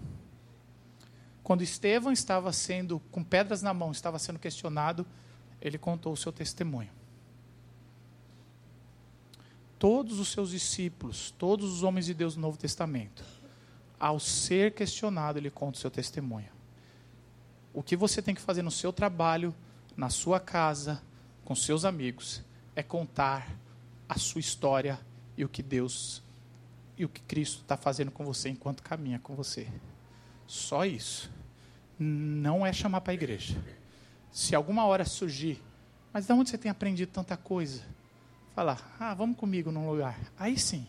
Quando 1.41 1.63
Estevão 1.63 2.11
estava 2.11 2.53
sendo 2.53 2.99
com 3.13 3.23
pedras 3.23 3.63
na 3.63 3.73
mão, 3.73 3.93
estava 3.93 4.19
sendo 4.19 4.41
questionado, 4.41 5.07
ele 5.61 5.79
contou 5.79 6.13
o 6.13 6.17
seu 6.17 6.33
testemunho. 6.33 6.91
Todos 9.79 10.19
os 10.19 10.33
seus 10.33 10.51
discípulos, 10.51 11.31
todos 11.39 11.73
os 11.73 11.85
homens 11.85 12.07
de 12.07 12.13
Deus 12.13 12.35
do 12.35 12.41
Novo 12.41 12.59
Testamento, 12.59 13.25
ao 14.01 14.19
ser 14.19 14.75
questionado, 14.75 15.39
ele 15.39 15.49
conta 15.49 15.79
o 15.79 15.81
seu 15.81 15.93
testemunho. 15.93 16.51
O 17.73 17.85
que 17.85 17.95
você 17.95 18.21
tem 18.21 18.35
que 18.35 18.41
fazer 18.41 18.63
no 18.63 18.71
seu 18.71 18.93
trabalho, 18.93 19.55
na 19.97 20.09
sua 20.11 20.41
casa, 20.41 21.03
com 21.45 21.55
seus 21.55 21.85
amigos, 21.85 22.43
é 22.75 22.83
contar 22.83 23.49
a 24.09 24.19
sua 24.19 24.41
história 24.41 24.99
e 25.37 25.45
o 25.45 25.49
que 25.49 25.63
Deus 25.63 26.23
e 26.97 27.05
o 27.05 27.09
que 27.09 27.23
Cristo 27.23 27.63
está 27.63 27.77
fazendo 27.77 28.11
com 28.11 28.25
você 28.25 28.49
enquanto 28.49 28.83
caminha 28.83 29.19
com 29.19 29.35
você. 29.35 29.67
Só 30.47 30.85
isso. 30.85 31.31
Não 31.99 32.65
é 32.65 32.73
chamar 32.73 33.01
para 33.01 33.13
a 33.13 33.15
igreja. 33.15 33.57
Se 34.31 34.55
alguma 34.55 34.85
hora 34.85 35.05
surgir, 35.05 35.61
mas 36.13 36.27
de 36.27 36.33
onde 36.33 36.51
você 36.51 36.59
tem 36.59 36.71
aprendido 36.71 37.11
tanta 37.11 37.37
coisa? 37.37 37.83
Falar, 38.55 38.95
ah, 39.01 39.15
vamos 39.15 39.37
comigo 39.37 39.73
num 39.73 39.89
lugar. 39.89 40.19
Aí 40.39 40.59
sim. 40.59 40.87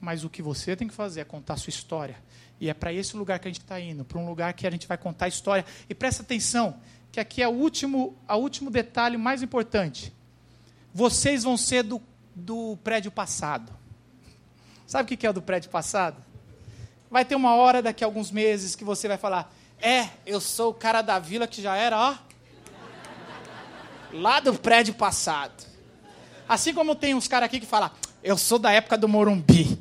Mas 0.00 0.24
o 0.24 0.30
que 0.30 0.42
você 0.42 0.74
tem 0.74 0.88
que 0.88 0.94
fazer 0.94 1.20
é 1.20 1.24
contar 1.24 1.54
a 1.54 1.56
sua 1.56 1.70
história. 1.70 2.16
E 2.60 2.68
é 2.68 2.74
para 2.74 2.92
esse 2.92 3.16
lugar 3.16 3.38
que 3.38 3.46
a 3.46 3.50
gente 3.50 3.60
está 3.60 3.80
indo, 3.80 4.04
para 4.04 4.18
um 4.18 4.26
lugar 4.26 4.52
que 4.52 4.66
a 4.66 4.70
gente 4.70 4.86
vai 4.86 4.98
contar 4.98 5.26
a 5.26 5.28
história. 5.28 5.64
E 5.88 5.94
presta 5.94 6.22
atenção, 6.22 6.80
que 7.12 7.20
aqui 7.20 7.42
é 7.42 7.46
o 7.46 7.52
último, 7.52 8.16
o 8.26 8.36
último 8.36 8.70
detalhe 8.70 9.18
mais 9.18 9.42
importante. 9.42 10.10
Vocês 10.94 11.44
vão 11.44 11.58
ser 11.58 11.82
do, 11.82 12.00
do 12.34 12.78
prédio 12.82 13.10
passado. 13.10 13.70
Sabe 14.86 15.14
o 15.14 15.16
que 15.16 15.26
é 15.26 15.30
o 15.30 15.32
do 15.34 15.42
prédio 15.42 15.70
passado? 15.70 16.16
Vai 17.10 17.26
ter 17.26 17.34
uma 17.34 17.54
hora 17.54 17.82
daqui 17.82 18.02
a 18.02 18.06
alguns 18.06 18.30
meses 18.30 18.74
que 18.74 18.82
você 18.82 19.06
vai 19.06 19.18
falar: 19.18 19.52
É, 19.78 20.08
eu 20.24 20.40
sou 20.40 20.70
o 20.70 20.74
cara 20.74 21.02
da 21.02 21.18
vila 21.18 21.46
que 21.46 21.60
já 21.60 21.76
era, 21.76 21.98
ó. 21.98 22.14
Lá 24.14 24.40
do 24.40 24.54
prédio 24.54 24.94
passado. 24.94 25.66
Assim 26.48 26.72
como 26.72 26.94
tem 26.94 27.14
uns 27.14 27.28
caras 27.28 27.46
aqui 27.46 27.60
que 27.60 27.66
falam: 27.66 27.90
Eu 28.22 28.38
sou 28.38 28.58
da 28.58 28.72
época 28.72 28.96
do 28.96 29.06
Morumbi. 29.06 29.78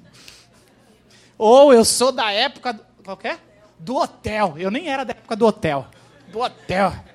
Ou 1.38 1.74
eu 1.74 1.86
sou 1.86 2.12
da 2.12 2.30
época. 2.32 2.74
Do, 2.74 2.84
qual 3.06 3.20
é? 3.24 3.40
Do 3.80 3.96
hotel. 3.96 4.56
Eu 4.58 4.70
nem 4.70 4.90
era 4.90 5.06
da 5.06 5.12
época 5.12 5.36
do 5.38 5.46
hotel. 5.46 5.88
Do 6.28 6.40
hotel. 6.40 7.11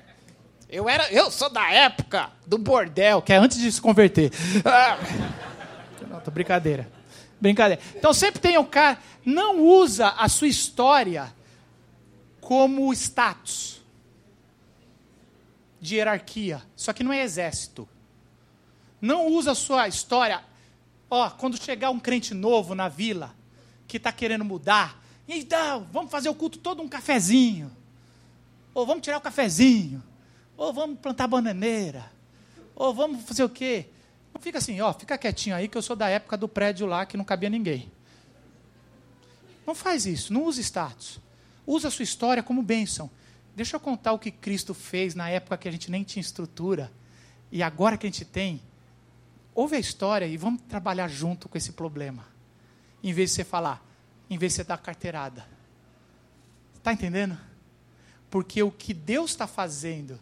Eu 0.69 0.89
era, 0.89 1.11
eu 1.13 1.31
sou 1.31 1.49
da 1.49 1.71
época 1.71 2.29
do 2.45 2.57
bordel, 2.57 3.21
que 3.21 3.31
é 3.31 3.37
antes 3.37 3.57
de 3.57 3.71
se 3.71 3.81
converter. 3.81 4.31
Ah. 4.65 4.97
Não, 6.09 6.19
tô 6.19 6.29
brincadeira. 6.29 6.89
Brincadeira. 7.39 7.81
Então 7.95 8.13
sempre 8.13 8.41
tem 8.41 8.57
o 8.57 8.65
cara, 8.65 8.97
não 9.25 9.61
usa 9.61 10.09
a 10.09 10.27
sua 10.27 10.47
história 10.47 11.33
como 12.41 12.91
status 12.93 13.81
de 15.79 15.95
hierarquia. 15.95 16.61
Só 16.75 16.91
que 16.91 17.03
não 17.03 17.13
é 17.13 17.21
exército. 17.21 17.87
Não 18.99 19.27
usa 19.27 19.51
a 19.51 19.55
sua 19.55 19.87
história. 19.87 20.41
Ó, 21.09 21.29
quando 21.29 21.61
chegar 21.61 21.91
um 21.91 21.99
crente 21.99 22.33
novo 22.33 22.75
na 22.75 22.89
vila 22.89 23.33
que 23.87 23.97
está 23.97 24.11
querendo 24.11 24.43
mudar, 24.43 25.01
então, 25.27 25.87
vamos 25.91 26.11
fazer 26.11 26.29
o 26.29 26.35
culto 26.35 26.57
todo 26.57 26.81
um 26.81 26.87
cafezinho. 26.87 27.71
Ou 28.73 28.85
vamos 28.85 29.03
tirar 29.03 29.17
o 29.17 29.21
cafezinho. 29.21 30.03
Ou 30.57 30.73
vamos 30.73 30.99
plantar 30.99 31.27
bananeira. 31.27 32.11
Ou 32.75 32.93
vamos 32.93 33.23
fazer 33.23 33.43
o 33.43 33.49
quê? 33.49 33.85
Não 34.33 34.41
fica 34.41 34.57
assim, 34.57 34.81
ó, 34.81 34.91
fica 34.91 35.17
quietinho 35.17 35.55
aí 35.55 35.67
que 35.67 35.77
eu 35.77 35.81
sou 35.81 35.95
da 35.95 36.09
época 36.09 36.35
do 36.35 36.47
prédio 36.47 36.87
lá 36.87 37.05
que 37.05 37.15
não 37.15 37.23
cabia 37.23 37.49
ninguém. 37.49 37.91
Não 39.65 39.75
faz 39.75 40.05
isso, 40.05 40.33
não 40.33 40.43
use 40.45 40.61
status. 40.61 41.19
Usa 41.65 41.89
a 41.89 41.91
sua 41.91 42.03
história 42.03 42.41
como 42.41 42.63
bênção. 42.63 43.09
Deixa 43.55 43.75
eu 43.75 43.79
contar 43.79 44.13
o 44.13 44.19
que 44.19 44.31
Cristo 44.31 44.73
fez 44.73 45.13
na 45.13 45.29
época 45.29 45.57
que 45.57 45.67
a 45.67 45.71
gente 45.71 45.91
nem 45.91 46.03
tinha 46.03 46.21
estrutura. 46.21 46.91
E 47.51 47.61
agora 47.61 47.97
que 47.97 48.07
a 48.07 48.09
gente 48.09 48.25
tem, 48.25 48.61
ouve 49.53 49.75
a 49.75 49.79
história 49.79 50.25
e 50.25 50.37
vamos 50.37 50.61
trabalhar 50.69 51.07
junto 51.07 51.49
com 51.49 51.57
esse 51.57 51.73
problema. 51.73 52.25
Em 53.03 53.13
vez 53.13 53.31
de 53.31 53.35
você 53.37 53.43
falar, 53.43 53.83
em 54.29 54.37
vez 54.37 54.53
de 54.53 54.57
você 54.57 54.63
dar 54.63 54.77
carteirada. 54.77 55.45
Está 56.75 56.93
entendendo? 56.93 57.37
Porque 58.29 58.61
o 58.63 58.71
que 58.71 58.93
Deus 58.93 59.31
está 59.31 59.47
fazendo 59.47 60.19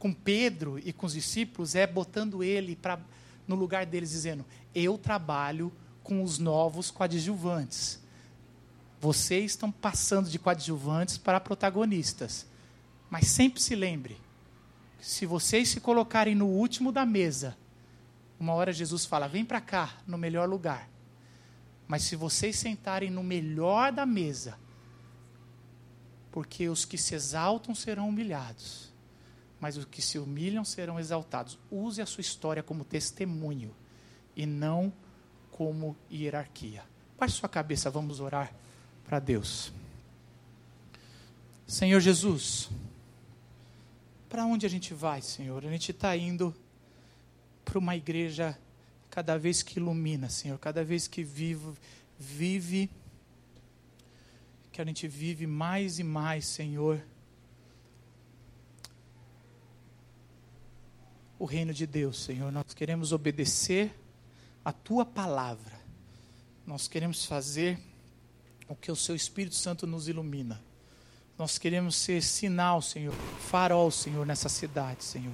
com 0.00 0.14
Pedro 0.14 0.78
e 0.78 0.94
com 0.94 1.04
os 1.04 1.12
discípulos 1.12 1.74
é 1.74 1.86
botando 1.86 2.42
ele 2.42 2.74
pra, 2.74 2.98
no 3.46 3.54
lugar 3.54 3.84
deles, 3.84 4.10
dizendo: 4.10 4.44
Eu 4.74 4.96
trabalho 4.96 5.70
com 6.02 6.24
os 6.24 6.38
novos 6.38 6.90
coadjuvantes. 6.90 8.00
Vocês 8.98 9.52
estão 9.52 9.70
passando 9.70 10.28
de 10.28 10.38
coadjuvantes 10.38 11.18
para 11.18 11.38
protagonistas. 11.38 12.46
Mas 13.10 13.28
sempre 13.28 13.60
se 13.60 13.74
lembre: 13.76 14.16
se 15.00 15.26
vocês 15.26 15.68
se 15.68 15.80
colocarem 15.80 16.34
no 16.34 16.46
último 16.46 16.90
da 16.90 17.04
mesa, 17.04 17.54
uma 18.38 18.54
hora 18.54 18.72
Jesus 18.72 19.04
fala: 19.04 19.28
Vem 19.28 19.44
para 19.44 19.60
cá, 19.60 19.98
no 20.06 20.16
melhor 20.16 20.48
lugar. 20.48 20.88
Mas 21.86 22.04
se 22.04 22.16
vocês 22.16 22.56
sentarem 22.56 23.10
no 23.10 23.22
melhor 23.22 23.92
da 23.92 24.06
mesa, 24.06 24.56
porque 26.32 26.70
os 26.70 26.86
que 26.86 26.96
se 26.96 27.14
exaltam 27.14 27.74
serão 27.74 28.08
humilhados 28.08 28.89
mas 29.60 29.76
os 29.76 29.84
que 29.84 30.00
se 30.00 30.18
humilham 30.18 30.64
serão 30.64 30.98
exaltados. 30.98 31.58
Use 31.70 32.00
a 32.00 32.06
sua 32.06 32.22
história 32.22 32.62
como 32.62 32.84
testemunho 32.84 33.74
e 34.34 34.46
não 34.46 34.92
como 35.50 35.96
hierarquia. 36.10 36.82
Baixe 37.18 37.36
sua 37.36 37.48
cabeça, 37.48 37.90
vamos 37.90 38.18
orar 38.18 38.52
para 39.04 39.18
Deus. 39.18 39.72
Senhor 41.66 42.00
Jesus, 42.00 42.70
para 44.28 44.46
onde 44.46 44.64
a 44.64 44.68
gente 44.68 44.94
vai, 44.94 45.20
Senhor? 45.20 45.64
A 45.64 45.70
gente 45.70 45.90
está 45.90 46.16
indo 46.16 46.54
para 47.64 47.78
uma 47.78 47.94
igreja 47.94 48.58
cada 49.10 49.36
vez 49.36 49.62
que 49.62 49.78
ilumina, 49.78 50.30
Senhor, 50.30 50.58
cada 50.58 50.82
vez 50.82 51.06
que 51.06 51.22
vive, 51.22 51.72
vive, 52.18 52.90
que 54.72 54.80
a 54.80 54.84
gente 54.84 55.06
vive 55.06 55.46
mais 55.46 55.98
e 55.98 56.04
mais, 56.04 56.46
Senhor, 56.46 57.02
o 61.40 61.46
reino 61.46 61.72
de 61.72 61.86
Deus, 61.86 62.22
Senhor. 62.22 62.52
Nós 62.52 62.74
queremos 62.74 63.12
obedecer 63.12 63.98
a 64.62 64.70
tua 64.72 65.06
palavra. 65.06 65.80
Nós 66.66 66.86
queremos 66.86 67.24
fazer 67.24 67.78
o 68.68 68.76
que 68.76 68.92
o 68.92 68.94
seu 68.94 69.16
Espírito 69.16 69.54
Santo 69.54 69.86
nos 69.86 70.06
ilumina. 70.06 70.60
Nós 71.38 71.56
queremos 71.56 71.96
ser 71.96 72.22
sinal, 72.22 72.82
Senhor, 72.82 73.14
farol, 73.48 73.90
Senhor, 73.90 74.26
nessa 74.26 74.50
cidade, 74.50 75.02
Senhor. 75.02 75.32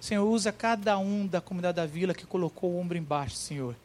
Senhor, 0.00 0.28
usa 0.28 0.50
cada 0.50 0.98
um 0.98 1.24
da 1.24 1.40
comunidade 1.40 1.76
da 1.76 1.86
vila 1.86 2.12
que 2.12 2.26
colocou 2.26 2.72
o 2.72 2.80
ombro 2.80 2.98
embaixo, 2.98 3.36
Senhor. 3.36 3.76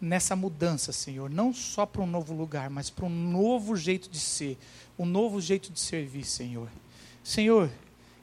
Nessa 0.00 0.34
mudança, 0.34 0.92
Senhor, 0.92 1.30
não 1.30 1.54
só 1.54 1.86
para 1.86 2.02
um 2.02 2.06
novo 2.06 2.34
lugar, 2.34 2.68
mas 2.70 2.90
para 2.90 3.06
um 3.06 3.08
novo 3.08 3.76
jeito 3.76 4.10
de 4.10 4.18
ser, 4.18 4.58
um 4.98 5.06
novo 5.06 5.40
jeito 5.40 5.72
de 5.72 5.78
servir, 5.78 6.24
Senhor. 6.24 6.68
Senhor, 7.22 7.70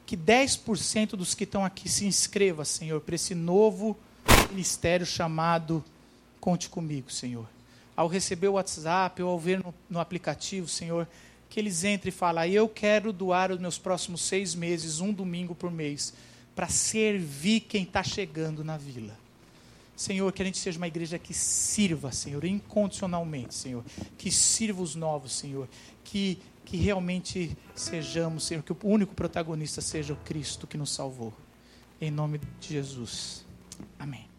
que 0.06 0.16
10% 0.16 1.12
dos 1.12 1.34
que 1.34 1.44
estão 1.44 1.66
aqui 1.66 1.90
se 1.90 2.06
inscreva, 2.06 2.64
Senhor, 2.64 3.02
para 3.02 3.16
esse 3.16 3.34
novo 3.34 3.98
ministério 4.52 5.06
chamado 5.06 5.84
Conte 6.40 6.70
Comigo, 6.70 7.12
Senhor. 7.12 7.48
Ao 7.96 8.08
receber 8.08 8.48
o 8.50 8.54
WhatsApp 8.54 9.22
ou 9.24 9.32
ao 9.32 9.40
ver 9.40 9.64
no, 9.64 9.74
no 9.90 10.00
aplicativo, 10.00 10.68
Senhor, 10.68 11.08
que 11.50 11.60
eles 11.60 11.84
entrem 11.84 12.10
e 12.10 12.16
falem: 12.16 12.52
Eu 12.52 12.68
quero 12.68 13.12
doar 13.12 13.52
os 13.52 13.60
meus 13.60 13.78
próximos 13.78 14.22
seis 14.22 14.54
meses, 14.54 15.00
um 15.00 15.12
domingo 15.12 15.56
por 15.56 15.72
mês, 15.72 16.14
para 16.56 16.68
servir 16.68 17.62
quem 17.62 17.84
está 17.84 18.04
chegando 18.04 18.64
na 18.64 18.78
vila. 18.78 19.18
Senhor, 19.96 20.32
que 20.34 20.42
a 20.42 20.46
gente 20.46 20.58
seja 20.58 20.78
uma 20.78 20.88
igreja 20.88 21.18
que 21.18 21.34
sirva, 21.34 22.12
Senhor, 22.12 22.44
incondicionalmente, 22.44 23.56
Senhor. 23.56 23.84
Que 24.18 24.30
sirva 24.30 24.82
os 24.82 24.94
novos, 24.94 25.32
Senhor. 25.32 25.70
Que 26.04 26.38
que 26.66 26.78
realmente 26.78 27.56
sejamos, 27.74 28.46
Senhor, 28.46 28.64
que 28.64 28.74
o 28.74 28.78
único 28.84 29.14
protagonista 29.14 29.82
seja 29.82 30.14
o 30.14 30.18
Cristo 30.18 30.68
que 30.68 30.78
nos 30.78 30.92
salvou. 30.92 31.34
Em 32.02 32.12
nome 32.12 32.42
de 32.60 32.70
Jesus. 32.70 33.46
Amém. 33.98 34.35